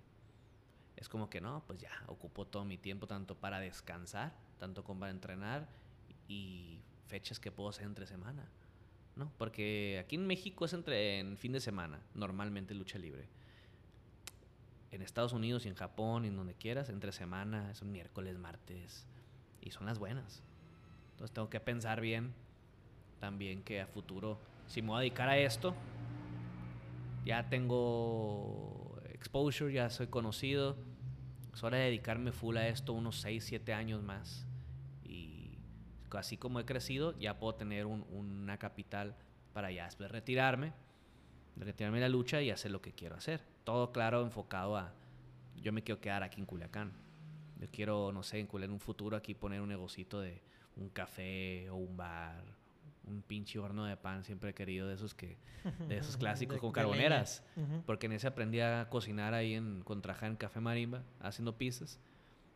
es 0.97 1.09
como 1.09 1.31
que 1.31 1.41
no, 1.41 1.65
pues 1.67 1.79
ya 1.79 1.91
ocupo 2.09 2.47
todo 2.47 2.65
mi 2.65 2.77
tiempo 2.77 3.07
tanto 3.07 3.37
para 3.37 3.61
descansar, 3.61 4.35
tanto 4.59 4.85
como 4.85 5.01
para 5.01 5.13
entrenar 5.13 5.69
y 6.29 6.81
fechas 7.07 7.39
que 7.39 7.53
puedo 7.53 7.71
hacer 7.71 7.87
entre 7.87 8.07
semana, 8.07 8.49
¿no? 9.17 9.33
Porque 9.39 10.01
aquí 10.03 10.17
en 10.17 10.27
México 10.27 10.65
es 10.65 10.73
entre 10.73 11.21
en 11.21 11.39
fin 11.39 11.53
de 11.53 11.61
semana, 11.61 12.01
normalmente 12.15 12.75
lucha 12.75 12.99
libre. 12.99 13.29
En 14.95 15.03
Estados 15.03 15.33
Unidos 15.33 15.67
y 15.67 15.69
en 15.69 15.75
Japón 15.75 16.25
y 16.25 16.29
en 16.29 16.37
donde 16.37 16.55
quieras, 16.55 16.89
entre 16.89 17.11
semana, 17.11 17.69
es 17.73 17.83
un 17.83 17.91
miércoles, 17.91 18.39
martes 18.39 19.09
y 19.61 19.73
son 19.73 19.87
las 19.87 19.99
buenas. 19.99 20.45
Entonces 21.11 21.35
tengo 21.35 21.51
que 21.51 21.59
pensar 21.59 22.01
bien 22.01 22.33
también 23.19 23.65
que 23.65 23.81
a 23.81 23.89
futuro, 23.89 24.39
si 24.69 24.83
me 24.83 24.91
voy 24.91 24.99
a 24.99 25.01
dedicar 25.01 25.29
a 25.29 25.37
esto, 25.37 25.75
ya 27.25 27.49
tengo 27.49 28.97
exposure, 29.11 29.73
ya 29.73 29.91
soy 29.91 30.07
conocido. 30.07 30.77
Es 31.53 31.65
hora 31.65 31.79
de 31.79 31.87
dedicarme 31.87 32.31
full 32.31 32.57
a 32.57 32.69
esto 32.69 32.93
unos 32.93 33.21
6, 33.21 33.45
7 33.45 33.75
años 33.75 34.01
más. 34.01 34.47
Y 35.03 35.59
así 36.13 36.37
como 36.37 36.61
he 36.61 36.65
crecido, 36.65 37.19
ya 37.19 37.41
puedo 37.41 37.57
tener 37.57 37.87
una 37.87 38.59
capital 38.59 39.17
para 39.53 39.73
ya 39.73 39.87
después 39.87 40.09
retirarme, 40.13 40.73
retirarme 41.57 41.99
de 41.99 42.03
la 42.03 42.09
lucha 42.09 42.43
y 42.43 42.51
hacer 42.51 42.71
lo 42.71 42.81
que 42.81 42.93
quiero 42.93 43.17
hacer. 43.17 43.41
Todo 43.65 43.93
claro, 43.93 44.23
enfocado 44.23 44.77
a, 44.77 44.93
yo 45.57 45.73
me 45.73 45.83
quiero 45.83 46.01
quedar 46.01 46.23
aquí 46.23 46.41
en 46.41 46.47
Culiacán. 46.47 46.93
Yo 47.61 47.69
quiero, 47.71 48.13
no 48.13 48.23
sé, 48.23 48.41
en 48.41 48.71
un 48.71 48.81
futuro 48.81 49.17
aquí 49.17 49.35
poner 49.35 49.61
un 49.61 49.69
negocito 49.69 50.21
de 50.21 50.43
un 50.77 50.89
café 50.89 51.71
o 51.71 51.77
un 51.77 51.97
bar 51.97 52.43
un 53.07 53.23
pinche 53.23 53.59
horno 53.59 53.85
de 53.85 53.97
pan 53.97 54.25
siempre 54.25 54.51
he 54.51 54.55
querido 54.55 54.89
de 54.89 54.95
esos 54.95 55.15
que 55.15 55.37
de 55.89 55.99
esos 55.99 56.17
clásicos 56.19 56.59
con 56.59 56.73
carboneras. 56.73 57.43
porque 57.87 58.07
en 58.07 58.13
ese 58.13 58.27
aprendí 58.27 58.61
a 58.61 58.89
cocinar 58.91 59.35
ahí 59.35 59.55
en 59.55 59.83
con 59.83 60.03
en 60.23 60.37
Café 60.37 60.61
Marimba 60.61 61.03
haciendo 61.21 61.57
pizzas. 61.57 61.99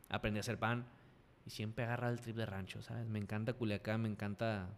Aprendí 0.09 0.39
a 0.39 0.41
hacer 0.41 0.59
pan 0.59 0.87
y 1.47 1.51
siempre 1.51 1.85
agarra 1.85 2.09
el 2.09 2.21
trip 2.21 2.37
de 2.37 2.47
rancho 2.47 2.83
sabes 2.83 3.07
me 3.07 3.19
encanta 3.19 3.53
Culiacán 3.53 4.03
me 4.03 4.09
encanta 4.09 4.71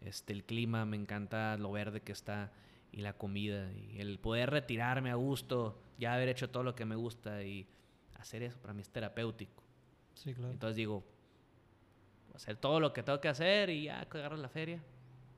este 0.00 0.32
el 0.32 0.44
clima 0.44 0.84
me 0.84 0.96
encanta 0.96 1.56
lo 1.56 1.72
verde 1.72 2.00
que 2.00 2.12
está 2.12 2.52
y 2.92 3.00
la 3.00 3.14
comida 3.14 3.72
y 3.72 4.00
el 4.00 4.18
poder 4.18 4.50
retirarme 4.50 5.10
a 5.10 5.14
gusto 5.14 5.80
ya 5.98 6.14
haber 6.14 6.28
hecho 6.28 6.50
todo 6.50 6.62
lo 6.62 6.74
que 6.74 6.84
me 6.84 6.94
gusta 6.94 7.42
y 7.42 7.66
hacer 8.14 8.42
eso 8.42 8.58
para 8.58 8.74
mí 8.74 8.82
es 8.82 8.90
terapéutico 8.90 9.62
sí 10.14 10.34
claro 10.34 10.52
entonces 10.52 10.76
digo 10.76 11.02
hacer 12.34 12.56
todo 12.56 12.80
lo 12.80 12.92
que 12.92 13.02
tengo 13.02 13.20
que 13.20 13.28
hacer 13.28 13.70
y 13.70 13.84
ya 13.84 14.04
que 14.06 14.18
agarro 14.18 14.36
la 14.36 14.48
feria 14.48 14.82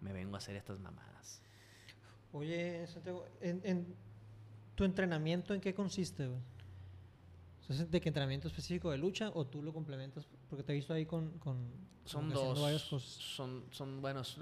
me 0.05 0.13
vengo 0.13 0.35
a 0.35 0.39
hacer 0.39 0.55
estas 0.55 0.79
mamadas. 0.79 1.41
Oye, 2.33 2.87
Santiago, 2.87 3.27
¿en, 3.41 3.97
tu 4.75 4.85
entrenamiento 4.85 5.55
en 5.55 5.61
qué 5.61 5.75
consiste? 5.75 6.29
¿De 7.89 8.01
qué 8.01 8.09
entrenamiento 8.09 8.49
específico 8.49 8.91
de 8.91 8.99
lucha 8.99 9.31
o 9.35 9.47
tú 9.47 9.63
lo 9.63 9.73
complementas? 9.73 10.27
Porque 10.51 10.63
te 10.63 10.73
he 10.73 10.77
visto 10.77 10.93
ahí 10.93 11.07
con... 11.07 11.39
con 11.39 11.57
son 12.05 12.29
dos. 12.29 12.59
Son, 12.83 13.65
son 13.71 14.03
buenos. 14.03 14.39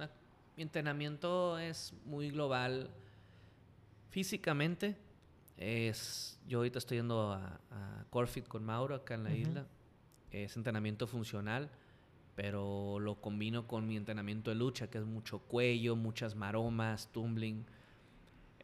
Mi 0.57 0.63
entrenamiento 0.63 1.59
es 1.59 1.95
muy 2.05 2.31
global. 2.31 2.91
Físicamente, 4.11 4.97
es, 5.57 6.39
yo 6.47 6.59
ahorita 6.59 6.79
estoy 6.79 6.99
yendo 6.99 7.33
a, 7.33 7.61
a 7.71 8.05
Corfit 8.11 8.47
con 8.47 8.65
Mauro 8.65 8.95
acá 8.95 9.15
en 9.15 9.25
la 9.25 9.35
isla. 9.35 9.67
Es 10.31 10.57
entrenamiento 10.57 11.07
funcional 11.07 11.71
pero 12.35 12.99
lo 12.99 13.21
combino 13.21 13.67
con 13.67 13.87
mi 13.87 13.97
entrenamiento 13.97 14.51
de 14.51 14.57
lucha, 14.57 14.89
que 14.89 14.99
es 14.99 15.05
mucho 15.05 15.41
cuello, 15.41 15.97
muchas 15.97 16.35
maromas, 16.35 17.09
tumbling. 17.13 17.65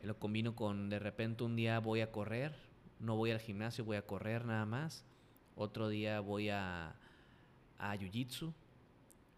Lo 0.03 0.19
combino 0.19 0.57
con 0.57 0.89
de 0.89 0.99
repente 0.99 1.45
un 1.45 1.57
día 1.57 1.79
voy 1.81 2.01
a 2.01 2.11
correr, 2.11 2.55
no 3.01 3.17
voy 3.17 3.31
al 3.31 3.41
gimnasio, 3.41 3.85
voy 3.85 3.97
a 3.97 4.07
correr 4.07 4.45
nada 4.45 4.65
más. 4.65 5.05
Otro 5.55 5.89
día 5.89 6.21
voy 6.21 6.49
a, 6.49 6.95
a 7.79 7.97
jiu-jitsu, 7.97 8.53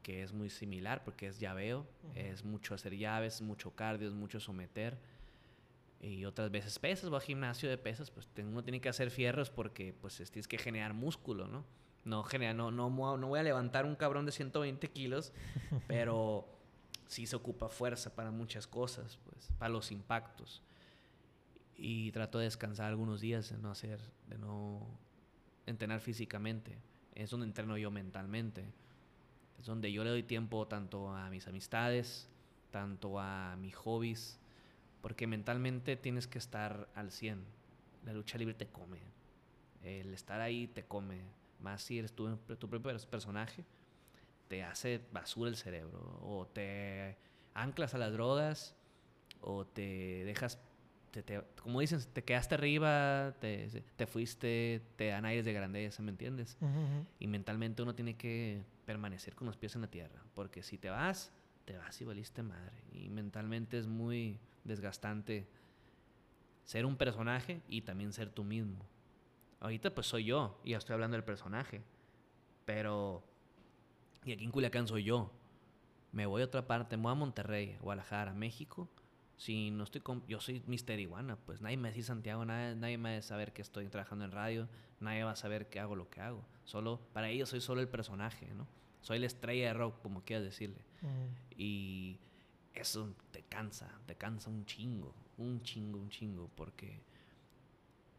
que 0.03 0.23
es 0.23 0.33
muy 0.33 0.51
similar 0.51 1.05
porque 1.05 1.27
es 1.27 1.39
llaveo, 1.39 1.87
es 2.15 2.45
mucho 2.45 2.75
hacer 2.75 2.97
llaves, 2.97 3.41
mucho 3.41 3.75
cardio, 3.75 4.09
es 4.09 4.15
mucho 4.15 4.41
someter. 4.41 4.99
Y 6.01 6.25
otras 6.25 6.51
veces 6.51 6.79
pesas, 6.79 7.11
voy 7.11 7.17
al 7.19 7.23
gimnasio 7.23 7.69
de 7.69 7.77
pesas, 7.77 8.11
pues 8.11 8.27
uno 8.39 8.63
tiene 8.63 8.81
que 8.81 8.89
hacer 8.89 9.11
fierros 9.11 9.51
porque 9.51 9.95
pues 10.01 10.17
tienes 10.31 10.49
que 10.49 10.57
generar 10.57 10.95
músculo, 10.95 11.47
¿no? 11.47 11.65
No, 12.05 12.23
genial, 12.23 12.57
no, 12.57 12.71
no, 12.71 12.89
no 12.89 13.29
voy 13.29 13.39
a 13.39 13.43
levantar 13.43 13.85
un 13.85 13.95
cabrón 13.95 14.25
de 14.25 14.33
120 14.33 14.89
kilos, 14.89 15.33
pero 15.87 16.49
sí 17.07 17.27
se 17.27 17.37
ocupa 17.37 17.69
fuerza 17.69 18.15
para 18.15 18.31
muchas 18.31 18.67
cosas, 18.67 19.19
pues, 19.25 19.51
para 19.59 19.69
los 19.69 19.93
impactos. 19.93 20.63
Y 21.77 22.13
trato 22.13 22.39
de 22.39 22.45
descansar 22.45 22.87
algunos 22.87 23.21
días, 23.21 23.51
de 23.51 23.59
no 23.59 23.71
hacer, 23.71 24.01
de 24.29 24.39
no 24.39 24.87
entrenar 25.67 26.01
físicamente. 26.01 26.79
Es 27.15 27.31
donde 27.31 27.47
entreno 27.47 27.77
yo 27.77 27.91
mentalmente. 27.91 28.65
Es 29.61 29.67
donde 29.67 29.93
yo 29.93 30.05
le 30.05 30.11
doy 30.11 30.23
tiempo 30.23 30.67
tanto 30.67 31.11
a 31.11 31.29
mis 31.29 31.47
amistades, 31.47 32.29
tanto 32.71 33.21
a 33.21 33.57
mis 33.57 33.77
hobbies, 33.77 34.41
porque 35.03 35.27
mentalmente 35.27 35.97
tienes 35.97 36.27
que 36.27 36.39
estar 36.39 36.89
al 36.95 37.13
100. 37.13 37.45
La 38.07 38.15
lucha 38.15 38.39
libre 38.39 38.55
te 38.55 38.67
come. 38.67 38.99
El 39.83 40.15
estar 40.15 40.41
ahí 40.41 40.67
te 40.67 40.85
come. 40.85 41.21
Más 41.61 41.83
si 41.83 41.99
eres 41.99 42.13
tu 42.13 42.39
propio 42.47 42.97
personaje, 43.11 43.65
te 44.49 44.65
hace 44.65 45.01
basura 45.13 45.51
el 45.51 45.57
cerebro. 45.57 46.19
O 46.23 46.47
te 46.47 47.19
anclas 47.53 47.95
a 47.95 47.99
las 47.99 48.13
drogas, 48.13 48.75
o 49.43 49.67
te 49.67 50.25
dejas, 50.25 50.59
como 51.63 51.81
dicen, 51.81 52.01
te 52.13 52.25
quedaste 52.25 52.55
arriba, 52.55 53.35
te, 53.41 53.69
te, 53.97 54.07
fuiste, 54.07 54.83
te 54.97 55.09
dan 55.09 55.25
aires 55.25 55.45
de 55.45 55.53
grandeza, 55.53 56.03
¿me 56.03 56.11
entiendes? 56.11 56.57
Y 57.19 57.27
mentalmente 57.27 57.83
uno 57.83 57.95
tiene 57.95 58.17
que 58.17 58.63
permanecer 58.91 59.36
con 59.36 59.47
los 59.47 59.57
pies 59.57 59.76
en 59.76 59.82
la 59.82 59.86
tierra, 59.86 60.20
porque 60.34 60.64
si 60.64 60.76
te 60.76 60.91
vas, 60.91 61.32
te 61.64 61.76
vas 61.76 62.01
y 62.01 62.05
valiste 62.05 62.43
madre. 62.43 62.82
Y 62.93 63.09
mentalmente 63.09 63.78
es 63.78 63.86
muy 63.86 64.41
desgastante 64.64 65.47
ser 66.64 66.84
un 66.84 66.97
personaje 66.97 67.62
y 67.68 67.82
también 67.82 68.12
ser 68.12 68.30
tú 68.30 68.43
mismo. 68.43 68.84
Ahorita 69.61 69.95
pues 69.95 70.09
soy 70.09 70.24
yo 70.24 70.61
y 70.64 70.70
ya 70.70 70.78
estoy 70.78 70.95
hablando 70.95 71.16
del 71.16 71.22
personaje. 71.22 71.82
Pero... 72.64 73.22
Y 74.24 74.32
aquí 74.32 74.45
en 74.45 74.51
Culiacán 74.51 74.88
soy 74.88 75.05
yo. 75.05 75.30
Me 76.11 76.26
voy 76.26 76.43
a 76.43 76.47
otra 76.47 76.66
parte, 76.66 76.97
me 76.97 77.05
voy 77.05 77.12
a 77.12 77.14
Monterrey, 77.14 77.78
Guadalajara, 77.80 78.34
México. 78.34 78.88
Si 79.41 79.70
no 79.70 79.84
estoy 79.84 80.03
con... 80.03 80.22
Yo 80.26 80.38
soy 80.38 80.62
Mister 80.66 81.01
Iguana, 81.01 81.34
pues 81.34 81.62
nadie 81.62 81.78
me 81.78 81.91
dice 81.91 82.09
Santiago, 82.09 82.45
nadie, 82.45 82.76
nadie 82.76 82.99
me 82.99 83.12
va 83.12 83.18
a 83.20 83.22
saber 83.22 83.55
que 83.55 83.62
estoy 83.62 83.88
trabajando 83.88 84.26
en 84.26 84.32
radio, 84.32 84.68
nadie 85.01 85.24
va 85.24 85.30
a 85.30 85.36
saber 85.36 85.70
que 85.70 85.80
hago 85.80 85.97
lo 85.97 86.11
que 86.11 86.20
hago. 86.20 86.45
Solo, 86.66 87.01
para 87.14 87.30
ellos 87.30 87.49
soy 87.49 87.62
solo 87.62 87.80
el 87.80 87.88
personaje, 87.88 88.53
¿no? 88.53 88.68
Soy 89.01 89.18
la 89.18 89.24
estrella 89.24 89.68
de 89.68 89.72
rock, 89.72 90.03
como 90.03 90.22
quieras 90.24 90.45
decirle. 90.45 90.84
Y 91.57 92.18
eso 92.74 93.14
te 93.30 93.43
cansa, 93.45 93.91
te 94.05 94.14
cansa 94.14 94.51
un 94.51 94.66
chingo, 94.66 95.14
un 95.38 95.62
chingo, 95.62 95.99
un 95.99 96.11
chingo, 96.11 96.51
porque 96.55 97.01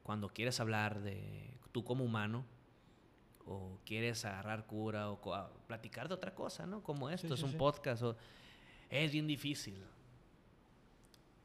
cuando 0.01 0.28
quieres 0.30 0.59
hablar 0.59 1.01
de 1.01 1.55
tú 1.72 1.84
como 1.84 2.03
humano, 2.03 2.45
o 3.45 3.78
quieres 3.86 4.26
agarrar 4.26 4.65
cura, 4.65 5.11
o 5.11 5.22
platicar 5.67 6.07
de 6.07 6.15
otra 6.15 6.34
cosa, 6.34 6.65
¿no? 6.65 6.82
Como 6.82 7.11
esto, 7.11 7.36
es 7.36 7.43
un 7.43 7.53
podcast, 7.53 8.01
o, 8.01 8.17
es 8.89 9.11
bien 9.11 9.28
difícil, 9.28 9.84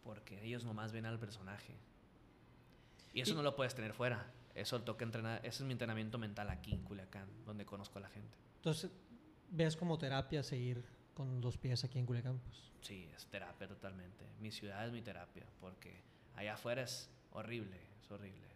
porque 0.07 0.43
ellos 0.45 0.65
nomás 0.65 0.93
ven 0.93 1.05
al 1.05 1.19
personaje. 1.19 1.75
Y 3.13 3.21
eso 3.21 3.35
no 3.35 3.43
lo 3.43 3.57
puedes 3.57 3.75
tener 3.75 3.93
fuera. 3.93 4.33
Eso 4.55 4.81
toca 4.83 5.05
entrenar. 5.05 5.41
Ese 5.45 5.63
es 5.63 5.67
mi 5.67 5.73
entrenamiento 5.73 6.17
mental 6.17 6.49
aquí 6.49 6.73
en 6.73 6.83
Culiacán, 6.83 7.29
donde 7.45 7.67
conozco 7.67 7.99
a 7.99 8.03
la 8.03 8.09
gente. 8.09 8.39
Entonces, 8.57 8.91
ves 9.51 9.77
como 9.77 9.99
terapia 9.99 10.43
seguir 10.43 10.85
con 11.13 11.41
los 11.41 11.59
pies 11.59 11.83
aquí 11.85 11.99
en 11.99 12.07
Culiacán, 12.07 12.39
pues. 12.39 12.73
Sí, 12.81 13.11
es 13.17 13.27
terapia 13.27 13.67
totalmente. 13.67 14.25
Mi 14.41 14.53
ciudad 14.53 14.87
es 14.87 14.93
mi 14.93 15.03
terapia, 15.03 15.45
porque 15.61 16.03
allá 16.37 16.55
afuera 16.55 16.83
es 16.83 17.11
horrible, 17.33 17.81
es 18.01 18.11
horrible. 18.11 18.47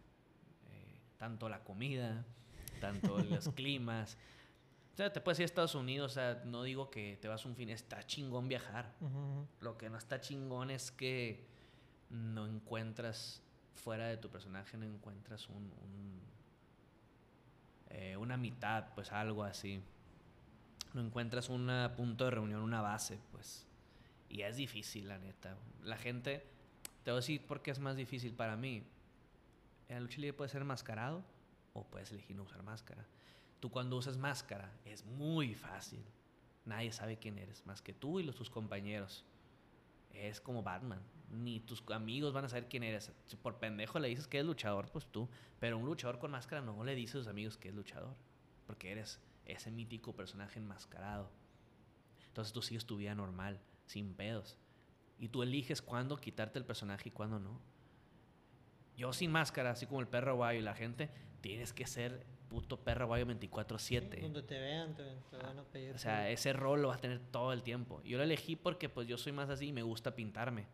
Eh, 0.70 1.00
tanto 1.18 1.48
la 1.48 1.64
comida, 1.64 2.24
tanto 2.80 3.18
los 3.18 3.48
climas. 3.54 4.16
O 4.92 4.96
sea, 4.96 5.12
te 5.12 5.20
puedes 5.20 5.38
ir 5.38 5.44
a 5.44 5.46
Estados 5.46 5.74
Unidos, 5.74 6.12
o 6.12 6.14
sea, 6.14 6.42
no 6.44 6.62
digo 6.62 6.90
que 6.90 7.16
te 7.20 7.28
vas 7.28 7.44
un 7.46 7.54
fin, 7.56 7.70
está 7.70 8.02
chingón 8.04 8.48
viajar. 8.48 8.94
Lo 9.60 9.78
que 9.78 9.88
no 9.88 9.96
está 9.96 10.20
chingón 10.20 10.70
es 10.70 10.90
que 10.90 11.46
no 12.10 12.46
encuentras, 12.46 13.42
fuera 13.74 14.08
de 14.08 14.16
tu 14.16 14.28
personaje, 14.28 14.76
no 14.76 14.84
encuentras 14.84 15.48
un, 15.48 15.70
eh, 17.88 18.16
una 18.16 18.36
mitad, 18.36 18.92
pues 18.94 19.10
algo 19.12 19.44
así 19.44 19.82
no 20.94 21.02
encuentras 21.02 21.48
un 21.48 21.70
punto 21.96 22.24
de 22.24 22.30
reunión, 22.32 22.62
una 22.62 22.80
base, 22.80 23.18
pues. 23.32 23.66
Y 24.28 24.42
es 24.42 24.56
difícil, 24.56 25.08
la 25.08 25.18
neta. 25.18 25.56
La 25.82 25.96
gente, 25.96 26.46
te 27.04 27.10
voy 27.10 27.18
a 27.18 27.20
decir 27.20 27.46
por 27.46 27.62
qué 27.62 27.70
es 27.70 27.78
más 27.78 27.96
difícil 27.96 28.34
para 28.34 28.56
mí. 28.56 28.84
En 29.88 29.96
la 29.96 30.00
lucha 30.00 30.20
libre 30.20 30.34
puede 30.34 30.50
ser 30.50 30.64
mascarado 30.64 31.24
o 31.72 31.84
puedes 31.84 32.10
elegir 32.12 32.36
no 32.36 32.44
usar 32.44 32.62
máscara. 32.62 33.04
Tú 33.60 33.70
cuando 33.70 33.96
usas 33.96 34.16
máscara 34.16 34.72
es 34.84 35.04
muy 35.04 35.54
fácil. 35.54 36.02
Nadie 36.64 36.92
sabe 36.92 37.18
quién 37.18 37.38
eres, 37.38 37.64
más 37.66 37.82
que 37.82 37.92
tú 37.92 38.18
y 38.18 38.22
los, 38.22 38.34
tus 38.34 38.50
compañeros. 38.50 39.24
Es 40.12 40.40
como 40.40 40.62
Batman. 40.62 41.00
Ni 41.30 41.60
tus 41.60 41.82
amigos 41.90 42.32
van 42.32 42.46
a 42.46 42.48
saber 42.48 42.68
quién 42.68 42.82
eres. 42.82 43.12
Si 43.26 43.36
por 43.36 43.58
pendejo 43.58 43.98
le 43.98 44.08
dices 44.08 44.26
que 44.26 44.40
es 44.40 44.44
luchador, 44.44 44.90
pues 44.90 45.06
tú. 45.06 45.28
Pero 45.60 45.78
un 45.78 45.86
luchador 45.86 46.18
con 46.18 46.30
máscara 46.30 46.62
no 46.62 46.82
le 46.82 46.94
dice 46.94 47.18
a 47.18 47.20
sus 47.20 47.28
amigos 47.28 47.56
que 47.56 47.68
es 47.68 47.74
luchador. 47.74 48.16
Porque 48.66 48.90
eres 48.90 49.20
ese 49.44 49.70
mítico 49.70 50.14
personaje 50.14 50.58
enmascarado. 50.58 51.30
Entonces 52.26 52.52
tú 52.52 52.62
sigues 52.62 52.86
tu 52.86 52.96
vida 52.96 53.14
normal, 53.14 53.60
sin 53.86 54.14
pedos. 54.14 54.56
Y 55.18 55.28
tú 55.28 55.42
eliges 55.42 55.82
cuándo 55.82 56.16
quitarte 56.16 56.58
el 56.58 56.64
personaje 56.64 57.10
y 57.10 57.12
cuándo 57.12 57.38
no. 57.38 57.60
Yo 58.96 59.12
sin 59.12 59.30
máscara, 59.30 59.70
así 59.70 59.86
como 59.86 60.00
el 60.00 60.08
perro 60.08 60.36
guayo 60.36 60.60
y 60.60 60.62
la 60.62 60.74
gente, 60.74 61.10
tienes 61.40 61.72
que 61.72 61.86
ser 61.86 62.26
puto 62.50 62.78
perro 62.78 63.06
guayo 63.06 63.26
24-7. 63.26 64.20
donde 64.20 64.42
te 64.42 64.58
vean, 64.58 64.94
te, 64.94 65.04
van 65.38 65.58
a 65.58 65.62
pedir. 65.62 65.94
O 65.94 65.98
sea, 65.98 66.28
ese 66.28 66.52
rol 66.52 66.82
lo 66.82 66.88
vas 66.88 66.98
a 66.98 67.00
tener 67.00 67.20
todo 67.30 67.54
el 67.54 67.62
tiempo. 67.62 68.02
Yo 68.02 68.18
lo 68.18 68.24
elegí 68.24 68.56
porque 68.56 68.90
pues 68.90 69.08
yo 69.08 69.16
soy 69.16 69.32
más 69.32 69.48
así 69.48 69.68
y 69.68 69.72
me 69.72 69.82
gusta 69.82 70.14
pintarme. 70.14 70.66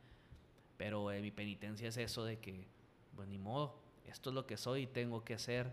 Pero 0.76 1.12
eh, 1.12 1.20
mi 1.20 1.30
penitencia 1.30 1.88
es 1.88 1.96
eso 1.96 2.24
de 2.24 2.38
que, 2.38 2.66
pues 3.14 3.28
ni 3.28 3.38
modo, 3.38 3.78
esto 4.06 4.30
es 4.30 4.34
lo 4.34 4.46
que 4.46 4.56
soy 4.56 4.82
y 4.82 4.86
tengo 4.86 5.24
que 5.24 5.38
ser. 5.38 5.72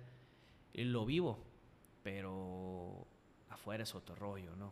Y 0.74 0.84
lo 0.84 1.06
vivo 1.06 1.39
pero 2.04 3.08
afuera 3.49 3.84
es 3.84 3.95
otro 3.95 4.16
rollo, 4.16 4.56
¿no? 4.58 4.72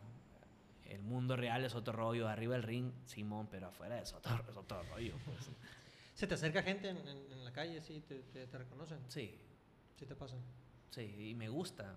El 0.86 1.02
mundo 1.02 1.38
real 1.38 1.64
es 1.64 1.74
otro 1.74 1.94
rollo, 1.94 2.28
arriba 2.28 2.54
del 2.54 2.64
ring, 2.64 2.92
Simón, 3.06 3.48
pero 3.50 3.68
afuera 3.68 4.00
es 4.00 4.14
otro, 4.14 4.84
rollo. 4.92 5.16
Pues. 5.26 5.50
¿Se 6.16 6.28
te 6.28 6.34
acerca 6.34 6.62
gente 6.62 6.90
en, 6.90 7.44
la 7.46 7.54
calle, 7.54 7.82
sí? 7.82 8.04
Te, 8.08 8.20
te, 8.20 8.58
reconocen? 8.58 9.00
Sí. 9.08 9.34
¿Sí 9.98 10.06
te 10.06 10.16
pasan? 10.16 10.40
Sí, 10.92 11.32
y 11.32 11.36
me 11.36 11.50
gusta. 11.50 11.96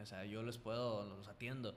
O 0.00 0.06
sea, 0.06 0.24
yo 0.24 0.42
los 0.42 0.58
puedo, 0.58 1.04
los 1.06 1.26
atiendo. 1.28 1.74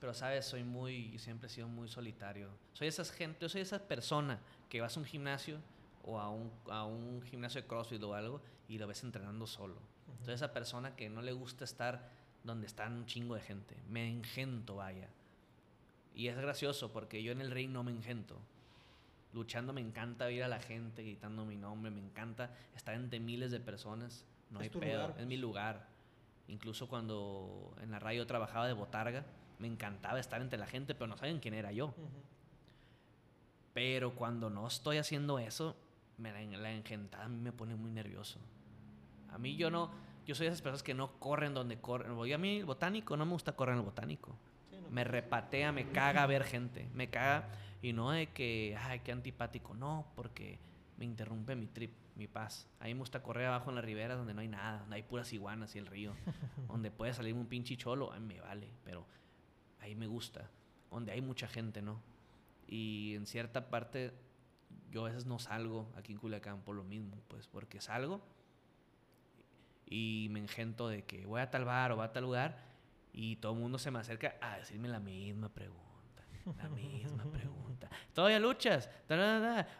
Pero, 0.00 0.12
¿sabes? 0.14 0.46
Soy 0.46 0.64
muy, 0.64 1.18
siempre 1.18 1.46
he 1.46 1.50
sido 1.50 1.68
muy 1.68 1.88
solitario. 1.88 2.48
Soy 2.72 2.88
esa 2.88 3.04
gente, 3.04 3.38
yo 3.40 3.48
soy 3.48 3.60
esa 3.60 3.78
persona 3.78 4.40
que 4.68 4.80
vas 4.80 4.96
a 4.96 5.00
un 5.00 5.06
gimnasio 5.06 5.58
o 6.04 6.18
a 6.18 6.28
un, 6.30 6.50
a 6.68 6.84
un 6.84 7.22
gimnasio 7.22 7.62
de 7.62 7.68
CrossFit 7.68 8.02
o 8.02 8.14
algo 8.14 8.40
y 8.68 8.78
lo 8.78 8.86
ves 8.86 9.02
entrenando 9.04 9.46
solo 9.46 9.76
entonces 10.20 10.42
esa 10.42 10.52
persona 10.52 10.96
que 10.96 11.08
no 11.08 11.22
le 11.22 11.32
gusta 11.32 11.64
estar 11.64 12.10
donde 12.44 12.66
están 12.66 12.92
un 12.92 13.06
chingo 13.06 13.34
de 13.34 13.40
gente. 13.40 13.76
Me 13.88 14.08
engento, 14.08 14.76
vaya. 14.76 15.08
Y 16.14 16.28
es 16.28 16.36
gracioso 16.36 16.92
porque 16.92 17.22
yo 17.22 17.32
en 17.32 17.40
el 17.40 17.50
ring 17.50 17.70
no 17.70 17.84
me 17.84 17.90
engento. 17.90 18.36
Luchando 19.32 19.72
me 19.72 19.80
encanta 19.80 20.26
ver 20.26 20.42
a 20.42 20.48
la 20.48 20.60
gente 20.60 21.02
gritando 21.02 21.44
mi 21.44 21.56
nombre, 21.56 21.90
me 21.90 22.00
encanta 22.00 22.54
estar 22.74 22.94
entre 22.94 23.20
miles 23.20 23.50
de 23.50 23.60
personas. 23.60 24.26
No 24.50 24.60
hay 24.60 24.68
pedo, 24.68 25.14
es 25.18 25.26
mi 25.26 25.36
lugar. 25.36 25.88
Incluso 26.48 26.88
cuando 26.88 27.74
en 27.80 27.90
la 27.90 27.98
radio 27.98 28.26
trabajaba 28.26 28.66
de 28.66 28.72
botarga, 28.72 29.24
me 29.58 29.68
encantaba 29.68 30.18
estar 30.18 30.40
entre 30.40 30.58
la 30.58 30.66
gente, 30.66 30.94
pero 30.94 31.06
no 31.06 31.16
saben 31.16 31.38
quién 31.38 31.54
era 31.54 31.70
yo. 31.70 31.94
Pero 33.72 34.14
cuando 34.14 34.50
no 34.50 34.66
estoy 34.66 34.98
haciendo 34.98 35.38
eso, 35.38 35.76
me 36.18 36.32
la, 36.32 36.58
la 36.58 36.72
engentada 36.72 37.24
a 37.24 37.28
mí 37.28 37.40
me 37.40 37.52
pone 37.52 37.76
muy 37.76 37.90
nervioso. 37.90 38.40
A 39.30 39.38
mí 39.38 39.56
yo 39.56 39.70
no, 39.70 39.90
yo 40.26 40.34
soy 40.34 40.46
de 40.46 40.52
esas 40.52 40.62
personas 40.62 40.82
que 40.82 40.94
no 40.94 41.18
corren 41.18 41.54
donde 41.54 41.78
corren. 41.78 42.14
Voy 42.14 42.32
a 42.32 42.38
mí 42.38 42.58
el 42.58 42.64
botánico, 42.64 43.16
no 43.16 43.24
me 43.24 43.32
gusta 43.32 43.52
correr 43.52 43.74
en 43.74 43.80
el 43.80 43.84
botánico. 43.84 44.36
me 44.90 45.04
repatea, 45.04 45.70
me 45.70 45.88
caga 45.90 46.26
ver 46.26 46.42
gente, 46.42 46.88
me 46.94 47.08
caga 47.08 47.48
y 47.82 47.92
no 47.92 48.10
de 48.10 48.26
que, 48.28 48.76
ay, 48.80 49.00
qué 49.00 49.12
antipático, 49.12 49.74
no, 49.74 50.06
porque 50.16 50.58
me 50.98 51.04
interrumpe 51.04 51.54
mi 51.54 51.66
trip, 51.66 51.92
mi 52.20 52.28
paz. 52.28 52.68
A 52.78 52.84
mí 52.84 52.92
me 52.92 53.00
gusta 53.00 53.22
correr 53.22 53.46
abajo 53.46 53.70
en 53.70 53.76
la 53.76 53.82
ribera 53.82 54.14
donde 54.14 54.34
no 54.34 54.42
hay 54.42 54.48
nada, 54.48 54.80
donde 54.80 54.96
hay 54.96 55.02
puras 55.02 55.32
iguanas 55.32 55.74
y 55.74 55.78
el 55.78 55.86
río, 55.86 56.14
donde 56.68 56.90
puede 56.90 57.14
salir 57.14 57.34
un 57.34 57.46
pinche 57.46 57.76
cholo, 57.78 58.12
ay, 58.12 58.20
me 58.20 58.38
vale, 58.40 58.70
pero 58.84 59.06
ahí 59.80 59.94
me 59.94 60.06
gusta, 60.06 60.50
donde 60.90 61.12
hay 61.12 61.22
mucha 61.22 61.48
gente, 61.48 61.80
¿no? 61.80 62.02
Y 62.66 63.14
en 63.16 63.26
cierta 63.26 63.70
parte 63.70 64.12
yo 64.90 65.06
a 65.06 65.08
veces 65.08 65.24
no 65.24 65.38
salgo 65.38 65.90
aquí 65.96 66.12
en 66.12 66.18
Culiacán 66.18 66.60
por 66.60 66.76
lo 66.76 66.84
mismo, 66.84 67.16
pues 67.28 67.48
porque 67.48 67.80
salgo 67.80 68.20
y 69.86 70.28
me 70.30 70.40
engento 70.40 70.88
de 70.88 71.04
que 71.04 71.24
voy 71.24 71.40
a 71.40 71.50
tal 71.50 71.64
bar 71.64 71.90
o 71.92 71.96
voy 71.96 72.04
a 72.04 72.12
tal 72.12 72.24
lugar 72.24 72.58
y 73.14 73.36
todo 73.36 73.54
el 73.54 73.58
mundo 73.58 73.78
se 73.78 73.90
me 73.90 73.98
acerca 73.98 74.36
a 74.42 74.58
decirme 74.58 74.88
la 74.88 75.00
misma 75.00 75.48
pregunta. 75.48 75.89
La 76.56 76.68
misma 76.68 77.24
pregunta. 77.30 77.88
Todavía 78.14 78.40
luchas. 78.40 78.88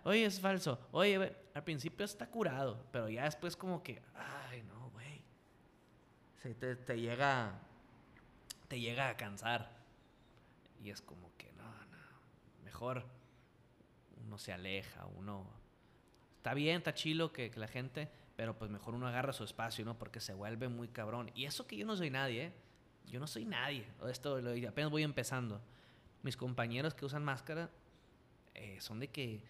Oye, 0.05 0.25
es 0.25 0.41
falso. 0.41 0.89
Oye, 0.93 1.37
al 1.55 1.65
principio 1.65 2.05
está 2.05 2.29
curado, 2.29 2.87
pero 2.93 3.09
ya 3.09 3.25
después 3.25 3.57
como 3.57 3.83
que, 3.83 4.03
ay, 4.15 4.63
no, 4.63 4.91
güey. 4.91 5.23
te, 6.55 6.77
te 6.77 7.01
llega 7.01 7.61
te 8.71 8.79
llega 8.79 9.09
a 9.09 9.17
cansar. 9.17 9.69
Y 10.81 10.91
es 10.91 11.03
como 11.03 11.37
que, 11.37 11.53
no, 11.55 11.65
no. 11.65 12.65
mejor 12.65 13.05
uno 14.25 14.39
se 14.39 14.53
aleja, 14.53 15.07
uno... 15.17 15.45
Está 16.37 16.55
bien, 16.55 16.79
está 16.79 16.95
chilo 16.95 17.33
que, 17.33 17.51
que 17.51 17.59
la 17.59 17.67
gente, 17.67 18.09
pero 18.37 18.57
pues 18.57 18.71
mejor 18.71 18.95
uno 18.95 19.09
agarra 19.09 19.33
su 19.33 19.43
espacio, 19.43 19.85
¿no? 19.85 19.99
Porque 19.99 20.21
se 20.21 20.35
vuelve 20.35 20.69
muy 20.69 20.87
cabrón. 20.87 21.33
Y 21.35 21.47
eso 21.47 21.67
que 21.67 21.77
yo 21.77 21.85
no 21.85 21.97
soy 21.97 22.11
nadie, 22.11 22.45
¿eh? 22.45 22.53
Yo 23.07 23.19
no 23.19 23.27
soy 23.27 23.45
nadie. 23.45 23.85
Esto 24.09 24.41
lo, 24.41 24.53
apenas 24.69 24.91
voy 24.91 25.03
empezando. 25.03 25.61
Mis 26.23 26.37
compañeros 26.37 26.95
que 26.95 27.05
usan 27.05 27.25
máscara 27.25 27.71
eh, 28.55 28.79
son 28.81 29.01
de 29.01 29.09
que 29.09 29.43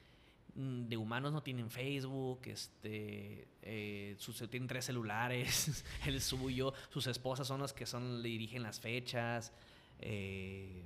mm, 0.55 0.89
de 0.89 0.97
humanos 0.97 1.33
no 1.33 1.43
tienen 1.43 1.71
Facebook, 1.71 2.41
este, 2.47 3.49
eh, 3.63 4.17
tienen 4.51 4.69
tres 4.69 4.85
celulares, 4.85 5.85
el 6.07 6.21
suyo, 6.21 6.73
sus 6.91 7.07
esposas 7.07 7.47
son 7.47 7.61
las 7.61 7.73
que 7.73 7.87
son, 7.87 8.23
le 8.23 8.29
dirigen 8.29 8.63
las 8.63 8.81
fechas, 8.81 9.53
eh, 10.01 10.83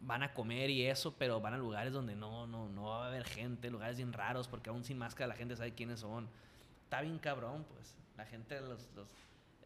van 0.00 0.22
a 0.22 0.34
comer 0.34 0.70
y 0.70 0.86
eso, 0.86 1.14
pero 1.16 1.40
van 1.40 1.54
a 1.54 1.58
lugares 1.58 1.92
donde 1.92 2.16
no, 2.16 2.46
no, 2.46 2.68
no 2.68 2.84
va 2.84 3.04
a 3.04 3.08
haber 3.08 3.24
gente, 3.24 3.70
lugares 3.70 3.96
bien 3.96 4.12
raros, 4.12 4.48
porque 4.48 4.70
aún 4.70 4.84
sin 4.84 4.98
máscara 4.98 5.28
la 5.28 5.36
gente 5.36 5.56
sabe 5.56 5.72
quiénes 5.72 6.00
son. 6.00 6.28
Está 6.84 7.00
bien 7.00 7.18
cabrón, 7.18 7.64
pues. 7.72 7.96
La 8.16 8.26
gente, 8.26 8.60
los, 8.60 8.88
los 8.94 9.06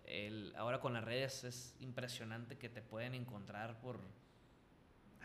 el, 0.06 0.54
ahora 0.56 0.80
con 0.80 0.92
las 0.92 1.04
redes 1.04 1.44
es 1.44 1.74
impresionante 1.80 2.56
que 2.56 2.68
te 2.68 2.82
pueden 2.82 3.14
encontrar 3.14 3.80
por... 3.80 3.98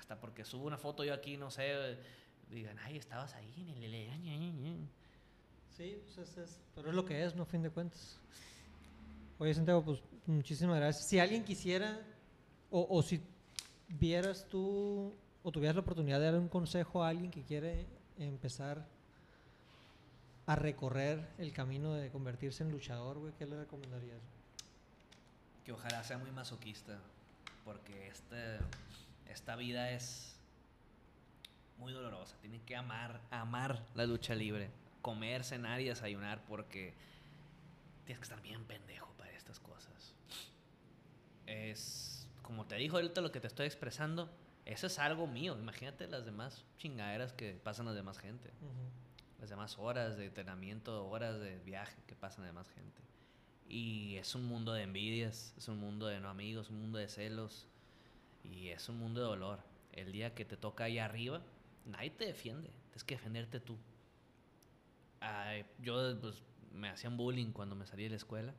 Hasta 0.02 0.20
porque 0.20 0.43
subo 0.43 0.66
una 0.66 0.78
foto 0.78 1.06
yo 1.06 1.14
aquí, 1.14 1.38
no 1.38 1.49
sé, 1.49 1.97
digan, 2.49 2.78
ay, 2.80 2.97
estabas 2.97 3.34
ahí 3.36 3.72
en 3.72 3.82
el... 3.82 4.89
Sí, 5.78 5.97
pues 6.16 6.38
es, 6.38 6.60
pero 6.76 6.89
es 6.89 6.95
lo 6.95 7.06
que 7.06 7.24
es, 7.24 7.36
¿no? 7.36 7.43
A 7.43 7.45
fin 7.45 7.62
de 7.62 7.70
cuentas. 7.70 8.20
Oye, 9.39 9.54
Santiago, 9.54 9.86
pues 9.86 10.02
muchísimas 10.26 10.76
gracias. 10.76 11.08
Si 11.08 11.20
alguien 11.20 11.45
quisiera, 11.45 12.02
o, 12.70 12.86
o 12.89 13.02
si 13.02 13.22
vieras 13.88 14.45
tú, 14.49 15.14
o 15.43 15.52
tuvieras 15.52 15.76
la 15.76 15.82
oportunidad 15.82 16.20
de 16.20 16.26
dar 16.26 16.39
un 16.39 16.49
consejo 16.49 17.04
a 17.04 17.10
alguien 17.10 17.32
que 17.32 17.43
quiere 17.43 17.86
empezar 18.18 18.86
a 20.45 20.56
recorrer 20.56 21.30
el 21.38 21.54
camino 21.54 21.93
de 21.93 22.10
convertirse 22.10 22.64
en 22.64 22.72
luchador, 22.72 23.20
güey, 23.20 23.34
¿qué 23.38 23.45
le 23.45 23.58
recomendarías? 23.58 24.20
que 25.64 25.72
ojalá 25.72 26.04
sea 26.04 26.18
muy 26.18 26.32
masoquista, 26.32 26.97
porque 27.64 28.08
este, 28.08 28.58
esta 29.32 29.56
vida 29.56 29.92
es 29.92 30.40
muy 31.78 31.94
dolorosa. 31.94 32.38
Tienen 32.42 32.62
que 32.62 32.76
amar, 32.76 33.22
amar 33.32 33.84
la 33.96 34.06
lucha 34.06 34.36
libre, 34.36 34.70
comer, 35.02 35.44
cenar 35.44 35.82
y 35.82 35.86
desayunar, 35.86 36.44
porque 36.46 36.94
tienes 38.06 38.20
que 38.20 38.24
estar 38.24 38.42
bien 38.42 38.64
pendejo 38.66 39.12
para 39.18 39.32
estas 39.32 39.60
cosas. 39.60 40.14
Es, 41.48 42.28
como 42.42 42.66
te 42.66 42.76
dijo 42.76 42.98
ahorita 42.98 43.22
lo 43.22 43.32
que 43.32 43.40
te 43.40 43.48
estoy 43.48 43.66
expresando, 43.66 44.30
eso 44.66 44.88
es 44.88 45.00
algo 45.00 45.28
mío. 45.28 45.58
Imagínate 45.58 46.08
las 46.08 46.26
demás 46.26 46.64
chingaderas 46.78 47.34
que 47.34 47.54
pasan 47.54 47.88
las 47.88 47.96
demás 47.96 48.20
gente. 48.20 48.52
Las 49.40 49.50
demás 49.50 49.80
horas 49.80 50.18
de 50.18 50.28
entrenamiento, 50.28 51.08
horas 51.08 51.40
de 51.40 51.58
viaje 51.60 51.98
que 52.06 52.16
pasan 52.16 52.44
las 52.44 52.54
demás 52.54 52.70
gente. 52.70 53.02
Y 53.68 54.18
es 54.18 54.36
un 54.36 54.46
mundo 54.46 54.74
de 54.74 54.84
envidias, 54.84 55.56
es 55.58 55.68
un 55.68 55.80
mundo 55.80 56.06
de 56.06 56.20
no 56.20 56.30
amigos, 56.30 56.70
un 56.70 56.80
mundo 56.80 57.00
de 57.00 57.08
celos 57.08 57.68
y 58.44 58.70
es 58.70 58.89
un 58.89 58.98
mundo 58.98 59.22
de 59.22 59.28
dolor. 59.28 59.60
El 59.92 60.12
día 60.12 60.34
que 60.34 60.46
te 60.46 60.58
toca 60.58 60.86
ahí 60.86 61.00
arriba, 61.00 61.42
nadie 61.86 62.12
te 62.12 62.26
defiende, 62.26 62.70
tienes 62.86 63.04
que 63.04 63.16
defenderte 63.16 63.60
tú. 63.60 63.78
yo 65.80 66.20
pues, 66.20 66.44
me 66.74 66.89
hacían 66.89 67.18
bullying 67.18 67.52
cuando 67.52 67.76
me 67.76 67.86
salí 67.86 68.04
de 68.04 68.12
la 68.12 68.16
escuela 68.16 68.54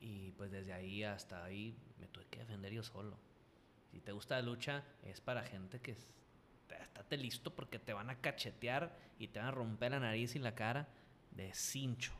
y 0.00 0.32
pues 0.32 0.50
desde 0.50 0.72
ahí 0.72 1.04
hasta 1.04 1.44
ahí 1.44 1.76
me 2.00 2.06
tuve 2.08 2.26
que 2.26 2.40
defender 2.40 2.72
yo 2.72 2.82
solo. 2.82 3.16
Si 3.90 4.00
te 4.00 4.12
gusta 4.12 4.36
la 4.36 4.42
lucha, 4.42 4.84
es 5.04 5.20
para 5.20 5.42
gente 5.42 5.80
que 5.80 5.94
estate 6.80 7.16
listo 7.16 7.54
porque 7.54 7.78
te 7.78 7.92
van 7.92 8.10
a 8.10 8.20
cachetear 8.20 8.96
y 9.18 9.28
te 9.28 9.38
van 9.38 9.48
a 9.48 9.52
romper 9.52 9.92
la 9.92 10.00
nariz 10.00 10.34
y 10.34 10.38
la 10.38 10.54
cara 10.54 10.88
de 11.30 11.52
cincho. 11.54 12.12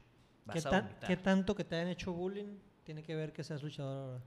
¿Qué, 1.07 1.17
tanto 1.17 1.55
que 1.55 1.65
te 1.65 1.77
hayan 1.77 1.89
hecho 1.89 2.13
bullying 2.13 2.59
tiene 2.85 3.03
que 3.03 3.15
ver 3.15 3.33
que 3.33 3.45
seas 3.45 3.63
luchador 3.63 4.15
ahora? 4.15 4.25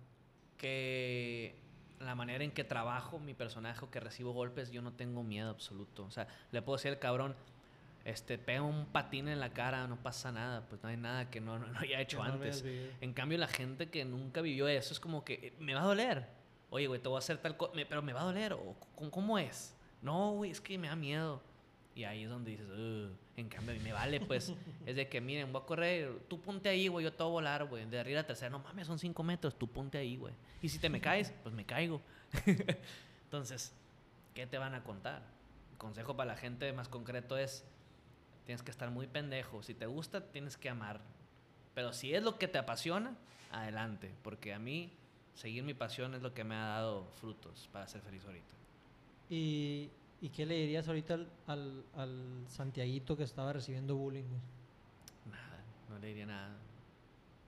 Que 0.57 1.55
la 1.99 2.15
manera 2.15 2.43
en 2.43 2.51
que 2.51 2.63
trabajo 2.63 3.19
mi 3.19 3.33
personaje 3.33 3.83
o 3.85 3.89
que 3.89 3.99
recibo 3.99 4.33
golpes, 4.33 4.71
yo 4.71 4.81
no 4.81 4.93
tengo 4.93 5.23
miedo 5.23 5.49
absoluto. 5.49 6.05
O 6.05 6.11
sea, 6.11 6.27
le 6.51 6.61
puedo 6.61 6.77
decir 6.77 6.91
al 6.91 6.99
cabrón, 6.99 7.35
este, 8.05 8.37
pega 8.37 8.61
un 8.61 8.85
patín 8.85 9.27
en 9.27 9.39
la 9.39 9.51
cara, 9.51 9.87
no 9.87 9.97
pasa 9.97 10.31
nada, 10.31 10.65
pues 10.69 10.81
no 10.83 10.89
hay 10.89 10.97
nada 10.97 11.29
que 11.29 11.41
no, 11.41 11.57
no, 11.57 11.79
haya 11.79 11.99
hecho 11.99 12.21
antes. 12.21 12.63
en 13.01 13.13
cambio, 13.13 13.37
la 13.37 13.47
gente 13.47 13.89
que 13.89 14.05
nunca 14.05 14.41
vivió 14.41 14.67
eso 14.67 14.93
es 14.93 14.99
como 14.99 15.25
que, 15.25 15.33
eh, 15.33 15.53
me 15.59 15.73
va 15.73 15.81
a 15.81 15.85
doler. 15.85 16.27
Oye, 16.69 16.87
güey, 16.87 17.01
te 17.01 17.07
voy 17.07 17.17
a 17.17 17.19
hacer 17.19 17.37
tal 17.37 17.57
cosa, 17.57 17.73
pero 17.87 18.01
me 18.01 18.13
va 18.13 18.21
a 18.21 18.25
doler. 18.25 18.53
¿O, 18.53 18.75
¿Cómo 19.09 19.39
es? 19.39 19.75
No, 20.01 20.33
güey, 20.33 20.51
es 20.51 20.61
que 20.61 20.77
me 20.77 20.87
da 20.87 20.95
miedo. 20.95 21.41
Y 21.95 22.03
ahí 22.03 22.23
es 22.23 22.29
donde 22.29 22.51
dices, 22.51 22.67
en 23.37 23.47
cambio, 23.47 23.73
a 23.73 23.77
mí 23.77 23.81
me 23.81 23.93
vale, 23.93 24.19
pues. 24.19 24.53
es 24.85 24.95
de 24.97 25.07
que, 25.07 25.21
miren, 25.21 25.53
voy 25.53 25.61
a 25.61 25.65
correr, 25.65 26.19
tú 26.27 26.41
ponte 26.41 26.67
ahí, 26.67 26.89
güey, 26.89 27.05
yo 27.05 27.13
te 27.13 27.23
voy 27.23 27.29
a 27.29 27.33
volar, 27.33 27.65
güey. 27.65 27.85
De 27.85 27.97
arriba 27.97 28.19
a 28.19 28.27
tercera, 28.27 28.49
no 28.49 28.59
mames, 28.59 28.85
son 28.85 28.99
cinco 28.99 29.23
metros, 29.23 29.57
tú 29.57 29.67
ponte 29.67 29.97
ahí, 29.97 30.17
güey. 30.17 30.33
Y 30.61 30.67
si 30.67 30.77
te 30.77 30.89
me 30.89 30.99
caes, 30.99 31.33
pues 31.41 31.55
me 31.55 31.65
caigo. 31.65 32.01
Entonces, 33.23 33.73
¿qué 34.33 34.45
te 34.45 34.57
van 34.57 34.75
a 34.75 34.83
contar? 34.83 35.23
El 35.71 35.77
consejo 35.77 36.17
para 36.17 36.33
la 36.33 36.37
gente 36.37 36.71
más 36.73 36.89
concreto 36.89 37.37
es, 37.37 37.63
tienes 38.45 38.61
que 38.61 38.71
estar 38.71 38.91
muy 38.91 39.07
pendejo. 39.07 39.63
Si 39.63 39.73
te 39.73 39.85
gusta, 39.85 40.31
tienes 40.31 40.57
que 40.57 40.69
amar. 40.69 40.99
Pero 41.73 41.93
si 41.93 42.13
es 42.13 42.23
lo 42.23 42.37
que 42.37 42.49
te 42.49 42.57
apasiona, 42.57 43.15
adelante. 43.51 44.13
Porque 44.21 44.53
a 44.53 44.59
mí, 44.59 44.91
seguir 45.33 45.63
mi 45.63 45.73
pasión 45.73 46.13
es 46.13 46.21
lo 46.21 46.33
que 46.33 46.43
me 46.43 46.55
ha 46.55 46.65
dado 46.65 47.07
frutos 47.21 47.69
para 47.71 47.87
ser 47.87 48.01
feliz 48.01 48.25
ahorita. 48.25 48.55
Y 49.29 49.89
¿Y 50.21 50.29
qué 50.29 50.45
le 50.45 50.55
dirías 50.55 50.87
ahorita 50.87 51.19
al, 51.47 51.85
al, 51.95 52.45
Santiaguito 52.47 53.17
que 53.17 53.23
estaba 53.23 53.53
recibiendo 53.53 53.95
bullying? 53.95 54.23
Nada, 55.29 55.63
no 55.89 55.99
le 55.99 56.07
diría 56.07 56.25
nada. 56.25 56.55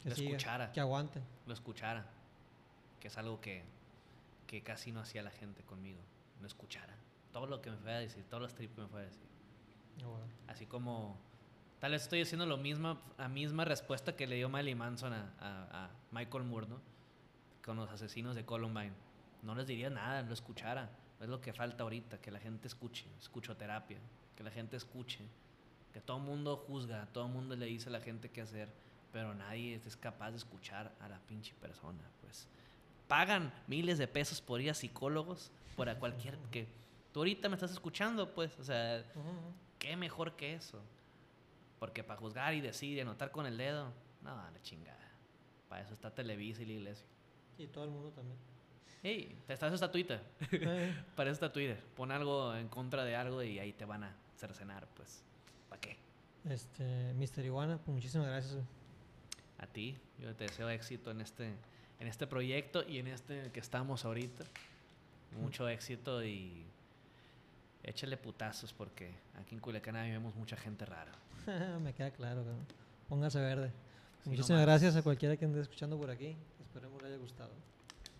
Que 0.02 0.10
lo 0.10 0.16
escuchara. 0.16 0.72
Que 0.72 0.80
aguante. 0.80 1.22
Lo 1.46 1.54
escuchara. 1.54 2.06
Que 3.00 3.08
es 3.08 3.18
algo 3.18 3.40
que, 3.40 3.64
que 4.46 4.62
casi 4.62 4.92
no 4.92 5.00
hacía 5.00 5.24
la 5.24 5.32
gente 5.32 5.64
conmigo. 5.64 6.00
No 6.42 6.48
escuchara. 6.48 6.96
Todo 7.32 7.48
lo 7.48 7.62
que 7.62 7.72
me 7.72 7.78
fue 7.78 7.94
a 7.94 8.00
decir, 8.00 8.24
todos 8.30 8.44
los 8.44 8.54
trips 8.54 8.76
que 8.76 8.82
me 8.82 8.88
fue 8.88 9.02
a 9.02 9.06
decir. 9.06 9.28
Ah, 10.04 10.52
Así 10.52 10.66
como. 10.66 11.18
Tal 11.80 11.92
vez 11.92 12.04
estoy 12.04 12.22
haciendo 12.22 12.48
lo 12.48 12.58
la 12.58 13.30
misma 13.30 13.66
respuesta 13.66 14.16
que 14.16 14.26
le 14.26 14.36
dio 14.36 14.50
Miley 14.50 14.74
Manson 14.74 15.14
a, 15.14 15.32
a, 15.40 15.86
a 15.86 15.90
Michael 16.12 16.44
Moore, 16.44 16.68
¿no? 16.68 16.82
Con 17.64 17.78
los 17.78 17.90
asesinos 17.92 18.36
de 18.36 18.46
Columbine. 18.46 18.94
No 19.44 19.54
les 19.54 19.68
diría 19.68 19.92
nada, 19.92 20.24
lo 20.24 20.34
escuchara 20.34 20.90
es 21.20 21.30
lo 21.30 21.42
que 21.42 21.54
falta 21.54 21.84
ahorita, 21.84 22.20
que 22.20 22.32
la 22.32 22.40
gente 22.40 22.68
escuche, 22.68 23.06
escuchoterapia, 23.20 23.98
que 24.36 24.44
la 24.44 24.52
gente 24.52 24.78
escuche, 24.78 25.26
que 25.94 26.02
todo 26.02 26.18
el 26.18 26.24
mundo 26.24 26.58
juzga, 26.68 27.08
todo 27.12 27.26
el 27.26 27.32
mundo 27.32 27.56
le 27.56 27.66
dice 27.66 27.90
a 27.90 27.92
la 27.92 28.02
gente 28.02 28.30
qué 28.30 28.42
hacer, 28.42 28.70
pero 29.12 29.34
nadie 29.34 29.76
es 29.76 29.98
capaz 29.98 30.32
de 30.32 30.38
escuchar 30.38 30.94
a 31.00 31.10
la 31.10 31.20
pinche 31.20 31.54
persona, 31.60 32.04
pues. 32.22 32.48
Pagan 33.08 33.54
miles 33.68 33.98
de 33.98 34.08
pesos 34.08 34.42
por 34.42 34.62
ir 34.62 34.70
a 34.70 34.74
psicólogos, 34.74 35.52
por 35.76 35.90
a 35.90 35.98
cualquier 36.00 36.38
que 36.52 36.68
tú 37.14 37.22
ahorita 37.22 37.50
me 37.50 37.56
estás 37.56 37.72
escuchando, 37.72 38.34
pues, 38.34 38.60
o 38.60 38.64
sea, 38.64 39.04
qué 39.80 39.96
mejor 39.96 40.36
que 40.36 40.54
eso. 40.54 40.80
Porque 41.80 42.04
para 42.04 42.20
juzgar 42.20 42.54
y 42.54 42.62
decir 42.62 42.98
y 42.98 43.00
anotar 43.00 43.32
con 43.32 43.46
el 43.46 43.58
dedo, 43.58 43.94
no, 44.22 44.36
la 44.36 44.62
chingada. 44.62 45.12
Para 45.70 45.84
eso 45.84 45.94
está 45.94 46.14
Televisa 46.14 46.62
y 46.64 46.66
la 46.66 46.74
iglesia. 46.74 47.08
Y 47.58 47.68
todo 47.68 47.86
el 47.86 47.92
mundo 47.92 48.12
también. 48.12 48.38
Hey, 49.04 49.38
te 49.46 49.54
estás 49.54 49.72
hasta 49.74 49.92
Twitter. 49.92 50.22
Para 51.16 51.30
eso 51.30 51.34
está 51.36 51.52
Twitter. 51.52 51.82
Pon 51.96 52.12
algo 52.12 52.56
en 52.56 52.68
contra 52.68 53.04
de 53.06 53.16
algo 53.16 53.44
y 53.44 53.60
ahí 53.60 53.74
te 53.74 53.86
van 53.86 54.04
a 54.04 54.16
cercenar, 54.38 54.88
pues. 54.96 55.24
¿Para 55.70 55.80
qué? 55.80 55.98
Este, 56.50 57.14
Mr. 57.14 57.46
Iguana, 57.46 57.78
pues 57.78 57.94
muchísimas 57.94 58.28
gracias. 58.28 58.58
A 59.60 59.68
ti, 59.68 59.98
yo 60.20 60.36
te 60.36 60.46
deseo 60.46 60.70
éxito 60.70 61.12
en 61.12 61.22
este, 61.22 61.54
en 62.00 62.08
este 62.08 62.28
proyecto 62.28 62.84
y 62.88 63.00
en 63.00 63.08
este 63.08 63.52
que 63.52 63.60
estamos 63.60 64.06
ahorita. 64.06 64.46
Mucho 65.42 65.68
éxito 65.68 66.24
y 66.24 66.66
échale 67.84 68.18
putazos 68.18 68.74
porque 68.74 69.14
aquí 69.40 69.56
en 69.56 69.62
Culiacán 69.62 69.96
vemos 69.96 70.36
mucha 70.36 70.58
gente 70.58 70.86
rara. 70.86 71.12
Me 71.82 71.94
queda 71.94 72.12
claro, 72.12 72.44
Póngase 73.10 73.40
verde. 73.40 73.72
Muchísimas 74.26 74.62
gracias 74.62 74.96
a 74.96 75.02
cualquiera 75.02 75.38
que 75.38 75.46
ande 75.46 75.62
escuchando 75.62 75.98
por 75.98 76.10
aquí. 76.10 76.36
Esperemos 76.62 77.02
le 77.02 77.08
haya 77.08 77.18
gustado. 77.18 77.52